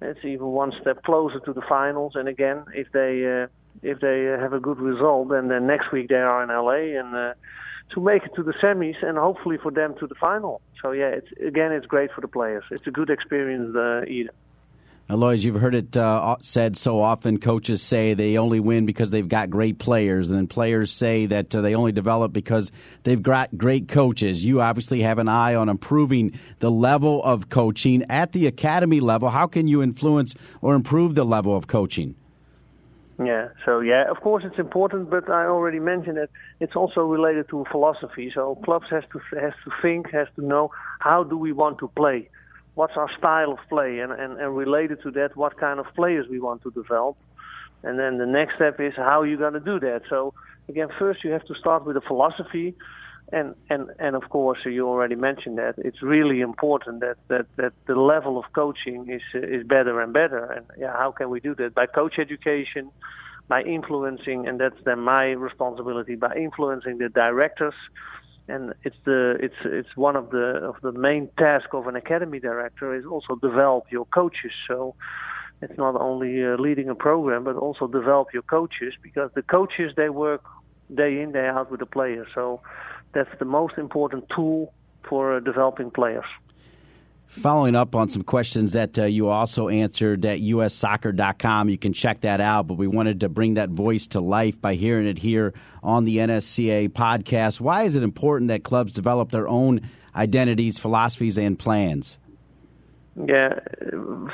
it's 0.02 0.26
even 0.26 0.48
one 0.48 0.72
step 0.82 1.04
closer 1.04 1.40
to 1.42 1.54
the 1.54 1.62
finals. 1.70 2.14
And 2.16 2.28
again, 2.28 2.66
if 2.74 2.92
they 2.92 3.44
uh, 3.44 3.48
if 3.82 4.00
they 4.00 4.24
have 4.24 4.54
a 4.54 4.60
good 4.60 4.80
result, 4.80 5.32
and 5.32 5.50
then 5.50 5.68
next 5.68 5.92
week 5.92 6.10
they 6.10 6.16
are 6.16 6.44
in 6.44 6.50
LA 6.50 7.00
and 7.00 7.16
uh, 7.16 7.34
to 7.94 8.02
make 8.02 8.24
it 8.24 8.32
to 8.36 8.44
the 8.44 8.54
semis 8.54 8.96
and 9.02 9.18
hopefully 9.18 9.58
for 9.62 9.72
them 9.72 9.96
to 10.00 10.08
the 10.08 10.16
final. 10.16 10.62
So 10.82 10.92
yeah, 10.92 11.10
it's 11.10 11.28
again 11.46 11.72
it's 11.72 11.86
great 11.86 12.12
for 12.12 12.22
the 12.22 12.28
players. 12.28 12.64
It's 12.72 12.88
a 12.88 12.92
good 12.92 13.10
experience 13.10 13.76
uh, 13.76 14.04
either. 14.08 14.32
Alois, 15.10 15.36
you've 15.36 15.62
heard 15.62 15.74
it 15.74 15.96
uh, 15.96 16.36
said 16.42 16.76
so 16.76 17.00
often. 17.02 17.40
Coaches 17.40 17.82
say 17.82 18.14
they 18.14 18.38
only 18.38 18.60
win 18.60 18.86
because 18.86 19.10
they've 19.10 19.28
got 19.28 19.50
great 19.50 19.80
players, 19.80 20.28
and 20.28 20.38
then 20.38 20.48
players 20.48 20.92
say 20.92 21.26
that 21.28 21.56
uh, 21.56 21.62
they 21.62 21.76
only 21.76 21.94
develop 21.94 22.34
because 22.34 22.74
they've 23.04 23.24
got 23.24 23.58
great 23.58 23.88
coaches. 23.88 24.44
You 24.44 24.60
obviously 24.60 25.04
have 25.04 25.18
an 25.18 25.30
eye 25.30 25.56
on 25.56 25.70
improving 25.70 26.38
the 26.60 26.70
level 26.70 27.24
of 27.24 27.48
coaching 27.48 28.04
at 28.10 28.34
the 28.34 28.48
academy 28.48 29.00
level. 29.00 29.30
How 29.30 29.48
can 29.48 29.70
you 29.70 29.82
influence 29.82 30.36
or 30.62 30.76
improve 30.76 31.16
the 31.16 31.24
level 31.24 31.56
of 31.56 31.68
coaching? 31.68 32.17
Yeah, 33.24 33.48
so 33.66 33.80
yeah, 33.80 34.04
of 34.12 34.18
course 34.22 34.44
it's 34.46 34.60
important, 34.60 35.10
but 35.10 35.28
I 35.28 35.46
already 35.46 35.80
mentioned 35.80 36.18
that 36.18 36.30
it's 36.60 36.76
also 36.76 37.02
related 37.02 37.50
to 37.50 37.66
philosophy. 37.72 38.32
So 38.34 38.60
clubs 38.64 38.86
has 38.92 39.04
to 39.12 39.20
has 39.40 39.54
to 39.66 39.72
think, 39.82 40.12
has 40.12 40.28
to 40.36 40.46
know 40.46 40.70
how 41.00 41.24
do 41.24 41.36
we 41.36 41.52
want 41.52 41.80
to 41.80 41.88
play, 41.96 42.30
what's 42.76 42.94
our 42.96 43.10
style 43.18 43.54
of 43.54 43.60
play, 43.70 44.00
and 44.00 44.12
and, 44.12 44.40
and 44.40 44.56
related 44.56 45.02
to 45.02 45.12
that, 45.12 45.36
what 45.36 45.58
kind 45.58 45.80
of 45.80 45.88
players 45.96 46.28
we 46.30 46.40
want 46.40 46.62
to 46.62 46.72
develop, 46.72 47.18
and 47.84 47.98
then 47.98 48.20
the 48.20 48.28
next 48.28 48.56
step 48.56 48.80
is 48.80 48.94
how 48.96 49.24
you're 49.24 49.38
going 49.46 49.54
to 49.54 49.60
do 49.60 49.80
that. 49.80 50.02
So 50.10 50.36
again, 50.70 50.90
first 51.00 51.24
you 51.24 51.32
have 51.32 51.46
to 51.46 51.56
start 51.56 51.86
with 51.86 51.98
a 51.98 52.02
philosophy, 52.02 52.76
and 53.32 53.56
and 53.70 53.90
and 54.00 54.16
of 54.16 54.30
course 54.30 54.60
you 54.66 54.88
already 54.88 55.16
mentioned 55.16 55.58
that 55.58 55.76
it's 55.78 56.02
really 56.02 56.40
important 56.42 57.02
that 57.02 57.18
that 57.28 57.46
that 57.58 57.74
the 57.86 57.96
level 57.96 58.38
of 58.38 58.46
coaching 58.54 59.10
is 59.10 59.22
is 59.34 59.66
better 59.66 60.00
and 60.02 60.14
better. 60.14 60.46
And 60.46 60.66
yeah 60.78 60.94
how 60.94 61.12
can 61.12 61.30
we 61.30 61.40
do 61.40 61.54
that? 61.56 61.74
By 61.74 61.88
coach 61.88 62.20
education 62.20 62.92
by 63.48 63.64
influencing 63.64 64.48
and 64.48 64.60
that's 64.60 64.82
then 64.86 65.00
my 65.00 65.32
responsibility 65.32 66.16
by 66.16 66.36
influencing 66.36 66.98
the 66.98 67.10
directors. 67.10 67.76
And 68.50 68.74
it's 68.84 68.96
the 69.04 69.38
it's 69.42 69.62
it's 69.66 69.98
one 69.98 70.16
of 70.16 70.30
the 70.30 70.48
of 70.70 70.76
the 70.82 70.94
main 70.94 71.30
task 71.38 71.74
of 71.74 71.88
an 71.88 71.98
academy 71.98 72.40
director 72.40 72.96
is 72.96 73.06
also 73.06 73.36
develop 73.36 73.92
your 73.92 74.06
coaches. 74.06 74.54
So 74.70 74.96
it's 75.62 75.78
not 75.78 76.00
only 76.00 76.46
uh, 76.46 76.56
leading 76.56 76.88
a 76.90 76.96
program 76.96 77.44
but 77.44 77.56
also 77.56 77.88
develop 77.88 78.34
your 78.34 78.44
coaches 78.44 78.94
because 79.02 79.32
the 79.36 79.42
coaches 79.42 79.92
they 79.98 80.10
work 80.10 80.44
day 80.94 81.22
in 81.22 81.32
day 81.34 81.48
out 81.48 81.70
with 81.70 81.80
the 81.80 81.86
players 81.86 82.28
so 82.34 82.62
that's 83.14 83.30
the 83.40 83.46
most 83.46 83.78
important 83.78 84.26
tool 84.36 84.74
for 85.08 85.38
uh, 85.38 85.40
developing 85.40 85.92
players. 85.92 86.26
Following 87.28 87.76
up 87.76 87.94
on 87.94 88.08
some 88.10 88.24
questions 88.24 88.72
that 88.72 88.98
uh, 88.98 89.04
you 89.04 89.28
also 89.28 89.68
answered 89.68 90.26
at 90.26 90.40
ussoccer.com, 90.40 91.70
you 91.70 91.78
can 91.78 91.92
check 91.92 92.22
that 92.22 92.40
out. 92.40 92.68
But 92.68 92.76
we 92.76 92.88
wanted 92.88 93.20
to 93.20 93.30
bring 93.30 93.56
that 93.56 93.70
voice 93.70 94.08
to 94.08 94.22
life 94.22 94.60
by 94.60 94.76
hearing 94.76 95.08
it 95.08 95.20
here 95.20 95.54
on 95.84 96.06
the 96.06 96.18
NSCAA 96.18 96.90
podcast. 96.90 97.60
Why 97.60 97.84
is 97.84 97.96
it 97.96 98.04
important 98.04 98.48
that 98.48 98.64
clubs 98.64 98.94
develop 98.94 99.32
their 99.32 99.48
own 99.48 99.82
identities, 100.16 100.80
philosophies, 100.80 101.38
and 101.38 101.60
plans? 101.60 102.18
Yeah, 103.16 103.60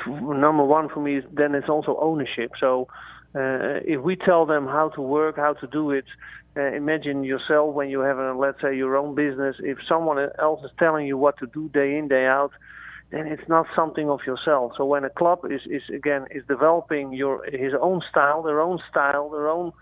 number 0.06 0.64
one 0.64 0.88
for 0.88 1.00
me 1.00 1.16
is 1.16 1.24
then 1.32 1.54
it's 1.54 1.68
also 1.68 1.98
ownership. 2.00 2.52
So 2.60 2.88
uh, 3.34 3.80
if 3.84 4.00
we 4.00 4.14
tell 4.14 4.46
them 4.46 4.66
how 4.66 4.90
to 4.90 5.02
work, 5.02 5.36
how 5.36 5.54
to 5.54 5.66
do 5.66 5.90
it, 5.90 6.04
uh, 6.56 6.72
imagine 6.72 7.24
yourself 7.24 7.74
when 7.74 7.88
you 7.90 8.00
have, 8.00 8.18
a, 8.18 8.32
let's 8.32 8.60
say, 8.60 8.76
your 8.76 8.96
own 8.96 9.14
business. 9.14 9.56
If 9.58 9.78
someone 9.88 10.28
else 10.38 10.62
is 10.64 10.70
telling 10.78 11.06
you 11.06 11.18
what 11.18 11.38
to 11.38 11.46
do 11.46 11.68
day 11.68 11.98
in, 11.98 12.08
day 12.08 12.26
out, 12.26 12.52
then 13.10 13.26
it's 13.26 13.48
not 13.48 13.66
something 13.74 14.08
of 14.08 14.20
yourself. 14.26 14.72
So 14.76 14.84
when 14.84 15.04
a 15.04 15.10
club 15.10 15.40
is, 15.50 15.60
is 15.66 15.82
again 15.92 16.26
is 16.30 16.42
developing 16.48 17.12
your 17.12 17.44
his 17.44 17.72
own 17.80 18.02
style, 18.10 18.42
their 18.42 18.60
own 18.60 18.78
style, 18.90 19.30
their 19.30 19.48
own 19.48 19.72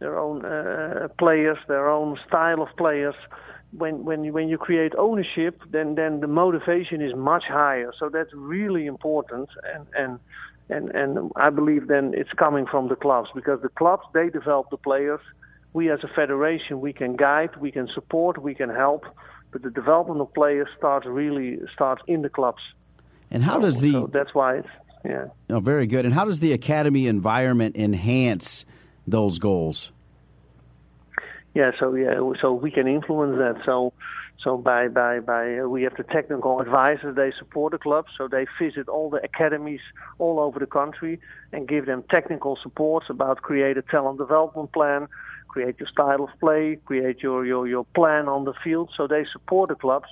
their 0.00 0.18
own 0.18 0.44
uh, 0.44 1.08
players, 1.18 1.58
their 1.66 1.88
own 1.88 2.18
style 2.26 2.62
of 2.62 2.68
players. 2.76 3.14
When 3.76 4.04
when 4.04 4.32
when 4.32 4.48
you 4.48 4.58
create 4.58 4.92
ownership, 4.96 5.60
then 5.70 5.94
then 5.94 6.20
the 6.20 6.28
motivation 6.28 7.00
is 7.02 7.14
much 7.14 7.44
higher. 7.48 7.92
So 7.98 8.08
that's 8.08 8.30
really 8.32 8.86
important, 8.86 9.48
and 9.74 9.86
and 9.96 10.20
and 10.68 10.90
and 10.90 11.32
I 11.36 11.50
believe 11.50 11.88
then 11.88 12.12
it's 12.14 12.32
coming 12.38 12.66
from 12.66 12.88
the 12.88 12.96
clubs 12.96 13.30
because 13.34 13.60
the 13.62 13.70
clubs 13.70 14.04
they 14.14 14.28
develop 14.30 14.70
the 14.70 14.76
players 14.76 15.20
we 15.72 15.90
as 15.90 16.00
a 16.02 16.08
federation 16.08 16.80
we 16.80 16.92
can 16.92 17.16
guide, 17.16 17.50
we 17.56 17.70
can 17.70 17.88
support, 17.94 18.42
we 18.42 18.54
can 18.54 18.70
help, 18.70 19.04
but 19.52 19.62
the 19.62 19.70
development 19.70 20.20
of 20.20 20.32
players 20.34 20.68
starts 20.76 21.06
really 21.06 21.58
starts 21.74 22.02
in 22.06 22.22
the 22.22 22.28
clubs. 22.28 22.62
And 23.30 23.42
how 23.42 23.58
does 23.58 23.80
the 23.80 23.92
so 23.92 24.10
that's 24.12 24.34
why 24.34 24.58
it's 24.58 24.68
yeah. 25.04 25.26
Oh, 25.48 25.60
very 25.60 25.86
good. 25.86 26.04
And 26.04 26.14
how 26.14 26.24
does 26.24 26.40
the 26.40 26.52
academy 26.52 27.06
environment 27.06 27.76
enhance 27.76 28.64
those 29.06 29.38
goals? 29.38 29.90
Yeah, 31.54 31.70
so 31.78 31.94
yeah, 31.94 32.20
so 32.40 32.52
we 32.52 32.70
can 32.70 32.86
influence 32.86 33.38
that. 33.38 33.62
So 33.64 33.92
so 34.42 34.56
by 34.56 34.88
by 34.88 35.20
by 35.20 35.58
uh, 35.58 35.66
we 35.66 35.82
have 35.82 35.96
the 35.96 36.04
technical 36.04 36.60
advisors. 36.60 37.16
They 37.16 37.32
support 37.38 37.72
the 37.72 37.78
clubs, 37.78 38.08
so 38.16 38.28
they 38.28 38.46
visit 38.60 38.88
all 38.88 39.10
the 39.10 39.22
academies 39.24 39.80
all 40.18 40.38
over 40.38 40.58
the 40.58 40.66
country 40.66 41.20
and 41.52 41.66
give 41.66 41.86
them 41.86 42.04
technical 42.10 42.56
support 42.62 43.04
about 43.08 43.42
create 43.42 43.76
a 43.76 43.82
talent 43.82 44.18
development 44.18 44.72
plan, 44.72 45.08
create 45.48 45.76
your 45.80 45.88
style 45.88 46.22
of 46.24 46.30
play, 46.40 46.78
create 46.84 47.22
your, 47.22 47.44
your, 47.44 47.66
your 47.66 47.84
plan 47.94 48.28
on 48.28 48.44
the 48.44 48.54
field. 48.62 48.90
So 48.96 49.06
they 49.06 49.24
support 49.32 49.70
the 49.70 49.74
clubs 49.74 50.08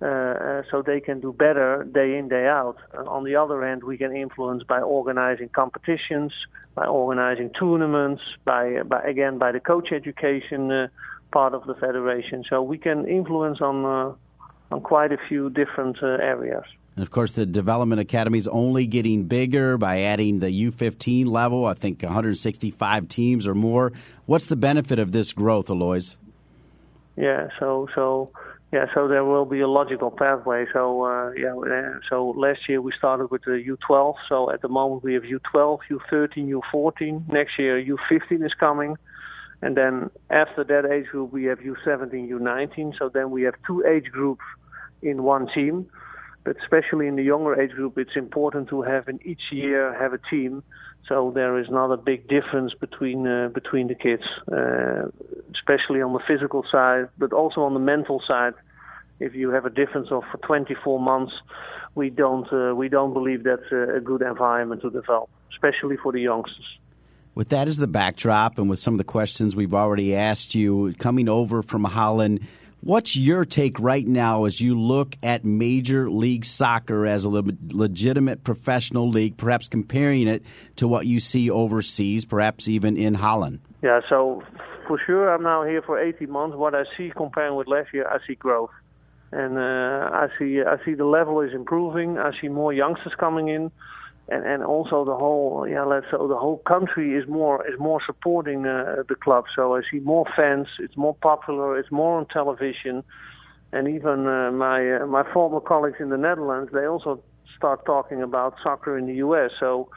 uh, 0.00 0.06
uh, 0.06 0.62
so 0.70 0.82
they 0.82 1.00
can 1.00 1.20
do 1.20 1.32
better 1.32 1.84
day 1.84 2.16
in, 2.18 2.28
day 2.28 2.46
out. 2.46 2.76
And 2.92 3.06
on 3.08 3.24
the 3.24 3.36
other 3.36 3.64
hand, 3.64 3.84
we 3.84 3.96
can 3.96 4.16
influence 4.16 4.62
by 4.64 4.80
organizing 4.80 5.48
competitions, 5.50 6.32
by 6.74 6.86
organizing 6.86 7.50
tournaments, 7.50 8.22
by, 8.44 8.82
by 8.82 9.02
again, 9.02 9.38
by 9.38 9.52
the 9.52 9.60
coach 9.60 9.92
education 9.92 10.72
uh, 10.72 10.88
part 11.32 11.54
of 11.54 11.66
the 11.66 11.74
federation. 11.74 12.44
So 12.48 12.62
we 12.62 12.78
can 12.78 13.06
influence 13.06 13.60
on, 13.60 13.84
uh, 13.84 14.74
on 14.74 14.80
quite 14.80 15.12
a 15.12 15.18
few 15.28 15.50
different 15.50 16.02
uh, 16.02 16.06
areas. 16.06 16.64
And 16.94 17.02
of 17.02 17.10
course, 17.10 17.32
the 17.32 17.46
development 17.46 18.00
academy 18.00 18.38
is 18.38 18.48
only 18.48 18.86
getting 18.86 19.24
bigger 19.24 19.78
by 19.78 20.02
adding 20.02 20.40
the 20.40 20.48
U15 20.48 21.26
level. 21.26 21.64
I 21.64 21.74
think 21.74 22.02
165 22.02 23.08
teams 23.08 23.46
or 23.46 23.54
more. 23.54 23.92
What's 24.26 24.46
the 24.46 24.56
benefit 24.56 24.98
of 24.98 25.12
this 25.12 25.32
growth, 25.32 25.70
Alois? 25.70 26.16
Yeah, 27.16 27.48
so 27.58 27.88
so 27.94 28.30
yeah, 28.72 28.86
so 28.94 29.06
there 29.06 29.24
will 29.24 29.44
be 29.44 29.60
a 29.60 29.68
logical 29.68 30.10
pathway. 30.10 30.66
So 30.72 31.04
uh, 31.04 31.32
yeah, 31.32 31.54
uh, 31.54 31.98
so 32.08 32.30
last 32.36 32.60
year 32.68 32.80
we 32.80 32.92
started 32.96 33.30
with 33.30 33.42
the 33.44 33.62
U12. 33.62 34.14
So 34.28 34.50
at 34.50 34.62
the 34.62 34.68
moment 34.68 35.02
we 35.02 35.14
have 35.14 35.24
U12, 35.24 35.80
U13, 35.90 36.60
U14. 36.72 37.28
Next 37.28 37.58
year 37.58 37.82
U15 37.82 38.44
is 38.44 38.54
coming, 38.58 38.96
and 39.60 39.76
then 39.76 40.10
after 40.30 40.64
that 40.64 40.90
age 40.90 41.06
group 41.06 41.32
we 41.32 41.44
have 41.44 41.58
U17, 41.58 42.30
U19. 42.30 42.98
So 42.98 43.10
then 43.10 43.30
we 43.30 43.42
have 43.42 43.54
two 43.66 43.84
age 43.86 44.10
groups 44.10 44.44
in 45.02 45.22
one 45.22 45.48
team. 45.54 45.86
But 46.44 46.56
especially 46.62 47.06
in 47.06 47.16
the 47.16 47.22
younger 47.22 47.60
age 47.60 47.70
group, 47.72 47.98
it's 47.98 48.16
important 48.16 48.68
to 48.70 48.82
have 48.82 49.08
in 49.08 49.20
each 49.24 49.42
year 49.52 49.96
have 49.98 50.12
a 50.12 50.18
team. 50.18 50.62
So 51.08 51.30
there 51.34 51.58
is 51.58 51.68
not 51.70 51.92
a 51.92 51.96
big 51.96 52.28
difference 52.28 52.74
between 52.74 53.26
uh, 53.26 53.48
between 53.48 53.88
the 53.88 53.94
kids, 53.94 54.22
uh, 54.50 55.08
especially 55.54 56.00
on 56.00 56.12
the 56.12 56.20
physical 56.26 56.64
side, 56.70 57.08
but 57.18 57.32
also 57.32 57.62
on 57.62 57.74
the 57.74 57.80
mental 57.80 58.22
side. 58.26 58.54
If 59.20 59.34
you 59.34 59.50
have 59.50 59.66
a 59.66 59.70
difference 59.70 60.08
of 60.10 60.24
24 60.42 60.98
months, 60.98 61.32
we 61.94 62.10
don't 62.10 62.50
uh, 62.52 62.74
we 62.74 62.88
don't 62.88 63.12
believe 63.12 63.44
that's 63.44 63.70
a 63.70 64.00
good 64.00 64.22
environment 64.22 64.82
to 64.82 64.90
develop, 64.90 65.28
especially 65.52 65.96
for 65.96 66.12
the 66.12 66.20
youngsters. 66.20 66.78
With 67.34 67.48
that 67.48 67.66
as 67.66 67.78
the 67.78 67.86
backdrop, 67.86 68.58
and 68.58 68.68
with 68.68 68.78
some 68.78 68.94
of 68.94 68.98
the 68.98 69.04
questions 69.04 69.56
we've 69.56 69.74
already 69.74 70.14
asked 70.14 70.54
you, 70.54 70.94
coming 70.98 71.28
over 71.28 71.62
from 71.62 71.84
Holland 71.84 72.40
What's 72.84 73.14
your 73.14 73.44
take 73.44 73.78
right 73.78 74.04
now 74.04 74.44
as 74.44 74.60
you 74.60 74.76
look 74.76 75.16
at 75.22 75.44
Major 75.44 76.10
League 76.10 76.44
Soccer 76.44 77.06
as 77.06 77.24
a 77.24 77.28
le- 77.28 77.44
legitimate 77.68 78.42
professional 78.42 79.08
league, 79.08 79.36
perhaps 79.36 79.68
comparing 79.68 80.26
it 80.26 80.42
to 80.76 80.88
what 80.88 81.06
you 81.06 81.20
see 81.20 81.48
overseas, 81.48 82.24
perhaps 82.24 82.66
even 82.66 82.96
in 82.96 83.14
Holland? 83.14 83.60
Yeah, 83.84 84.00
so 84.08 84.42
for 84.88 85.00
sure, 85.06 85.32
I'm 85.32 85.44
now 85.44 85.62
here 85.62 85.80
for 85.80 85.96
18 85.96 86.28
months. 86.28 86.56
What 86.56 86.74
I 86.74 86.82
see 86.96 87.12
comparing 87.16 87.54
with 87.54 87.68
last 87.68 87.90
year, 87.94 88.04
I 88.08 88.18
see 88.26 88.34
growth, 88.34 88.72
and 89.30 89.58
uh, 89.58 90.10
I 90.12 90.26
see 90.36 90.60
I 90.66 90.84
see 90.84 90.94
the 90.94 91.04
level 91.04 91.40
is 91.40 91.54
improving. 91.54 92.18
I 92.18 92.32
see 92.40 92.48
more 92.48 92.72
youngsters 92.72 93.12
coming 93.16 93.46
in 93.46 93.70
and 94.32 94.44
and 94.46 94.64
also 94.64 95.04
the 95.04 95.14
whole 95.14 95.66
yeah 95.68 95.84
let's 95.84 96.06
say 96.06 96.16
the 96.16 96.36
whole 96.44 96.62
country 96.66 97.14
is 97.14 97.28
more 97.28 97.66
is 97.66 97.78
more 97.78 98.00
supporting 98.04 98.66
uh, 98.66 99.02
the 99.08 99.14
club. 99.14 99.44
So 99.54 99.76
I 99.76 99.82
see 99.90 100.00
more 100.00 100.26
fans. 100.36 100.66
It's 100.78 100.96
more 100.96 101.14
popular. 101.14 101.78
It's 101.78 101.90
more 101.90 102.18
on 102.18 102.26
television, 102.26 103.04
and 103.72 103.88
even 103.88 104.26
uh, 104.26 104.50
my 104.52 104.96
uh, 104.96 105.06
my 105.06 105.24
former 105.32 105.60
colleagues 105.60 105.98
in 106.00 106.08
the 106.08 106.16
Netherlands 106.16 106.70
they 106.72 106.86
also 106.86 107.22
start 107.56 107.84
talking 107.84 108.22
about 108.22 108.54
soccer 108.62 108.96
in 108.98 109.06
the 109.06 109.14
U.S. 109.26 109.50
So 109.60 109.90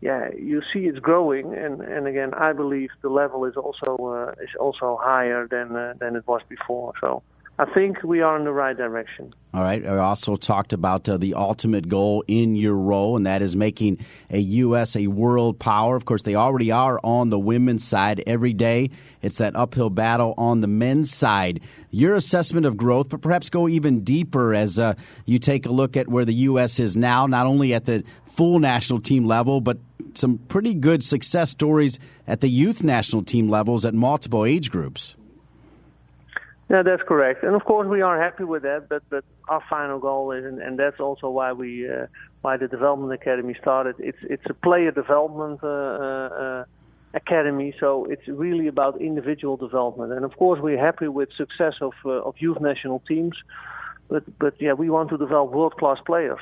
yeah, 0.00 0.28
you 0.36 0.62
see 0.72 0.80
it's 0.80 0.98
growing, 0.98 1.54
and 1.54 1.80
and 1.80 2.06
again 2.06 2.34
I 2.34 2.52
believe 2.52 2.90
the 3.02 3.10
level 3.10 3.44
is 3.44 3.56
also 3.56 3.90
uh, 4.16 4.42
is 4.42 4.54
also 4.58 4.98
higher 5.00 5.46
than 5.48 5.76
uh, 5.76 5.94
than 6.00 6.16
it 6.16 6.26
was 6.26 6.42
before. 6.48 6.92
So. 7.00 7.22
I 7.60 7.64
think 7.64 8.04
we 8.04 8.20
are 8.20 8.36
in 8.38 8.44
the 8.44 8.52
right 8.52 8.76
direction. 8.76 9.34
All 9.52 9.62
right. 9.62 9.84
I 9.84 9.96
also 9.96 10.36
talked 10.36 10.72
about 10.72 11.08
uh, 11.08 11.16
the 11.16 11.34
ultimate 11.34 11.88
goal 11.88 12.22
in 12.28 12.54
your 12.54 12.74
role, 12.74 13.16
and 13.16 13.26
that 13.26 13.42
is 13.42 13.56
making 13.56 14.04
a 14.30 14.38
U.S. 14.38 14.94
a 14.94 15.08
world 15.08 15.58
power. 15.58 15.96
Of 15.96 16.04
course, 16.04 16.22
they 16.22 16.36
already 16.36 16.70
are 16.70 17.00
on 17.02 17.30
the 17.30 17.38
women's 17.38 17.82
side 17.82 18.22
every 18.28 18.52
day. 18.52 18.90
It's 19.22 19.38
that 19.38 19.56
uphill 19.56 19.90
battle 19.90 20.34
on 20.38 20.60
the 20.60 20.68
men's 20.68 21.12
side. 21.12 21.60
Your 21.90 22.14
assessment 22.14 22.64
of 22.64 22.76
growth, 22.76 23.08
but 23.08 23.22
perhaps 23.22 23.50
go 23.50 23.68
even 23.68 24.04
deeper 24.04 24.54
as 24.54 24.78
uh, 24.78 24.94
you 25.26 25.40
take 25.40 25.66
a 25.66 25.72
look 25.72 25.96
at 25.96 26.06
where 26.06 26.24
the 26.24 26.34
U.S. 26.34 26.78
is 26.78 26.96
now, 26.96 27.26
not 27.26 27.46
only 27.46 27.74
at 27.74 27.86
the 27.86 28.04
full 28.26 28.60
national 28.60 29.00
team 29.00 29.24
level, 29.24 29.60
but 29.60 29.78
some 30.14 30.38
pretty 30.38 30.74
good 30.74 31.02
success 31.02 31.50
stories 31.50 31.98
at 32.28 32.40
the 32.40 32.48
youth 32.48 32.84
national 32.84 33.22
team 33.22 33.48
levels 33.48 33.84
at 33.84 33.94
multiple 33.94 34.44
age 34.44 34.70
groups. 34.70 35.16
Yeah, 36.70 36.82
that's 36.82 37.02
correct. 37.02 37.44
And 37.44 37.54
of 37.54 37.64
course, 37.64 37.88
we 37.88 38.02
are 38.02 38.20
happy 38.20 38.44
with 38.44 38.62
that. 38.62 38.88
But 38.90 39.02
but 39.08 39.24
our 39.48 39.62
final 39.70 39.98
goal 39.98 40.32
is, 40.32 40.44
and, 40.44 40.60
and 40.60 40.78
that's 40.78 41.00
also 41.00 41.30
why 41.30 41.52
we 41.52 41.88
uh, 41.88 42.06
why 42.42 42.58
the 42.58 42.68
development 42.68 43.12
academy 43.12 43.54
started. 43.58 43.94
It's 43.98 44.18
it's 44.22 44.44
a 44.50 44.54
player 44.54 44.90
development 44.90 45.60
uh, 45.62 45.68
uh, 45.68 46.64
academy, 47.14 47.74
so 47.80 48.04
it's 48.04 48.28
really 48.28 48.66
about 48.68 49.00
individual 49.00 49.56
development. 49.56 50.12
And 50.12 50.26
of 50.26 50.36
course, 50.36 50.60
we're 50.60 50.78
happy 50.84 51.08
with 51.08 51.30
success 51.38 51.74
of 51.80 51.94
uh, 52.04 52.28
of 52.28 52.34
youth 52.38 52.60
national 52.60 53.00
teams. 53.08 53.36
But 54.08 54.24
but 54.38 54.54
yeah, 54.60 54.74
we 54.74 54.90
want 54.90 55.08
to 55.08 55.16
develop 55.16 55.52
world 55.52 55.76
class 55.76 55.98
players. 56.04 56.40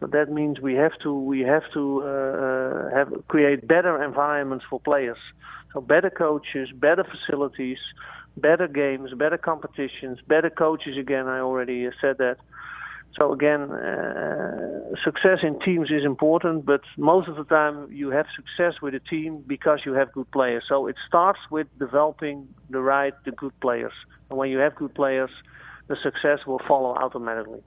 So 0.00 0.08
that 0.08 0.28
means 0.28 0.60
we 0.60 0.74
have 0.74 0.98
to 1.04 1.14
we 1.14 1.40
have 1.42 1.62
to 1.74 2.02
uh, 2.02 2.06
uh, 2.06 2.90
have 2.96 3.28
create 3.28 3.68
better 3.68 4.02
environments 4.02 4.64
for 4.68 4.80
players. 4.80 5.18
So 5.72 5.80
better 5.80 6.10
coaches, 6.10 6.68
better 6.74 7.04
facilities 7.04 7.78
better 8.36 8.68
games, 8.68 9.10
better 9.16 9.38
competitions, 9.38 10.18
better 10.26 10.50
coaches. 10.50 10.96
Again, 10.98 11.26
I 11.26 11.40
already 11.40 11.88
said 12.00 12.18
that. 12.18 12.36
So 13.18 13.32
again, 13.34 13.70
uh, 13.70 14.94
success 15.04 15.40
in 15.42 15.60
teams 15.60 15.90
is 15.90 16.02
important, 16.04 16.64
but 16.64 16.80
most 16.96 17.28
of 17.28 17.36
the 17.36 17.44
time 17.44 17.92
you 17.92 18.10
have 18.10 18.24
success 18.34 18.80
with 18.80 18.94
a 18.94 19.00
team 19.00 19.44
because 19.46 19.80
you 19.84 19.92
have 19.92 20.12
good 20.12 20.30
players. 20.30 20.64
So 20.66 20.86
it 20.86 20.96
starts 21.06 21.38
with 21.50 21.66
developing 21.78 22.48
the 22.70 22.80
right, 22.80 23.12
the 23.26 23.32
good 23.32 23.58
players. 23.60 23.92
And 24.30 24.38
when 24.38 24.48
you 24.48 24.58
have 24.58 24.74
good 24.76 24.94
players, 24.94 25.30
the 25.88 25.96
success 26.02 26.46
will 26.46 26.60
follow 26.66 26.94
automatically. 26.94 27.60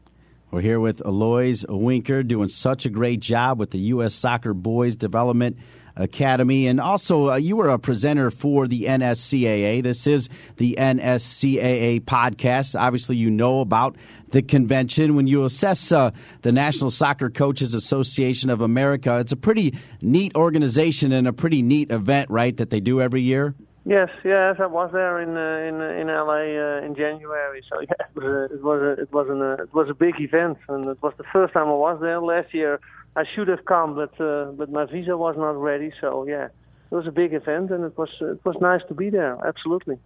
We're 0.50 0.62
here 0.62 0.80
with 0.80 1.02
Alois 1.06 1.64
Winker 1.68 2.24
doing 2.24 2.48
such 2.48 2.86
a 2.86 2.90
great 2.90 3.20
job 3.20 3.60
with 3.60 3.72
the 3.72 3.80
U.S. 3.80 4.16
Soccer 4.16 4.54
Boys 4.54 4.96
Development 4.96 5.58
Academy. 5.96 6.68
And 6.68 6.80
also, 6.80 7.32
uh, 7.32 7.36
you 7.36 7.56
were 7.56 7.70
a 7.70 7.80
presenter 7.80 8.32
for 8.32 8.68
the 8.68 8.84
NSCAA. 8.84 9.84
This 9.84 10.08
is 10.08 10.30
the 10.58 10.76
NSCAA 10.78 12.02
podcast. 12.02 12.80
Obviously, 12.80 13.16
you 13.16 13.32
know 13.32 13.62
about 13.62 13.96
the 14.32 14.42
convention. 14.42 15.16
When 15.16 15.28
you 15.28 15.46
assess 15.46 15.92
uh, 15.92 16.12
the 16.42 16.52
National 16.52 16.92
Soccer 16.92 17.30
Coaches 17.30 17.74
Association 17.74 18.50
of 18.50 18.62
America, 18.62 19.18
it's 19.20 19.32
a 19.32 19.38
pretty 19.38 19.78
neat 20.02 20.36
organization 20.36 21.12
and 21.12 21.28
a 21.28 21.34
pretty 21.34 21.62
neat 21.62 21.92
event, 21.92 22.30
right, 22.30 22.56
that 22.58 22.70
they 22.70 22.80
do 22.80 23.02
every 23.02 23.22
year? 23.22 23.56
Yes, 23.88 24.10
yes, 24.24 24.56
I 24.60 24.66
was 24.66 24.90
there 24.94 25.22
in 25.22 25.38
uh, 25.38 25.70
in 25.70 25.80
uh, 25.80 26.02
in 26.02 26.08
LA 26.08 26.58
uh, 26.58 26.86
in 26.86 26.96
January. 26.96 27.62
So 27.70 27.82
yeah, 27.82 28.06
it 28.06 28.16
was 28.16 28.26
a, 28.26 28.54
it 28.56 28.64
was 28.64 28.82
a, 28.82 29.02
it 29.04 29.14
was 29.14 29.28
an, 29.30 29.42
uh, 29.44 29.64
it 29.64 29.74
was 29.76 29.90
a 29.92 29.94
big 29.94 30.16
event, 30.20 30.58
and 30.68 30.90
it 30.90 31.02
was 31.04 31.14
the 31.20 31.24
first 31.32 31.54
time 31.54 31.68
I 31.68 31.78
was 31.88 32.00
there. 32.02 32.20
Last 32.20 32.52
year 32.52 32.80
I 33.16 33.26
should 33.36 33.48
have 33.48 33.66
come, 33.66 33.94
but 33.94 34.20
uh, 34.20 34.46
but 34.54 34.72
my 34.72 34.86
visa 34.86 35.16
was 35.16 35.36
not 35.38 35.56
ready. 35.62 35.92
So 36.02 36.26
yeah, 36.28 36.46
it 36.46 36.96
was 36.96 37.06
a 37.06 37.12
big 37.12 37.36
event, 37.36 37.70
and 37.70 37.84
it 37.84 37.96
was 37.96 38.10
it 38.22 38.44
was 38.44 38.56
nice 38.60 38.82
to 38.88 38.96
be 38.96 39.12
there. 39.12 39.38
Absolutely. 39.46 40.00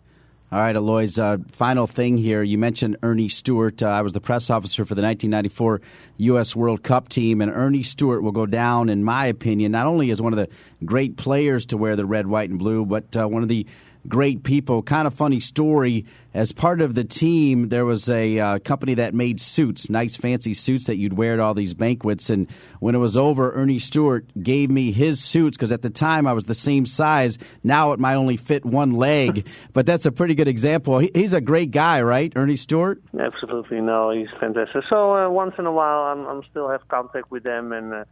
All 0.52 0.58
right, 0.58 0.76
Alois. 0.76 1.20
Uh, 1.20 1.38
final 1.52 1.86
thing 1.86 2.18
here. 2.18 2.42
You 2.42 2.58
mentioned 2.58 2.98
Earnie 3.04 3.30
Stewart. 3.30 3.84
Uh, 3.84 3.90
I 3.90 4.02
was 4.02 4.14
the 4.14 4.22
press 4.22 4.50
officer 4.50 4.84
for 4.84 4.96
the 4.96 5.04
1994 5.04 5.80
U.S. 6.18 6.56
World 6.56 6.82
Cup 6.82 7.08
team, 7.08 7.40
and 7.40 7.52
Earnie 7.52 7.84
Stewart 7.84 8.24
will 8.24 8.32
go 8.32 8.48
down, 8.48 8.90
in 8.90 9.04
my 9.04 9.28
opinion, 9.28 9.72
not 9.72 9.86
only 9.86 10.10
as 10.10 10.20
one 10.20 10.34
of 10.34 10.38
the 10.38 10.50
great 10.84 11.18
players 11.18 11.68
to 11.68 11.78
wear 11.78 11.96
the 11.96 12.06
red, 12.06 12.26
white, 12.26 12.50
and 12.50 12.58
blue, 12.58 12.84
but 12.84 13.16
uh, 13.16 13.28
one 13.28 13.44
of 13.44 13.48
the 13.48 13.68
great 14.10 14.44
people. 14.44 14.82
Kind 14.82 15.08
of 15.08 15.14
funny 15.14 15.40
story. 15.40 16.06
As 16.34 16.52
part 16.52 16.82
of 16.82 16.94
the 16.94 17.04
team, 17.04 17.70
there 17.70 17.86
was 17.86 18.10
a 18.10 18.38
uh, 18.38 18.60
company 18.60 18.96
that 18.96 19.14
made 19.14 19.40
suits, 19.40 19.90
nice 19.90 20.16
fancy 20.16 20.54
suits 20.54 20.86
that 20.86 20.98
you'd 20.98 21.14
wear 21.14 21.34
at 21.34 21.40
all 21.40 21.54
these 21.54 21.74
banquets. 21.74 22.30
And 22.30 22.48
when 22.80 22.94
it 22.94 23.00
was 23.00 23.18
over, 23.18 23.52
Earnie 23.54 23.80
Stewart 23.80 24.26
gave 24.42 24.70
me 24.70 24.92
his 24.92 25.20
suits 25.24 25.58
because 25.58 25.72
at 25.72 25.82
the 25.82 25.90
time 25.90 26.28
I 26.28 26.34
was 26.34 26.46
the 26.46 26.54
same 26.54 26.86
size. 26.86 27.38
Now 27.64 27.94
it 27.94 28.00
might 28.00 28.16
only 28.16 28.38
fit 28.38 28.66
one 28.66 28.92
leg, 28.92 29.48
but 29.74 29.86
that's 29.86 30.06
a 30.06 30.12
pretty 30.12 30.36
good 30.36 30.48
example. 30.48 31.00
He, 31.00 31.10
he's 31.16 31.34
a 31.34 31.42
great 31.42 31.72
guy, 31.72 32.02
right, 32.02 32.32
Earnie 32.36 32.58
Stewart? 32.58 33.02
Absolutely, 33.20 33.82
no, 33.82 34.12
he's 34.12 34.30
fantastic. 34.40 34.84
So 34.90 35.16
uh, 35.16 35.30
once 35.30 35.56
in 35.58 35.66
a 35.66 35.72
while, 35.72 36.04
I'm, 36.04 36.26
I'm 36.28 36.44
still 36.52 36.70
have 36.70 36.88
contact 36.90 37.32
with 37.32 37.44
them, 37.44 37.72
and 37.72 37.94
uh, 37.94 38.04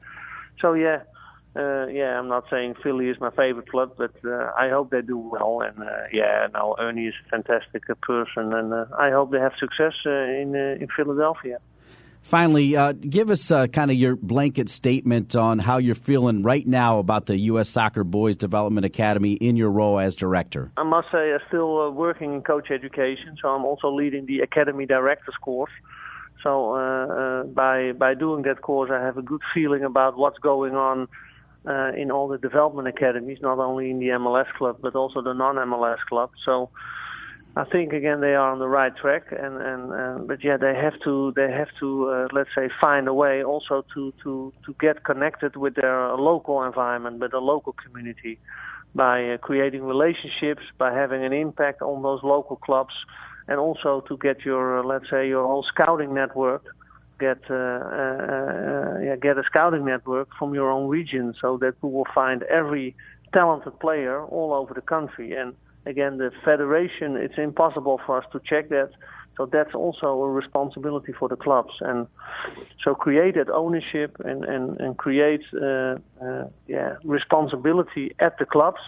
so 0.59 0.73
yeah 0.73 1.01
uh, 1.57 1.87
yeah, 1.87 2.19
I'm 2.19 2.27
not 2.27 2.45
saying 2.49 2.75
Philly 2.83 3.07
is 3.09 3.19
my 3.19 3.31
favorite 3.31 3.69
club, 3.69 3.93
but 3.97 4.13
uh, 4.23 4.51
I 4.57 4.69
hope 4.69 4.91
they 4.91 5.01
do 5.01 5.17
well. 5.17 5.61
And 5.61 5.79
uh, 5.79 6.03
yeah, 6.13 6.47
now 6.53 6.75
Earnie 6.79 7.07
is 7.07 7.13
a 7.25 7.29
fantastic 7.29 7.83
person, 8.01 8.53
and 8.53 8.73
uh, 8.73 8.85
I 8.97 9.11
hope 9.11 9.31
they 9.31 9.39
have 9.39 9.53
success 9.59 9.93
uh, 10.05 10.09
in 10.09 10.55
uh, 10.55 10.81
in 10.81 10.87
Philadelphia. 10.95 11.59
Finally, 12.21 12.75
uh, 12.75 12.91
give 12.91 13.29
us 13.29 13.51
uh, 13.51 13.67
kind 13.67 13.89
of 13.89 13.95
your 13.95 14.17
blanket 14.17 14.67
statement 14.67 15.33
on 15.33 15.59
how 15.59 15.77
you're 15.77 15.95
feeling 15.95 16.43
right 16.43 16.67
now 16.67 16.99
about 16.99 17.25
the 17.25 17.37
U.S. 17.51 17.69
Soccer 17.69 18.03
Boys 18.03 18.35
Development 18.35 18.85
Academy 18.85 19.33
in 19.33 19.55
your 19.55 19.71
role 19.71 19.97
as 19.97 20.13
director. 20.13 20.69
I 20.75 20.83
must 20.83 21.07
say, 21.09 21.31
I'm 21.31 21.39
still 21.47 21.79
uh, 21.79 21.89
working 21.89 22.33
in 22.33 22.41
coach 22.41 22.69
education, 22.69 23.37
so 23.41 23.47
I'm 23.47 23.63
also 23.63 23.89
leading 23.89 24.25
the 24.25 24.41
Academy 24.41 24.85
Directors 24.85 25.35
course. 25.41 25.71
So 26.43 26.75
uh, 26.75 27.07
uh, 27.07 27.43
by 27.43 27.93
by 27.93 28.13
doing 28.13 28.43
that 28.43 28.61
course, 28.61 28.91
I 28.93 29.01
have 29.01 29.17
a 29.17 29.21
good 29.21 29.41
feeling 29.53 29.83
about 29.83 30.17
what's 30.17 30.37
going 30.39 30.75
on 30.75 31.07
uh, 31.67 31.91
in 31.95 32.11
all 32.11 32.27
the 32.27 32.37
development 32.37 32.87
academies, 32.87 33.39
not 33.41 33.59
only 33.59 33.91
in 33.91 33.99
the 33.99 34.07
MLS 34.07 34.47
club 34.57 34.77
but 34.81 34.95
also 34.95 35.21
the 35.21 35.33
non-MLS 35.33 35.99
club. 36.07 36.29
So 36.45 36.69
I 37.57 37.63
think 37.65 37.91
again 37.91 38.21
they 38.21 38.35
are 38.35 38.51
on 38.51 38.59
the 38.59 38.67
right 38.67 38.95
track, 38.95 39.23
and 39.31 39.59
and 39.61 39.91
uh, 39.91 40.17
but 40.25 40.43
yeah, 40.43 40.57
they 40.57 40.75
have 40.75 40.93
to 41.05 41.33
they 41.35 41.51
have 41.51 41.69
to 41.79 42.09
uh, 42.09 42.27
let's 42.31 42.49
say 42.55 42.69
find 42.79 43.07
a 43.07 43.13
way 43.13 43.43
also 43.43 43.83
to 43.95 44.13
to 44.23 44.53
to 44.65 44.75
get 44.79 45.03
connected 45.03 45.55
with 45.55 45.73
their 45.73 46.13
local 46.13 46.63
environment, 46.63 47.19
with 47.19 47.31
the 47.31 47.39
local 47.39 47.73
community, 47.73 48.37
by 48.93 49.29
uh, 49.29 49.37
creating 49.37 49.83
relationships, 49.83 50.61
by 50.77 50.93
having 50.93 51.25
an 51.25 51.33
impact 51.33 51.81
on 51.81 52.03
those 52.03 52.21
local 52.21 52.57
clubs, 52.57 52.93
and 53.47 53.59
also 53.59 54.03
to 54.07 54.17
get 54.17 54.45
your 54.45 54.79
uh, 54.79 54.83
let's 54.83 55.09
say 55.09 55.27
your 55.27 55.45
whole 55.47 55.65
scouting 55.73 56.13
network. 56.13 56.63
Get 57.19 57.39
uh, 57.49 57.53
uh, 57.53 58.99
yeah, 59.03 59.15
get 59.15 59.37
a 59.37 59.43
scouting 59.43 59.85
network 59.85 60.29
from 60.37 60.53
your 60.53 60.69
own 60.71 60.87
region, 60.87 61.33
so 61.41 61.57
that 61.57 61.73
we 61.81 61.89
will 61.89 62.07
find 62.13 62.43
every 62.43 62.95
talented 63.33 63.79
player 63.79 64.23
all 64.23 64.53
over 64.53 64.73
the 64.73 64.81
country 64.81 65.33
and 65.33 65.53
again, 65.87 66.17
the 66.17 66.31
federation, 66.43 67.15
it's 67.15 67.37
impossible 67.37 67.99
for 68.05 68.17
us 68.17 68.25
to 68.33 68.41
check 68.45 68.69
that. 68.69 68.89
So 69.37 69.45
that's 69.45 69.73
also 69.73 70.07
a 70.23 70.29
responsibility 70.29 71.13
for 71.13 71.29
the 71.29 71.35
clubs. 71.35 71.73
And 71.81 72.07
so 72.83 72.95
create 72.95 73.35
that 73.35 73.49
ownership 73.49 74.17
and, 74.25 74.43
and, 74.43 74.79
and 74.79 74.97
create 74.97 75.41
uh, 75.53 75.97
uh, 76.21 76.45
yeah, 76.67 76.95
responsibility 77.03 78.15
at 78.19 78.37
the 78.39 78.45
clubs. 78.45 78.81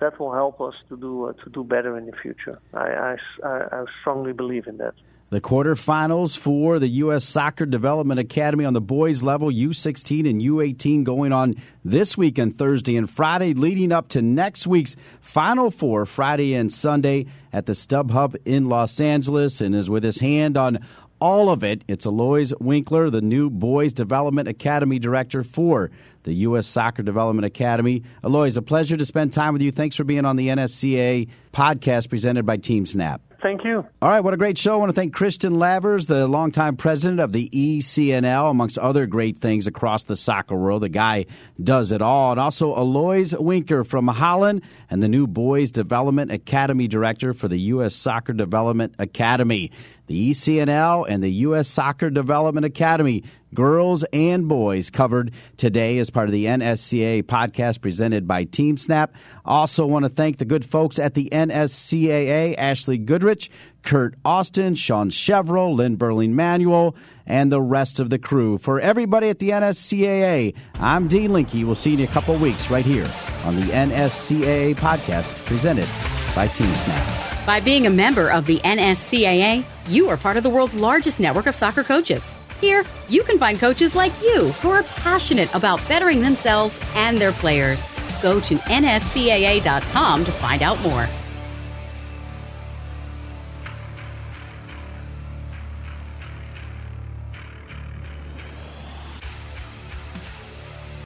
That 0.00 0.18
will 0.18 0.32
help 0.32 0.60
us 0.60 0.74
to 0.88 0.96
do 0.96 1.26
uh, 1.26 1.32
to 1.44 1.50
do 1.50 1.62
better 1.62 1.96
in 1.96 2.06
the 2.06 2.12
future. 2.20 2.58
I, 2.74 3.16
I, 3.44 3.48
I 3.48 3.84
strongly 4.00 4.32
believe 4.32 4.66
in 4.66 4.78
that. 4.78 4.94
The 5.32 5.40
quarterfinals 5.40 6.36
for 6.36 6.78
the 6.78 6.88
U.S. 6.88 7.24
Soccer 7.24 7.64
Development 7.64 8.20
Academy 8.20 8.66
on 8.66 8.74
the 8.74 8.82
boys 8.82 9.22
level, 9.22 9.48
U16 9.48 10.28
and 10.28 10.42
U18, 10.42 11.04
going 11.04 11.32
on 11.32 11.54
this 11.82 12.18
weekend, 12.18 12.58
Thursday 12.58 12.98
and 12.98 13.08
Friday, 13.08 13.54
leading 13.54 13.92
up 13.92 14.08
to 14.08 14.20
next 14.20 14.66
week's 14.66 14.94
Final 15.22 15.70
Four, 15.70 16.04
Friday 16.04 16.52
and 16.52 16.70
Sunday 16.70 17.24
at 17.50 17.64
the 17.64 17.72
StubHub 17.72 18.36
in 18.44 18.68
Los 18.68 19.00
Angeles. 19.00 19.62
And 19.62 19.74
is 19.74 19.88
with 19.88 20.04
his 20.04 20.18
hand 20.18 20.58
on 20.58 20.80
all 21.18 21.48
of 21.48 21.64
it, 21.64 21.82
it's 21.88 22.04
Alois 22.04 22.52
Winkler, 22.60 23.08
the 23.08 23.22
new 23.22 23.48
Boys 23.48 23.94
Development 23.94 24.48
Academy 24.48 24.98
Director 24.98 25.42
for 25.42 25.90
the 26.24 26.34
U.S. 26.34 26.66
Soccer 26.66 27.02
Development 27.02 27.46
Academy. 27.46 28.02
Alois, 28.22 28.58
a 28.58 28.60
pleasure 28.60 28.98
to 28.98 29.06
spend 29.06 29.32
time 29.32 29.54
with 29.54 29.62
you. 29.62 29.72
Thanks 29.72 29.96
for 29.96 30.04
being 30.04 30.26
on 30.26 30.36
the 30.36 30.48
NSCAA 30.48 31.30
podcast 31.54 32.10
presented 32.10 32.44
by 32.44 32.58
TeamSnap. 32.58 33.20
Thank 33.42 33.64
you. 33.64 33.84
All 34.00 34.08
right, 34.08 34.20
what 34.20 34.34
a 34.34 34.36
great 34.36 34.56
show. 34.56 34.74
I 34.74 34.76
want 34.76 34.90
to 34.90 34.94
thank 34.94 35.12
Christian 35.12 35.54
Lavers, 35.54 36.06
the 36.06 36.28
longtime 36.28 36.76
president 36.76 37.18
of 37.18 37.32
the 37.32 37.50
ECNL, 37.52 38.48
amongst 38.48 38.78
other 38.78 39.04
great 39.06 39.36
things 39.38 39.66
across 39.66 40.04
the 40.04 40.16
soccer 40.16 40.54
world. 40.54 40.82
The 40.82 40.88
guy 40.88 41.26
does 41.60 41.90
it 41.90 42.00
all. 42.00 42.30
And 42.30 42.40
also 42.40 42.72
Alois 42.72 43.34
Winker 43.36 43.82
from 43.82 44.06
Holland 44.06 44.62
and 44.88 45.02
the 45.02 45.08
new 45.08 45.26
Boys 45.26 45.72
Development 45.72 46.30
Academy 46.30 46.86
Director 46.86 47.34
for 47.34 47.48
the 47.48 47.58
U.S. 47.58 47.96
Soccer 47.96 48.32
Development 48.32 48.94
Academy. 49.00 49.72
The 50.12 50.30
ECNL 50.30 51.06
and 51.08 51.24
the 51.24 51.30
U.S. 51.30 51.68
Soccer 51.68 52.10
Development 52.10 52.66
Academy 52.66 53.24
girls 53.54 54.04
and 54.12 54.46
boys 54.46 54.90
covered 54.90 55.32
today 55.56 55.96
as 55.96 56.10
part 56.10 56.28
of 56.28 56.32
the 56.32 56.44
NSCAA 56.44 57.22
podcast 57.22 57.80
presented 57.80 58.28
by 58.28 58.44
TeamSnap. 58.44 59.08
Also 59.46 59.86
want 59.86 60.04
to 60.04 60.10
thank 60.10 60.36
the 60.36 60.44
good 60.44 60.66
folks 60.66 60.98
at 60.98 61.14
the 61.14 61.30
NSCAA, 61.32 62.56
Ashley 62.58 62.98
Goodrich, 62.98 63.50
Kurt 63.84 64.14
Austin, 64.22 64.74
Sean 64.74 65.08
Chevrolet, 65.08 65.76
Lynn 65.76 65.96
Berling-Manuel, 65.96 66.94
and 67.24 67.50
the 67.50 67.62
rest 67.62 67.98
of 67.98 68.10
the 68.10 68.18
crew. 68.18 68.58
For 68.58 68.78
everybody 68.80 69.30
at 69.30 69.38
the 69.38 69.48
NSCAA, 69.48 70.54
I'm 70.74 71.08
Dean 71.08 71.32
Linke. 71.32 71.54
We'll 71.54 71.74
see 71.74 71.92
you 71.92 71.98
in 72.00 72.04
a 72.04 72.12
couple 72.12 72.36
weeks 72.36 72.70
right 72.70 72.84
here 72.84 73.08
on 73.46 73.56
the 73.56 73.62
NSCAA 73.62 74.74
podcast 74.74 75.46
presented 75.46 75.88
by 76.34 76.48
TeamSnap. 76.48 77.31
By 77.46 77.58
being 77.58 77.86
a 77.86 77.90
member 77.90 78.30
of 78.30 78.46
the 78.46 78.58
NSCAA, 78.58 79.64
you 79.88 80.08
are 80.08 80.16
part 80.16 80.36
of 80.36 80.44
the 80.44 80.50
world's 80.50 80.74
largest 80.74 81.18
network 81.18 81.46
of 81.46 81.56
soccer 81.56 81.82
coaches. 81.82 82.32
Here, 82.60 82.84
you 83.08 83.24
can 83.24 83.36
find 83.36 83.58
coaches 83.58 83.96
like 83.96 84.12
you 84.22 84.50
who 84.60 84.70
are 84.70 84.84
passionate 84.84 85.52
about 85.52 85.86
bettering 85.88 86.20
themselves 86.20 86.78
and 86.94 87.18
their 87.18 87.32
players. 87.32 87.82
Go 88.22 88.38
to 88.38 88.54
nscaa.com 88.54 90.24
to 90.24 90.32
find 90.32 90.62
out 90.62 90.80
more. 90.82 91.08